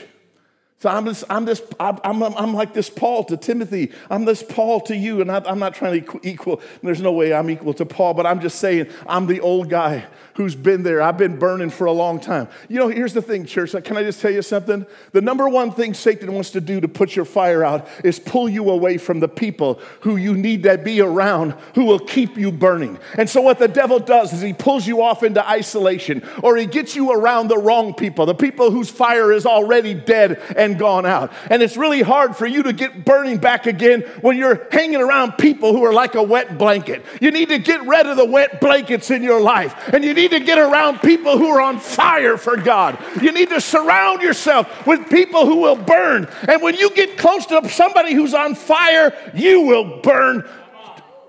So 0.79 0.89
I'm 0.89 1.05
this, 1.05 1.23
I'm 1.29 1.45
this, 1.45 1.61
I'm, 1.79 2.23
I'm, 2.23 2.55
like 2.55 2.73
this 2.73 2.89
Paul 2.89 3.25
to 3.25 3.37
Timothy. 3.37 3.93
I'm 4.09 4.25
this 4.25 4.43
Paul 4.43 4.81
to 4.83 4.97
you, 4.97 5.21
and 5.21 5.31
I, 5.31 5.43
I'm 5.45 5.59
not 5.59 5.75
trying 5.75 6.03
to 6.03 6.21
equal. 6.23 6.63
There's 6.83 7.03
no 7.03 7.13
way 7.13 7.35
I'm 7.35 7.51
equal 7.51 7.75
to 7.75 7.85
Paul, 7.85 8.15
but 8.15 8.25
I'm 8.25 8.41
just 8.41 8.59
saying 8.59 8.87
I'm 9.07 9.27
the 9.27 9.41
old 9.41 9.69
guy 9.69 10.07
who's 10.41 10.55
been 10.55 10.83
there. 10.83 11.03
I've 11.03 11.19
been 11.19 11.39
burning 11.39 11.69
for 11.69 11.85
a 11.85 11.93
long 11.93 12.19
time. 12.19 12.49
You 12.67 12.79
know, 12.79 12.89
here's 12.89 13.13
the 13.13 13.21
thing, 13.21 13.45
church. 13.45 13.73
Can 13.85 13.99
I 13.99 14.03
just 14.03 14.23
tell 14.23 14.31
you 14.31 14.41
something? 14.41 14.87
The 15.13 15.21
number 15.21 15.47
one 15.47 15.71
thing 15.71 15.93
Satan 15.93 16.33
wants 16.33 16.51
to 16.53 16.63
do 16.63 16.81
to 16.81 16.89
put 16.89 17.15
your 17.15 17.27
fire 17.27 17.63
out 17.63 17.87
is 18.03 18.19
pull 18.19 18.49
you 18.49 18.71
away 18.71 18.97
from 18.97 19.21
the 19.21 19.29
people 19.29 19.83
who 20.01 20.17
you 20.17 20.35
need 20.35 20.63
to 20.63 20.79
be 20.79 21.03
around 21.03 21.53
who 21.75 21.85
will 21.85 21.99
keep 21.99 22.39
you 22.39 22.51
burning. 22.51 22.99
And 23.19 23.29
so, 23.29 23.43
what 23.43 23.59
the 23.59 23.69
devil 23.69 23.99
does 23.99 24.33
is 24.33 24.41
he 24.41 24.55
pulls 24.55 24.87
you 24.87 25.03
off 25.03 25.23
into 25.23 25.47
isolation, 25.47 26.27
or 26.43 26.57
he 26.57 26.65
gets 26.65 26.97
you 26.97 27.13
around 27.13 27.49
the 27.49 27.59
wrong 27.59 27.93
people, 27.93 28.25
the 28.25 28.35
people 28.35 28.71
whose 28.71 28.89
fire 28.89 29.33
is 29.33 29.45
already 29.45 29.93
dead 29.93 30.41
and 30.57 30.79
gone 30.79 31.05
out. 31.05 31.35
And 31.51 31.63
it's 31.63 31.77
really 31.77 32.01
hard 32.01 32.35
for 32.35 32.47
you 32.47 32.63
to 32.63 32.73
get 32.73 33.05
burning 33.05 33.37
back 33.37 33.67
again 33.67 34.01
when 34.23 34.39
you're 34.39 34.67
hanging 34.73 35.03
around 35.03 35.33
people 35.33 35.75
who 35.75 35.85
are 35.85 35.93
like 35.93 36.15
a 36.15 36.23
wet 36.23 36.57
blanket. 36.57 37.05
You 37.21 37.31
need 37.31 37.51
to 37.51 37.59
get 37.59 37.87
rid 37.87 38.07
of 38.07 38.17
the 38.17 38.25
wet 38.25 38.59
blankets 38.63 39.11
in 39.11 39.23
your 39.23 39.43
life, 39.43 39.75
and 39.93 40.03
you 40.03 40.15
need 40.15 40.30
to 40.31 40.41
get 40.41 40.59
around 40.59 41.01
people 41.01 41.39
who 41.39 41.49
are 41.49 41.61
on 41.61 41.79
fire 41.79 42.37
for 42.37 42.57
God. 42.57 42.99
You 43.21 43.33
need 43.33 43.51
to 43.51 43.61
surround 43.61 44.23
yourself 44.23 44.87
with 44.87 45.09
people 45.11 45.47
who 45.47 45.57
will 45.57 45.77
burn. 45.77 46.29
And 46.49 46.63
when 46.63 46.75
you 46.75 46.91
get 46.91 47.19
close 47.19 47.47
to 47.47 47.69
somebody 47.69 48.15
who's 48.15 48.35
on 48.35 48.55
fire, 48.55 49.13
you 49.35 49.63
will 49.63 50.01
burn 50.01 50.49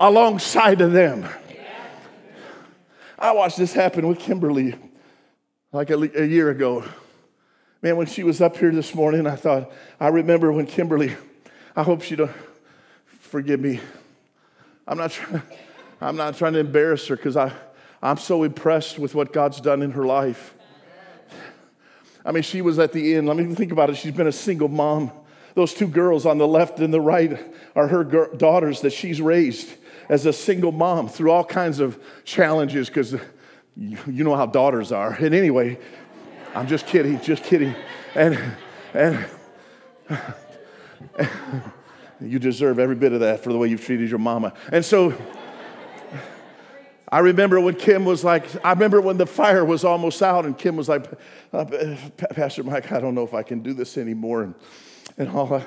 alongside 0.00 0.80
of 0.80 0.92
them. 0.92 1.28
I 3.18 3.32
watched 3.32 3.56
this 3.56 3.72
happen 3.72 4.08
with 4.08 4.18
Kimberly 4.18 4.74
like 5.70 5.90
a, 5.90 6.22
a 6.22 6.26
year 6.26 6.50
ago. 6.50 6.84
Man, 7.80 7.96
when 7.96 8.06
she 8.06 8.22
was 8.22 8.40
up 8.40 8.56
here 8.56 8.72
this 8.72 8.94
morning, 8.94 9.26
I 9.26 9.36
thought, 9.36 9.70
I 10.00 10.08
remember 10.08 10.52
when 10.52 10.66
Kimberly, 10.66 11.16
I 11.74 11.82
hope 11.82 12.02
she 12.02 12.16
don't 12.16 12.30
forgive 13.20 13.60
me. 13.60 13.80
I'm 14.86 14.98
not 14.98 15.18
I'm 16.02 16.16
not 16.16 16.36
trying 16.36 16.54
to 16.54 16.58
embarrass 16.58 17.06
her 17.06 17.16
because 17.16 17.36
I, 17.36 17.52
I'm 18.02 18.16
so 18.16 18.42
impressed 18.42 18.98
with 18.98 19.14
what 19.14 19.32
God's 19.32 19.60
done 19.60 19.80
in 19.80 19.92
her 19.92 20.04
life. 20.04 20.54
I 22.24 22.32
mean, 22.32 22.42
she 22.42 22.60
was 22.60 22.78
at 22.78 22.92
the 22.92 23.14
end. 23.14 23.26
Let 23.26 23.36
me 23.36 23.54
think 23.54 23.72
about 23.72 23.90
it. 23.90 23.96
She's 23.96 24.12
been 24.12 24.26
a 24.26 24.32
single 24.32 24.68
mom. 24.68 25.12
Those 25.54 25.74
two 25.74 25.88
girls 25.88 26.24
on 26.24 26.38
the 26.38 26.48
left 26.48 26.80
and 26.80 26.92
the 26.92 27.00
right 27.00 27.38
are 27.76 27.88
her 27.88 28.04
daughters 28.04 28.80
that 28.80 28.90
she's 28.90 29.20
raised 29.20 29.72
as 30.08 30.26
a 30.26 30.32
single 30.32 30.72
mom 30.72 31.08
through 31.08 31.30
all 31.30 31.44
kinds 31.44 31.78
of 31.78 32.02
challenges 32.24 32.88
because 32.88 33.14
you 33.76 34.24
know 34.24 34.34
how 34.34 34.46
daughters 34.46 34.92
are. 34.92 35.12
And 35.12 35.34
anyway, 35.34 35.78
I'm 36.54 36.66
just 36.66 36.86
kidding, 36.86 37.20
just 37.20 37.44
kidding. 37.44 37.74
And, 38.14 38.38
and, 38.94 39.26
you 42.20 42.38
deserve 42.38 42.78
every 42.78 42.94
bit 42.94 43.12
of 43.12 43.20
that 43.20 43.42
for 43.42 43.52
the 43.52 43.58
way 43.58 43.68
you've 43.68 43.84
treated 43.84 44.08
your 44.08 44.18
mama. 44.18 44.52
And 44.70 44.84
so 44.84 45.14
I 47.12 47.18
remember 47.18 47.60
when 47.60 47.74
Kim 47.74 48.06
was 48.06 48.24
like, 48.24 48.46
I 48.64 48.70
remember 48.70 48.98
when 48.98 49.18
the 49.18 49.26
fire 49.26 49.66
was 49.66 49.84
almost 49.84 50.22
out, 50.22 50.46
and 50.46 50.56
Kim 50.56 50.76
was 50.76 50.88
like, 50.88 51.04
uh, 51.52 51.66
Pastor 52.30 52.62
Mike, 52.64 52.90
I 52.90 53.00
don't 53.00 53.14
know 53.14 53.22
if 53.22 53.34
I 53.34 53.42
can 53.42 53.60
do 53.60 53.74
this 53.74 53.98
anymore. 53.98 54.44
And, 54.44 54.54
and 55.18 55.28
all. 55.28 55.62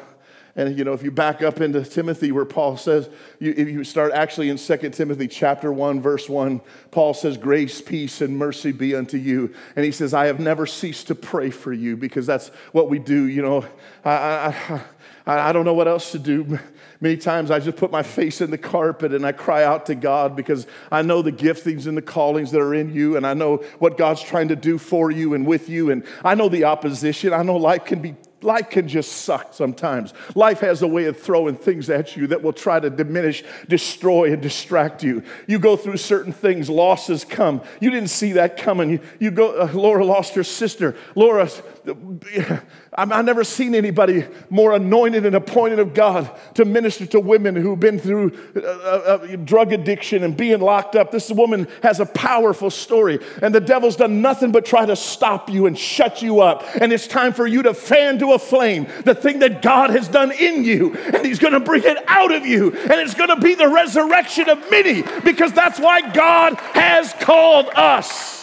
And 0.58 0.78
you 0.78 0.86
know, 0.86 0.94
if 0.94 1.04
you 1.04 1.12
back 1.12 1.44
up 1.44 1.62
into 1.62 1.84
Timothy, 1.84 2.32
where 2.32 2.46
Paul 2.46 2.78
says, 2.78 3.10
you, 3.40 3.54
if 3.56 3.68
you 3.68 3.84
start 3.84 4.14
actually 4.14 4.50
in 4.50 4.58
2 4.58 4.90
Timothy 4.90 5.28
chapter 5.28 5.72
1, 5.72 6.02
verse 6.02 6.28
1, 6.28 6.62
Paul 6.90 7.14
says, 7.14 7.38
Grace, 7.38 7.80
peace, 7.80 8.22
and 8.22 8.38
mercy 8.38 8.72
be 8.72 8.96
unto 8.96 9.18
you. 9.18 9.54
And 9.76 9.86
he 9.86 9.92
says, 9.92 10.14
I 10.14 10.26
have 10.26 10.40
never 10.40 10.66
ceased 10.66 11.08
to 11.08 11.16
pray 11.16 11.52
for 11.52 11.74
you, 11.74 11.96
because 11.96 12.26
that's 12.26 12.48
what 12.72 12.90
we 12.90 12.98
do. 12.98 13.26
You 13.26 13.44
know, 13.44 13.66
I, 14.04 14.82
I, 15.28 15.50
I 15.50 15.52
don't 15.52 15.66
know 15.66 15.74
what 15.74 15.88
else 15.88 16.12
to 16.14 16.20
do. 16.20 16.58
Many 17.06 17.18
times 17.18 17.52
I 17.52 17.60
just 17.60 17.78
put 17.78 17.92
my 17.92 18.02
face 18.02 18.42
in 18.42 18.50
the 18.50 18.58
carpet 18.58 19.14
and 19.14 19.28
I 19.28 19.32
cry 19.32 19.64
out 19.64 19.86
to 19.86 19.94
God 19.94 20.36
because 20.36 20.66
I 20.92 21.04
know 21.04 21.22
the 21.22 21.32
giftings 21.32 21.86
and 21.86 21.96
the 21.96 22.02
callings 22.02 22.50
that 22.50 22.60
are 22.60 22.74
in 22.74 22.92
you, 22.92 23.16
and 23.16 23.28
I 23.28 23.36
know 23.36 23.58
what 23.78 23.96
God's 23.96 24.24
trying 24.24 24.48
to 24.48 24.56
do 24.56 24.80
for 24.80 25.12
you 25.12 25.36
and 25.36 25.46
with 25.46 25.70
you, 25.70 25.92
and 25.92 26.04
I 26.24 26.34
know 26.34 26.50
the 26.50 26.64
opposition. 26.64 27.32
I 27.32 27.44
know 27.44 27.58
life 27.58 27.86
can 27.86 28.02
be 28.02 28.16
life 28.42 28.72
can 28.72 28.88
just 28.88 29.12
suck 29.12 29.54
sometimes. 29.54 30.16
Life 30.34 30.62
has 30.62 30.82
a 30.82 30.88
way 30.88 31.06
of 31.06 31.20
throwing 31.20 31.56
things 31.56 31.92
at 31.92 32.16
you 32.16 32.26
that 32.28 32.42
will 32.42 32.54
try 32.54 32.80
to 32.80 32.90
diminish, 32.90 33.44
destroy, 33.68 34.34
and 34.34 34.42
distract 34.42 35.04
you. 35.04 35.24
You 35.48 35.60
go 35.60 35.76
through 35.76 35.98
certain 35.98 36.34
things, 36.34 36.70
losses 36.72 37.24
come. 37.24 37.62
You 37.80 37.92
didn't 37.92 38.10
see 38.10 38.34
that 38.34 38.58
coming. 38.58 38.90
You, 38.90 39.00
you 39.20 39.30
go, 39.32 39.60
uh, 39.60 39.72
Laura 39.74 40.06
lost 40.06 40.34
her 40.34 40.44
sister. 40.44 40.96
Laura, 41.16 41.50
I've 42.96 43.26
never 43.26 43.44
seen 43.44 43.76
anybody 43.76 44.26
more 44.50 44.74
anointed 44.74 45.26
and 45.26 45.36
appointed 45.36 45.80
of 45.80 45.94
God 45.94 46.30
to 46.56 46.66
minister 46.66 47.06
to 47.08 47.20
women 47.20 47.56
who've 47.56 47.80
been 47.80 48.00
through 48.00 48.32
uh, 48.56 48.60
uh, 48.60 49.20
uh, 49.22 49.36
drug 49.38 49.74
addiction 49.74 50.24
and 50.24 50.36
being 50.36 50.60
locked 50.60 50.96
up. 50.96 51.12
This 51.12 51.32
woman 51.32 51.68
has 51.84 52.00
a 52.00 52.06
powerful 52.06 52.70
story, 52.70 53.20
and 53.42 53.54
the 53.54 53.60
devil's 53.60 53.96
done 53.96 54.22
nothing 54.22 54.52
but 54.52 54.66
try 54.66 54.86
to 54.86 54.96
stop 54.96 55.50
you 55.50 55.66
and 55.68 55.78
shut 55.78 56.22
you 56.22 56.42
up. 56.42 56.64
And 56.82 56.92
it's 56.92 57.08
time 57.08 57.34
for 57.34 57.46
you 57.46 57.64
to 57.64 57.74
fan 57.74 58.20
to 58.20 58.34
a 58.34 58.40
flame 58.40 58.88
the 59.04 59.16
thing 59.16 59.40
that 59.40 59.62
God 59.62 59.90
has 59.92 60.08
done 60.08 60.32
in 60.32 60.64
you, 60.64 60.96
and 60.96 61.26
He's 61.26 61.40
going 61.40 61.54
to 61.54 61.60
bring 61.60 61.84
it 61.84 61.98
out 62.08 62.32
of 62.32 62.46
you, 62.46 62.72
and 62.72 62.94
it's 62.94 63.14
going 63.14 63.30
to 63.30 63.40
be 63.40 63.56
the 63.56 63.68
resurrection 63.68 64.50
of 64.50 64.60
many 64.72 65.04
because 65.24 65.54
that's 65.54 65.80
why 65.80 66.02
God 66.14 66.56
has 66.56 67.14
called 67.20 67.70
us. 67.76 68.35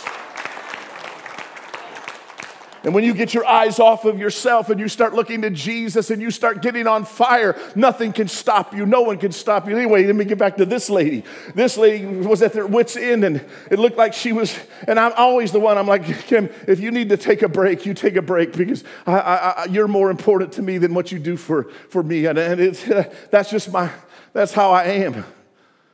And 2.85 2.95
when 2.95 3.05
you 3.05 3.15
get 3.15 3.33
your 3.33 3.47
eyes 3.47 3.79
off 3.79 4.05
of 4.05 4.19
yourself 4.19 4.69
and 4.69 4.81
you 4.81 4.89
start 4.89 5.15
looking 5.15 5.43
to 5.43 5.51
Jesus 5.51 6.11
and 6.11 6.21
you 6.21 6.31
start 6.31 6.63
getting 6.63 6.87
on 6.87 7.05
fire, 7.05 7.57
nothing 7.77 8.13
can 8.13 8.27
stop 8.27 8.75
you. 8.75 8.87
No 8.87 9.03
one 9.03 9.19
can 9.19 9.31
stop 9.31 9.69
you. 9.69 9.77
Anyway, 9.77 10.05
let 10.05 10.17
me 10.17 10.25
get 10.25 10.39
back 10.39 10.57
to 10.57 10.67
this 10.67 10.91
lady. 10.91 11.23
This 11.55 11.77
lady 11.77 12.05
was 12.05 12.43
at 12.43 12.53
their 12.53 12.67
wits' 12.67 12.97
end 12.97 13.25
and 13.25 13.45
it 13.71 13.79
looked 13.79 13.97
like 13.97 14.15
she 14.15 14.33
was, 14.33 14.59
and 14.89 14.99
I'm 14.99 15.13
always 15.17 15.53
the 15.53 15.61
one, 15.61 15.79
I'm 15.79 15.87
like, 15.87 16.05
Kim, 16.27 16.51
if 16.67 16.81
you 16.81 16.91
need 16.91 17.09
to 17.11 17.17
take 17.17 17.43
a 17.43 17.49
break, 17.49 17.87
you 17.87 17.95
take 17.95 18.17
a 18.17 18.23
break 18.23 18.53
because 18.53 18.83
I, 19.07 19.13
I, 19.13 19.37
I, 19.37 19.65
you're 19.67 19.89
more 19.89 20.11
important 20.11 20.53
to 20.55 20.63
me 20.63 20.79
than 20.79 20.93
what 20.93 21.13
you 21.13 21.21
do 21.21 21.37
for, 21.37 21.65
for 21.89 22.03
me. 22.03 22.27
And, 22.27 22.39
and 22.39 22.61
it's, 22.61 22.85
that's 23.31 23.51
just 23.51 23.71
my, 23.73 23.91
that's 24.33 24.53
how 24.53 24.73
I 24.73 24.85
am. 24.85 25.25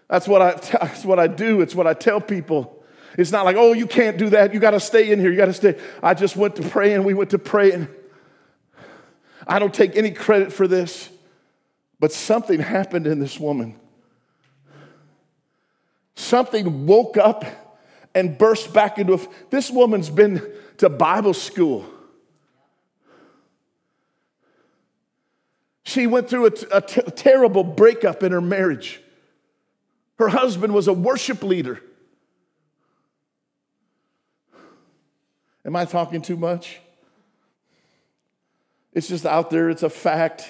That's 0.09 0.27
what 0.27 0.41
I, 0.41 0.53
that's 0.81 1.05
what 1.05 1.19
I 1.19 1.27
do. 1.27 1.61
It's 1.61 1.75
what 1.75 1.87
I 1.87 1.95
tell 1.95 2.21
people. 2.21 2.78
It's 3.19 3.33
not 3.33 3.45
like, 3.45 3.57
oh, 3.57 3.73
you 3.73 3.89
can't 3.89 4.17
do 4.17 4.31
that. 4.31 4.55
You 4.55 4.61
got 4.61 4.71
to 4.71 4.81
stay 4.81 5.11
in 5.11 5.19
here. 5.19 5.29
You 5.29 5.37
got 5.37 5.47
to 5.47 5.53
stay. 5.53 5.77
I 6.01 6.15
just 6.15 6.37
went 6.37 6.55
to 6.57 6.63
pray 6.63 6.95
and 6.95 7.05
we 7.05 7.15
went 7.15 7.31
to 7.31 7.39
pray. 7.39 7.73
And 7.73 7.89
I 9.45 9.59
don't 9.59 9.75
take 9.75 9.97
any 9.97 10.13
credit 10.13 10.53
for 10.53 10.69
this, 10.69 11.11
but 11.99 12.13
something 12.13 12.61
happened 12.61 13.09
in 13.09 13.19
this 13.19 13.41
woman. 13.41 13.75
Something 16.15 16.87
woke 16.87 17.17
up 17.17 17.45
and 18.15 18.39
burst 18.39 18.73
back 18.73 18.99
into 18.99 19.15
a, 19.15 19.21
this 19.51 19.69
woman's 19.69 20.11
been 20.11 20.41
to 20.77 20.89
Bible 20.89 21.35
school. 21.35 21.87
She 25.83 26.07
went 26.07 26.31
through 26.31 26.47
a, 26.47 26.53
a 26.71 26.81
t- 26.83 27.03
terrible 27.17 27.65
breakup 27.65 28.23
in 28.23 28.31
her 28.31 28.41
marriage. 28.41 29.01
Her 30.21 30.29
husband 30.29 30.73
was 30.73 30.87
a 30.87 30.93
worship 30.93 31.43
leader. 31.43 31.83
Am 35.69 35.77
I 35.77 35.85
talking 35.85 36.23
too 36.23 36.39
much? 36.39 36.81
It's 38.95 39.07
just 39.07 39.27
out 39.27 39.51
there, 39.51 39.69
it's 39.69 39.83
a 39.83 39.91
fact. 39.91 40.49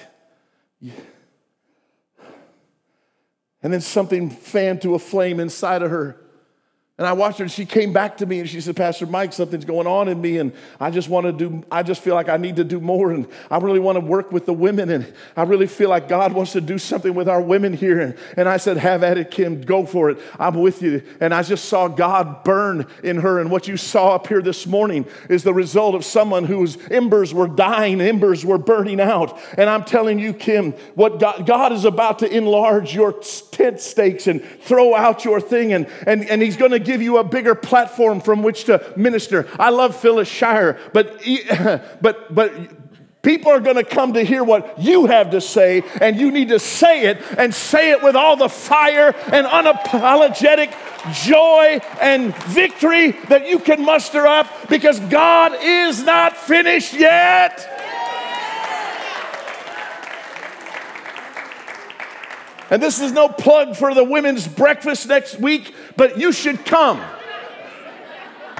And 3.60 3.72
then 3.72 3.80
something 3.80 4.30
fanned 4.30 4.80
to 4.82 4.94
a 4.94 5.00
flame 5.00 5.40
inside 5.40 5.82
of 5.82 5.90
her. 5.90 6.20
And 6.98 7.06
I 7.06 7.12
watched 7.12 7.38
her 7.38 7.44
and 7.44 7.52
she 7.52 7.64
came 7.64 7.92
back 7.92 8.16
to 8.16 8.26
me 8.26 8.40
and 8.40 8.48
she 8.48 8.60
said, 8.60 8.74
Pastor 8.74 9.06
Mike, 9.06 9.32
something's 9.32 9.64
going 9.64 9.86
on 9.86 10.08
in 10.08 10.20
me 10.20 10.38
and 10.38 10.52
I 10.80 10.90
just 10.90 11.08
want 11.08 11.26
to 11.26 11.32
do, 11.32 11.64
I 11.70 11.84
just 11.84 12.02
feel 12.02 12.16
like 12.16 12.28
I 12.28 12.38
need 12.38 12.56
to 12.56 12.64
do 12.64 12.80
more 12.80 13.12
and 13.12 13.28
I 13.52 13.58
really 13.58 13.78
want 13.78 13.94
to 13.96 14.00
work 14.00 14.32
with 14.32 14.46
the 14.46 14.52
women 14.52 14.90
and 14.90 15.12
I 15.36 15.44
really 15.44 15.68
feel 15.68 15.90
like 15.90 16.08
God 16.08 16.32
wants 16.32 16.52
to 16.54 16.60
do 16.60 16.76
something 16.76 17.14
with 17.14 17.28
our 17.28 17.40
women 17.40 17.72
here. 17.72 18.00
And, 18.00 18.18
and 18.36 18.48
I 18.48 18.56
said, 18.56 18.78
Have 18.78 19.04
at 19.04 19.16
it, 19.16 19.30
Kim, 19.30 19.60
go 19.60 19.86
for 19.86 20.10
it. 20.10 20.18
I'm 20.40 20.54
with 20.54 20.82
you. 20.82 21.02
And 21.20 21.32
I 21.32 21.44
just 21.44 21.66
saw 21.66 21.86
God 21.86 22.42
burn 22.42 22.84
in 23.04 23.18
her. 23.18 23.38
And 23.38 23.48
what 23.48 23.68
you 23.68 23.76
saw 23.76 24.16
up 24.16 24.26
here 24.26 24.42
this 24.42 24.66
morning 24.66 25.06
is 25.30 25.44
the 25.44 25.54
result 25.54 25.94
of 25.94 26.04
someone 26.04 26.46
whose 26.46 26.78
embers 26.90 27.32
were 27.32 27.46
dying, 27.46 28.00
embers 28.00 28.44
were 28.44 28.58
burning 28.58 29.00
out. 29.00 29.38
And 29.56 29.70
I'm 29.70 29.84
telling 29.84 30.18
you, 30.18 30.32
Kim, 30.32 30.72
what 30.96 31.20
God, 31.20 31.46
God 31.46 31.72
is 31.72 31.84
about 31.84 32.18
to 32.18 32.36
enlarge 32.36 32.92
your 32.92 33.22
tent 33.58 33.80
stakes 33.80 34.26
and 34.28 34.42
throw 34.62 34.94
out 34.94 35.24
your 35.24 35.40
thing 35.40 35.72
and, 35.72 35.88
and, 36.06 36.24
and 36.30 36.40
He's 36.40 36.56
going 36.56 36.70
to 36.70 36.78
give 36.78 37.02
you 37.02 37.18
a 37.18 37.24
bigger 37.24 37.54
platform 37.54 38.20
from 38.20 38.42
which 38.42 38.64
to 38.64 38.92
minister. 38.96 39.46
I 39.58 39.70
love 39.70 39.92
Priscilla 39.92 40.24
Shirer, 40.24 40.78
but, 40.92 41.20
but, 42.00 42.34
but 42.34 42.52
people 43.22 43.50
are 43.50 43.60
going 43.60 43.76
to 43.76 43.84
come 43.84 44.14
to 44.14 44.22
hear 44.22 44.44
what 44.44 44.78
you 44.78 45.06
have 45.06 45.30
to 45.32 45.40
say, 45.40 45.82
and 46.00 46.18
you 46.18 46.30
need 46.30 46.48
to 46.48 46.58
say 46.58 47.06
it 47.06 47.18
and 47.36 47.52
say 47.52 47.90
it 47.90 48.02
with 48.02 48.14
all 48.14 48.36
the 48.36 48.48
fire 48.48 49.14
and 49.32 49.46
unapologetic 49.46 50.72
joy 51.12 51.80
and 52.00 52.34
victory 52.46 53.10
that 53.28 53.48
you 53.48 53.58
can 53.58 53.84
muster 53.84 54.26
up 54.26 54.46
because 54.68 55.00
God 55.00 55.52
is 55.60 56.02
not 56.04 56.36
finished 56.36 56.94
yet. 56.94 57.77
And 62.70 62.82
this 62.82 63.00
is 63.00 63.12
no 63.12 63.28
plug 63.28 63.76
for 63.76 63.94
the 63.94 64.04
women's 64.04 64.46
breakfast 64.46 65.08
next 65.08 65.38
week, 65.38 65.74
but 65.96 66.18
you 66.18 66.32
should 66.32 66.64
come. 66.64 67.00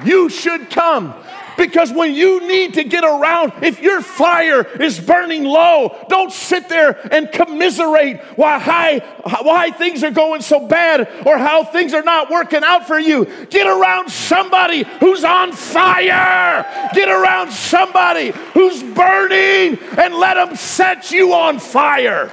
You 0.03 0.29
should 0.29 0.69
come. 0.69 1.13
Because 1.59 1.91
when 1.91 2.15
you 2.15 2.47
need 2.47 2.75
to 2.75 2.85
get 2.85 3.03
around, 3.03 3.51
if 3.61 3.81
your 3.81 4.01
fire 4.01 4.63
is 4.81 4.97
burning 4.97 5.43
low, 5.43 6.05
don't 6.07 6.31
sit 6.31 6.69
there 6.69 6.97
and 7.13 7.29
commiserate 7.29 8.21
why, 8.37 8.57
high, 8.59 8.99
why 9.41 9.69
things 9.69 10.01
are 10.05 10.09
going 10.09 10.41
so 10.41 10.65
bad 10.65 11.01
or 11.25 11.37
how 11.37 11.65
things 11.65 11.93
are 11.93 12.01
not 12.01 12.29
working 12.29 12.63
out 12.63 12.87
for 12.87 12.97
you. 12.97 13.25
Get 13.49 13.67
around 13.67 14.09
somebody 14.09 14.83
who's 15.01 15.25
on 15.25 15.51
fire. 15.51 16.89
Get 16.93 17.09
around 17.09 17.51
somebody 17.51 18.31
who's 18.53 18.81
burning 18.81 19.77
and 19.97 20.13
let 20.15 20.35
them 20.35 20.55
set 20.55 21.11
you 21.11 21.33
on 21.33 21.59
fire. 21.59 22.31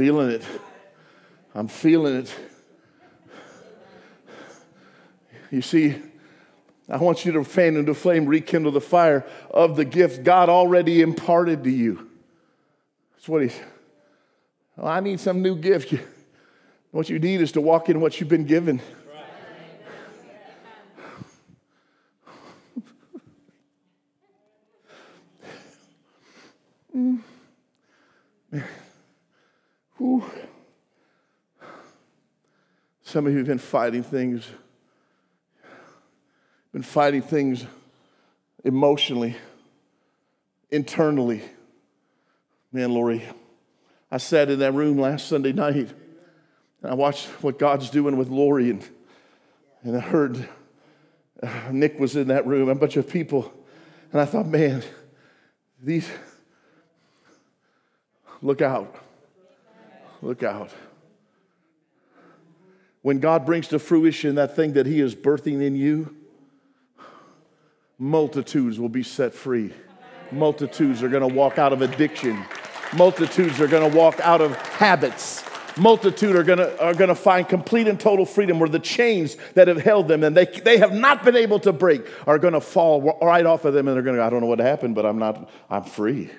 Feeling 0.00 0.30
it. 0.30 0.42
I'm 1.54 1.68
feeling 1.68 2.16
it. 2.16 2.34
You 5.50 5.60
see, 5.60 5.94
I 6.88 6.96
want 6.96 7.26
you 7.26 7.32
to 7.32 7.44
fan 7.44 7.76
into 7.76 7.92
flame, 7.92 8.24
rekindle 8.24 8.72
the 8.72 8.80
fire 8.80 9.26
of 9.50 9.76
the 9.76 9.84
gift 9.84 10.24
God 10.24 10.48
already 10.48 11.02
imparted 11.02 11.64
to 11.64 11.70
you. 11.70 12.08
That's 13.12 13.28
what 13.28 13.42
he's. 13.42 13.60
Well, 14.74 14.88
I 14.88 15.00
need 15.00 15.20
some 15.20 15.42
new 15.42 15.54
gift. 15.54 15.92
What 16.92 17.08
you 17.08 17.20
need 17.20 17.40
is 17.40 17.52
to 17.52 17.60
walk 17.60 17.88
in 17.88 18.00
what 18.00 18.18
you've 18.18 18.28
been 18.28 18.46
given. 18.46 18.80
mm. 26.96 27.20
Whew. 30.00 30.24
Some 33.02 33.26
of 33.26 33.32
you 33.32 33.38
have 33.40 33.46
been 33.46 33.58
fighting 33.58 34.02
things, 34.02 34.48
been 36.72 36.82
fighting 36.82 37.20
things 37.20 37.66
emotionally, 38.64 39.36
internally. 40.70 41.42
Man, 42.72 42.94
Lori, 42.94 43.22
I 44.10 44.16
sat 44.16 44.48
in 44.48 44.60
that 44.60 44.72
room 44.72 44.98
last 44.98 45.28
Sunday 45.28 45.52
night 45.52 45.74
and 45.74 46.90
I 46.90 46.94
watched 46.94 47.26
what 47.42 47.58
God's 47.58 47.90
doing 47.90 48.16
with 48.16 48.30
Lori 48.30 48.70
and, 48.70 48.88
and 49.82 49.98
I 49.98 50.00
heard 50.00 50.48
uh, 51.42 51.50
Nick 51.72 52.00
was 52.00 52.16
in 52.16 52.28
that 52.28 52.46
room, 52.46 52.70
a 52.70 52.74
bunch 52.74 52.96
of 52.96 53.06
people, 53.06 53.52
and 54.12 54.20
I 54.22 54.24
thought, 54.24 54.46
man, 54.46 54.82
these, 55.78 56.08
look 58.40 58.62
out. 58.62 58.96
Look 60.22 60.42
out. 60.42 60.70
When 63.02 63.18
God 63.20 63.46
brings 63.46 63.68
to 63.68 63.78
fruition 63.78 64.34
that 64.34 64.54
thing 64.54 64.74
that 64.74 64.86
He 64.86 65.00
is 65.00 65.14
birthing 65.14 65.62
in 65.62 65.74
you, 65.74 66.14
multitudes 67.98 68.78
will 68.78 68.90
be 68.90 69.02
set 69.02 69.34
free. 69.34 69.72
Multitudes 70.30 71.02
are 71.02 71.08
going 71.08 71.26
to 71.26 71.34
walk 71.34 71.58
out 71.58 71.72
of 71.72 71.82
addiction. 71.82 72.44
Multitudes 72.94 73.60
are 73.60 73.66
going 73.66 73.90
to 73.90 73.96
walk 73.96 74.20
out 74.20 74.40
of 74.40 74.54
habits. 74.56 75.42
multitude 75.76 76.36
are 76.36 76.42
gonna, 76.42 76.74
are 76.78 76.94
gonna 76.94 77.14
find 77.14 77.48
complete 77.48 77.88
and 77.88 77.98
total 77.98 78.26
freedom 78.26 78.58
where 78.58 78.68
the 78.68 78.78
chains 78.78 79.36
that 79.54 79.68
have 79.68 79.80
held 79.80 80.08
them 80.08 80.24
and 80.24 80.36
they, 80.36 80.44
they 80.44 80.78
have 80.78 80.92
not 80.92 81.24
been 81.24 81.36
able 81.36 81.58
to 81.60 81.72
break 81.72 82.06
are 82.26 82.38
gonna 82.38 82.60
fall 82.60 83.18
right 83.22 83.46
off 83.46 83.64
of 83.64 83.72
them 83.72 83.88
and 83.88 83.96
they're 83.96 84.02
gonna, 84.02 84.22
I 84.22 84.30
don't 84.30 84.40
know 84.40 84.46
what 84.46 84.58
happened, 84.58 84.94
but 84.94 85.06
I'm 85.06 85.18
not, 85.18 85.48
I'm 85.70 85.84
free. 85.84 86.30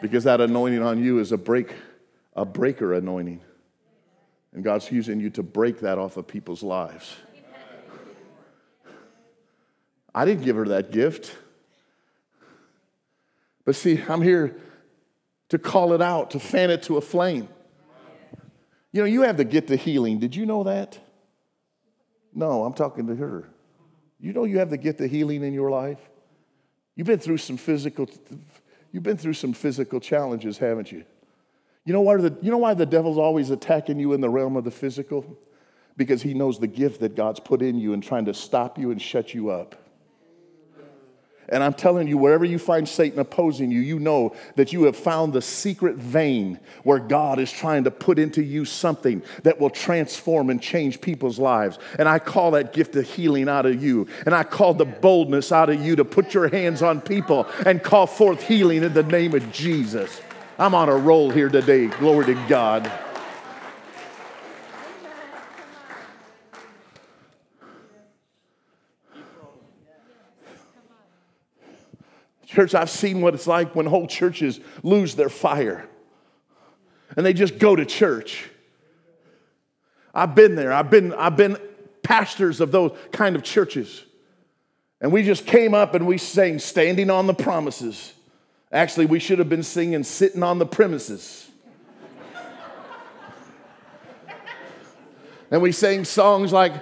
Because 0.00 0.24
that 0.24 0.40
anointing 0.40 0.82
on 0.82 1.02
you 1.02 1.18
is 1.18 1.32
a 1.32 1.38
break, 1.38 1.74
a 2.34 2.44
breaker 2.44 2.94
anointing. 2.94 3.40
And 4.52 4.64
God's 4.64 4.90
using 4.90 5.20
you 5.20 5.30
to 5.30 5.42
break 5.42 5.80
that 5.80 5.98
off 5.98 6.16
of 6.16 6.26
people's 6.26 6.62
lives. 6.62 7.16
I 10.14 10.24
didn't 10.24 10.44
give 10.44 10.56
her 10.56 10.66
that 10.68 10.90
gift. 10.90 11.36
But 13.64 13.76
see, 13.76 14.02
I'm 14.08 14.22
here 14.22 14.56
to 15.50 15.58
call 15.58 15.92
it 15.92 16.02
out, 16.02 16.32
to 16.32 16.40
fan 16.40 16.70
it 16.70 16.82
to 16.84 16.96
a 16.96 17.00
flame. 17.00 17.48
You 18.92 19.02
know, 19.02 19.06
you 19.06 19.22
have 19.22 19.36
to 19.36 19.44
get 19.44 19.68
to 19.68 19.76
healing. 19.76 20.18
Did 20.18 20.34
you 20.34 20.46
know 20.46 20.64
that? 20.64 20.98
No, 22.34 22.64
I'm 22.64 22.72
talking 22.72 23.06
to 23.06 23.14
her. 23.14 23.48
You 24.18 24.32
know 24.32 24.44
you 24.44 24.58
have 24.58 24.70
to 24.70 24.76
get 24.76 24.98
the 24.98 25.06
healing 25.06 25.44
in 25.44 25.52
your 25.52 25.70
life? 25.70 25.98
You've 26.96 27.06
been 27.06 27.18
through 27.18 27.38
some 27.38 27.56
physical 27.56 28.08
you've 28.92 29.02
been 29.02 29.16
through 29.16 29.34
some 29.34 29.52
physical 29.52 30.00
challenges, 30.00 30.58
haven't 30.58 30.92
you? 30.92 31.04
You 31.84 31.92
know 31.92 32.02
why 32.02 32.16
the, 32.18 32.36
you 32.42 32.50
know 32.50 32.58
why 32.58 32.74
the 32.74 32.86
devil's 32.86 33.18
always 33.18 33.50
attacking 33.50 33.98
you 33.98 34.12
in 34.12 34.20
the 34.20 34.28
realm 34.28 34.56
of 34.56 34.64
the 34.64 34.70
physical? 34.70 35.38
Because 35.96 36.22
he 36.22 36.34
knows 36.34 36.58
the 36.58 36.66
gift 36.66 37.00
that 37.00 37.16
God's 37.16 37.40
put 37.40 37.62
in 37.62 37.78
you 37.78 37.92
and 37.92 38.02
trying 38.02 38.26
to 38.26 38.34
stop 38.34 38.78
you 38.78 38.90
and 38.90 39.00
shut 39.00 39.34
you 39.34 39.50
up. 39.50 39.79
And 41.50 41.62
I'm 41.62 41.74
telling 41.74 42.06
you, 42.06 42.16
wherever 42.16 42.44
you 42.44 42.58
find 42.58 42.88
Satan 42.88 43.18
opposing 43.18 43.70
you, 43.70 43.80
you 43.80 43.98
know 43.98 44.34
that 44.56 44.72
you 44.72 44.84
have 44.84 44.96
found 44.96 45.32
the 45.32 45.42
secret 45.42 45.96
vein 45.96 46.60
where 46.84 46.98
God 46.98 47.38
is 47.38 47.50
trying 47.50 47.84
to 47.84 47.90
put 47.90 48.18
into 48.18 48.42
you 48.42 48.64
something 48.64 49.22
that 49.42 49.60
will 49.60 49.70
transform 49.70 50.50
and 50.50 50.62
change 50.62 51.00
people's 51.00 51.38
lives. 51.38 51.78
And 51.98 52.08
I 52.08 52.18
call 52.18 52.52
that 52.52 52.72
gift 52.72 52.94
of 52.96 53.08
healing 53.08 53.48
out 53.48 53.66
of 53.66 53.82
you. 53.82 54.06
And 54.26 54.34
I 54.34 54.44
call 54.44 54.74
the 54.74 54.84
boldness 54.84 55.50
out 55.50 55.70
of 55.70 55.84
you 55.84 55.96
to 55.96 56.04
put 56.04 56.34
your 56.34 56.48
hands 56.48 56.82
on 56.82 57.00
people 57.00 57.46
and 57.66 57.82
call 57.82 58.06
forth 58.06 58.46
healing 58.46 58.82
in 58.84 58.94
the 58.94 59.02
name 59.02 59.34
of 59.34 59.50
Jesus. 59.52 60.20
I'm 60.58 60.74
on 60.74 60.88
a 60.88 60.96
roll 60.96 61.30
here 61.30 61.48
today. 61.48 61.86
Glory 61.86 62.26
to 62.26 62.46
God. 62.46 62.90
Church, 72.50 72.74
I've 72.74 72.90
seen 72.90 73.20
what 73.20 73.34
it's 73.34 73.46
like 73.46 73.76
when 73.76 73.86
whole 73.86 74.08
churches 74.08 74.58
lose 74.82 75.14
their 75.14 75.28
fire 75.28 75.86
and 77.16 77.24
they 77.24 77.32
just 77.32 77.60
go 77.60 77.76
to 77.76 77.84
church. 77.84 78.50
I've 80.12 80.34
been 80.34 80.56
there. 80.56 80.72
I've 80.72 80.90
been, 80.90 81.14
I've 81.14 81.36
been 81.36 81.58
pastors 82.02 82.60
of 82.60 82.72
those 82.72 82.96
kind 83.12 83.36
of 83.36 83.44
churches. 83.44 84.02
And 85.00 85.12
we 85.12 85.22
just 85.22 85.46
came 85.46 85.74
up 85.74 85.94
and 85.94 86.08
we 86.08 86.18
sang 86.18 86.58
Standing 86.58 87.08
on 87.08 87.28
the 87.28 87.34
Promises. 87.34 88.14
Actually, 88.72 89.06
we 89.06 89.20
should 89.20 89.38
have 89.38 89.48
been 89.48 89.62
singing 89.62 90.02
Sitting 90.02 90.42
on 90.42 90.58
the 90.58 90.66
Premises. 90.66 91.48
and 95.52 95.62
we 95.62 95.70
sang 95.70 96.04
songs 96.04 96.52
like, 96.52 96.72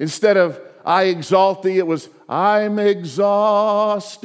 instead 0.00 0.36
of 0.36 0.60
I 0.84 1.04
exalt 1.04 1.62
thee, 1.62 1.78
it 1.78 1.86
was 1.86 2.10
I'm 2.28 2.78
exhausted. 2.78 4.20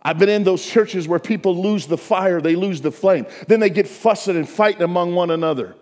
I've 0.00 0.18
been 0.18 0.28
in 0.28 0.44
those 0.44 0.64
churches 0.64 1.08
where 1.08 1.18
people 1.18 1.60
lose 1.60 1.86
the 1.86 1.98
fire, 1.98 2.40
they 2.40 2.56
lose 2.56 2.80
the 2.80 2.92
flame. 2.92 3.26
Then 3.46 3.60
they 3.60 3.70
get 3.70 3.86
fussing 3.88 4.36
and 4.36 4.48
fighting 4.48 4.82
among 4.82 5.14
one 5.14 5.30
another. 5.30 5.74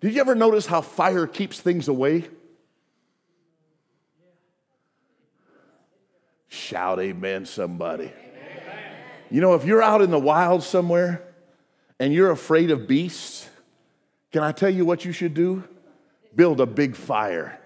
Did 0.00 0.14
you 0.14 0.20
ever 0.20 0.34
notice 0.34 0.66
how 0.66 0.80
fire 0.80 1.26
keeps 1.26 1.60
things 1.60 1.88
away? 1.88 2.28
Shout 6.48 6.98
amen, 7.00 7.46
somebody. 7.46 8.04
Amen. 8.04 8.12
You 9.30 9.40
know, 9.40 9.54
if 9.54 9.64
you're 9.64 9.82
out 9.82 10.02
in 10.02 10.10
the 10.10 10.18
wild 10.18 10.62
somewhere 10.62 11.27
and 12.00 12.12
you're 12.12 12.30
afraid 12.30 12.70
of 12.70 12.86
beasts, 12.86 13.48
can 14.32 14.42
I 14.42 14.52
tell 14.52 14.70
you 14.70 14.84
what 14.84 15.04
you 15.04 15.12
should 15.12 15.34
do? 15.34 15.64
Build 16.34 16.60
a 16.60 16.66
big 16.66 16.96
fire. 16.96 17.58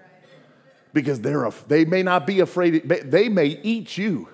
Because 0.92 1.20
they're 1.20 1.50
they 1.68 1.84
may 1.84 2.02
not 2.02 2.26
be 2.26 2.40
afraid, 2.40 2.88
they 2.88 3.28
may 3.28 3.46
eat 3.62 3.96
you, 3.96 4.28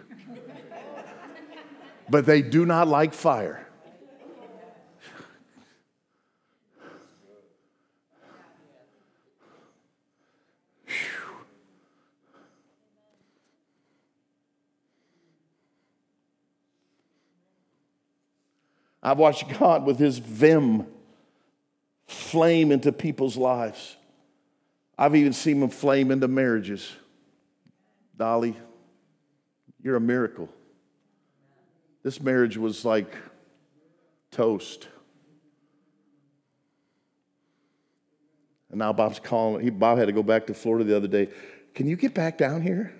but 2.11 2.27
they 2.27 2.43
do 2.43 2.67
not 2.67 2.89
like 2.89 3.15
fire. 3.15 3.68
I've 19.09 19.19
watched 19.19 19.49
God 19.59 19.87
with 19.87 19.99
his 19.99 20.19
vim 20.19 20.87
flame 22.07 22.71
into 22.71 22.93
people's 22.93 23.39
lives. 23.39 23.97
I've 24.99 25.17
even 25.17 25.33
seen 25.33 25.63
him 25.63 25.71
flame 25.71 26.11
into 26.11 26.29
marriages. 26.29 26.93
Dolly, 28.19 28.55
you're 29.83 29.97
a 29.97 30.01
miracle. 30.01 30.51
This 32.03 32.21
marriage 32.21 32.59
was 32.59 32.85
like 32.85 33.17
toast. 34.31 34.89
And 38.69 38.79
now 38.79 38.93
Bob's 38.93 39.21
calling. 39.21 39.65
He, 39.65 39.71
Bob 39.71 39.97
had 39.97 40.09
to 40.09 40.13
go 40.13 40.23
back 40.23 40.49
to 40.49 40.55
Florida 40.55 40.85
the 40.85 40.95
other 40.95 41.09
day. 41.09 41.31
Can 41.75 41.87
you 41.87 41.97
get 41.97 42.13
back 42.13 42.37
down 42.37 42.61
here? 42.61 42.95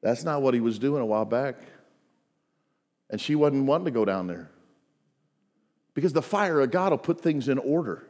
That's 0.00 0.24
not 0.24 0.40
what 0.40 0.54
he 0.54 0.60
was 0.60 0.78
doing 0.78 1.02
a 1.02 1.06
while 1.06 1.26
back. 1.26 1.56
And 3.10 3.20
she 3.20 3.34
wasn't 3.34 3.66
wanting 3.66 3.84
to 3.84 3.90
go 3.90 4.06
down 4.06 4.26
there. 4.26 4.50
Because 6.00 6.14
the 6.14 6.22
fire 6.22 6.62
of 6.62 6.70
God 6.70 6.92
will 6.92 6.98
put 6.98 7.20
things 7.20 7.46
in 7.46 7.58
order. 7.58 8.06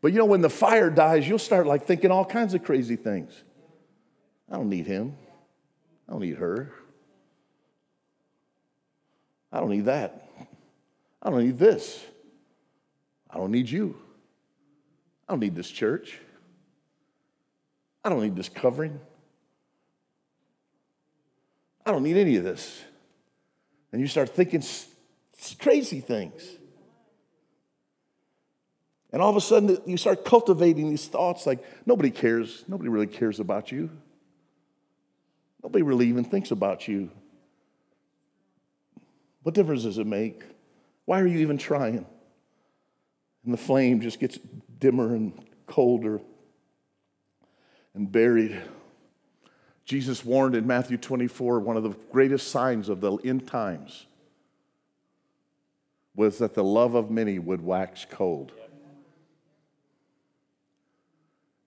But 0.00 0.12
you 0.12 0.18
know, 0.18 0.24
when 0.24 0.40
the 0.40 0.50
fire 0.50 0.90
dies, 0.90 1.28
you'll 1.28 1.38
start 1.38 1.68
like 1.68 1.86
thinking 1.86 2.10
all 2.10 2.24
kinds 2.24 2.52
of 2.54 2.64
crazy 2.64 2.96
things. 2.96 3.44
I 4.50 4.56
don't 4.56 4.68
need 4.68 4.88
him. 4.88 5.16
I 6.08 6.12
don't 6.12 6.20
need 6.20 6.38
her. 6.38 6.72
I 9.52 9.60
don't 9.60 9.70
need 9.70 9.84
that. 9.84 10.28
I 11.22 11.30
don't 11.30 11.44
need 11.44 11.60
this. 11.60 12.04
I 13.30 13.36
don't 13.36 13.52
need 13.52 13.70
you. 13.70 13.96
I 15.28 15.32
don't 15.32 15.38
need 15.38 15.54
this 15.54 15.70
church. 15.70 16.18
I 18.04 18.08
don't 18.08 18.20
need 18.20 18.34
this 18.34 18.48
covering. 18.48 18.98
I 21.86 21.92
don't 21.92 22.02
need 22.02 22.16
any 22.16 22.34
of 22.34 22.42
this. 22.42 22.82
And 23.92 24.00
you 24.00 24.08
start 24.08 24.30
thinking 24.30 24.62
it's 25.36 25.54
crazy 25.54 26.00
things. 26.00 26.42
And 29.12 29.22
all 29.22 29.30
of 29.30 29.36
a 29.36 29.40
sudden, 29.40 29.78
you 29.86 29.96
start 29.96 30.24
cultivating 30.24 30.90
these 30.90 31.06
thoughts 31.06 31.46
like 31.46 31.64
nobody 31.86 32.10
cares. 32.10 32.64
Nobody 32.68 32.88
really 32.88 33.06
cares 33.06 33.40
about 33.40 33.72
you. 33.72 33.90
Nobody 35.62 35.82
really 35.82 36.08
even 36.08 36.24
thinks 36.24 36.50
about 36.50 36.86
you. 36.86 37.10
What 39.42 39.54
difference 39.54 39.84
does 39.84 39.98
it 39.98 40.06
make? 40.06 40.42
Why 41.04 41.20
are 41.20 41.26
you 41.26 41.38
even 41.38 41.56
trying? 41.56 42.04
And 43.44 43.54
the 43.54 43.58
flame 43.58 44.00
just 44.00 44.18
gets 44.18 44.38
dimmer 44.78 45.14
and 45.14 45.32
colder 45.66 46.20
and 47.94 48.10
buried. 48.10 48.60
Jesus 49.84 50.24
warned 50.24 50.56
in 50.56 50.66
Matthew 50.66 50.96
24, 50.96 51.60
one 51.60 51.76
of 51.76 51.84
the 51.84 51.94
greatest 52.10 52.48
signs 52.48 52.88
of 52.88 53.00
the 53.00 53.16
end 53.18 53.46
times 53.46 54.06
was 56.16 56.38
that 56.38 56.54
the 56.54 56.64
love 56.64 56.94
of 56.94 57.10
many 57.10 57.38
would 57.38 57.62
wax 57.62 58.06
cold. 58.10 58.52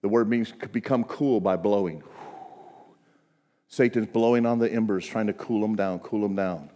The 0.02 0.08
word 0.08 0.28
means 0.28 0.52
become 0.72 1.04
cool 1.04 1.40
by 1.40 1.56
blowing. 1.56 2.02
Satan's 3.68 4.08
blowing 4.08 4.46
on 4.46 4.58
the 4.58 4.70
embers, 4.70 5.06
trying 5.06 5.28
to 5.28 5.32
cool 5.32 5.60
them 5.60 5.76
down, 5.76 6.00
cool 6.00 6.22
them 6.22 6.34
down. 6.34 6.70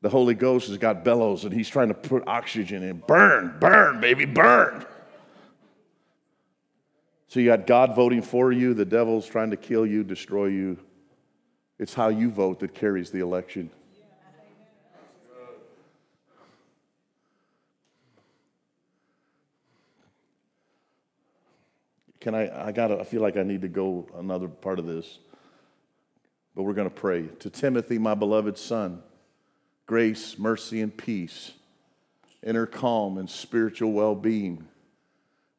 The 0.00 0.08
Holy 0.08 0.34
Ghost 0.34 0.68
has 0.68 0.78
got 0.78 1.04
bellows 1.04 1.44
and 1.44 1.52
he's 1.52 1.68
trying 1.68 1.88
to 1.88 1.94
put 1.94 2.22
oxygen 2.28 2.84
in. 2.84 2.98
Burn, 2.98 3.56
burn, 3.58 4.00
baby, 4.00 4.24
burn. 4.24 4.86
So 7.26 7.40
you 7.40 7.46
got 7.46 7.66
God 7.66 7.96
voting 7.96 8.22
for 8.22 8.52
you, 8.52 8.74
the 8.74 8.84
devil's 8.84 9.26
trying 9.26 9.50
to 9.50 9.56
kill 9.56 9.84
you, 9.84 10.04
destroy 10.04 10.46
you. 10.46 10.78
It's 11.78 11.94
how 11.94 12.08
you 12.08 12.30
vote 12.30 12.60
that 12.60 12.74
carries 12.74 13.10
the 13.10 13.20
election. 13.20 13.70
Can 22.20 22.34
I? 22.34 22.68
I 22.68 22.72
got. 22.72 22.90
I 22.90 23.04
feel 23.04 23.22
like 23.22 23.36
I 23.36 23.42
need 23.42 23.62
to 23.62 23.68
go 23.68 24.08
another 24.16 24.48
part 24.48 24.78
of 24.78 24.86
this. 24.86 25.18
But 26.54 26.64
we're 26.64 26.74
going 26.74 26.90
to 26.90 26.94
pray. 26.94 27.26
To 27.40 27.50
Timothy, 27.50 27.98
my 27.98 28.14
beloved 28.14 28.58
son, 28.58 29.02
grace, 29.86 30.38
mercy, 30.38 30.80
and 30.80 30.96
peace, 30.96 31.52
inner 32.42 32.66
calm, 32.66 33.18
and 33.18 33.30
spiritual 33.30 33.92
well 33.92 34.14
being 34.14 34.66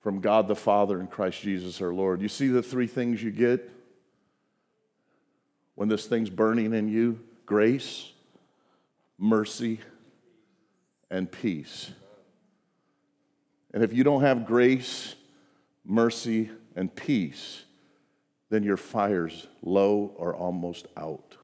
from 0.02 0.20
God 0.20 0.48
the 0.48 0.56
Father 0.56 1.00
and 1.00 1.10
Christ 1.10 1.42
Jesus 1.42 1.82
our 1.82 1.94
Lord. 1.94 2.22
You 2.22 2.30
see 2.30 2.48
the 2.48 2.64
three 2.64 2.88
things 2.88 3.22
you 3.22 3.32
get 3.32 3.70
when 5.76 5.88
this 5.88 6.08
thing's 6.08 6.30
burning 6.30 6.74
in 6.74 6.90
you 6.90 7.20
grace, 7.46 8.12
mercy, 9.18 9.80
and 11.10 11.32
peace. 11.32 11.92
And 13.74 13.84
if 13.84 13.94
you 13.94 14.04
don't 14.04 14.22
have 14.22 14.46
grace, 14.46 15.16
mercy, 15.86 16.50
and 16.76 16.94
peace, 16.96 17.64
then 18.50 18.64
your 18.64 18.78
fire's 18.78 19.48
low 19.62 20.14
or 20.16 20.36
almost 20.36 20.88
out. 20.98 21.36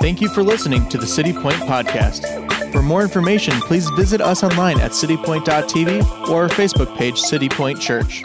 Thank 0.00 0.20
you 0.20 0.28
for 0.28 0.42
listening 0.42 0.88
to 0.88 0.98
the 0.98 1.06
City 1.06 1.32
Point 1.32 1.56
Podcast. 1.56 2.72
For 2.72 2.82
more 2.82 3.02
information, 3.02 3.54
please 3.60 3.88
visit 3.90 4.20
us 4.20 4.42
online 4.42 4.80
at 4.80 4.90
citypoint.tv 4.90 6.28
or 6.28 6.42
our 6.42 6.48
Facebook 6.48 6.96
page, 6.96 7.18
City 7.20 7.48
Point 7.48 7.80
Church. 7.80 8.24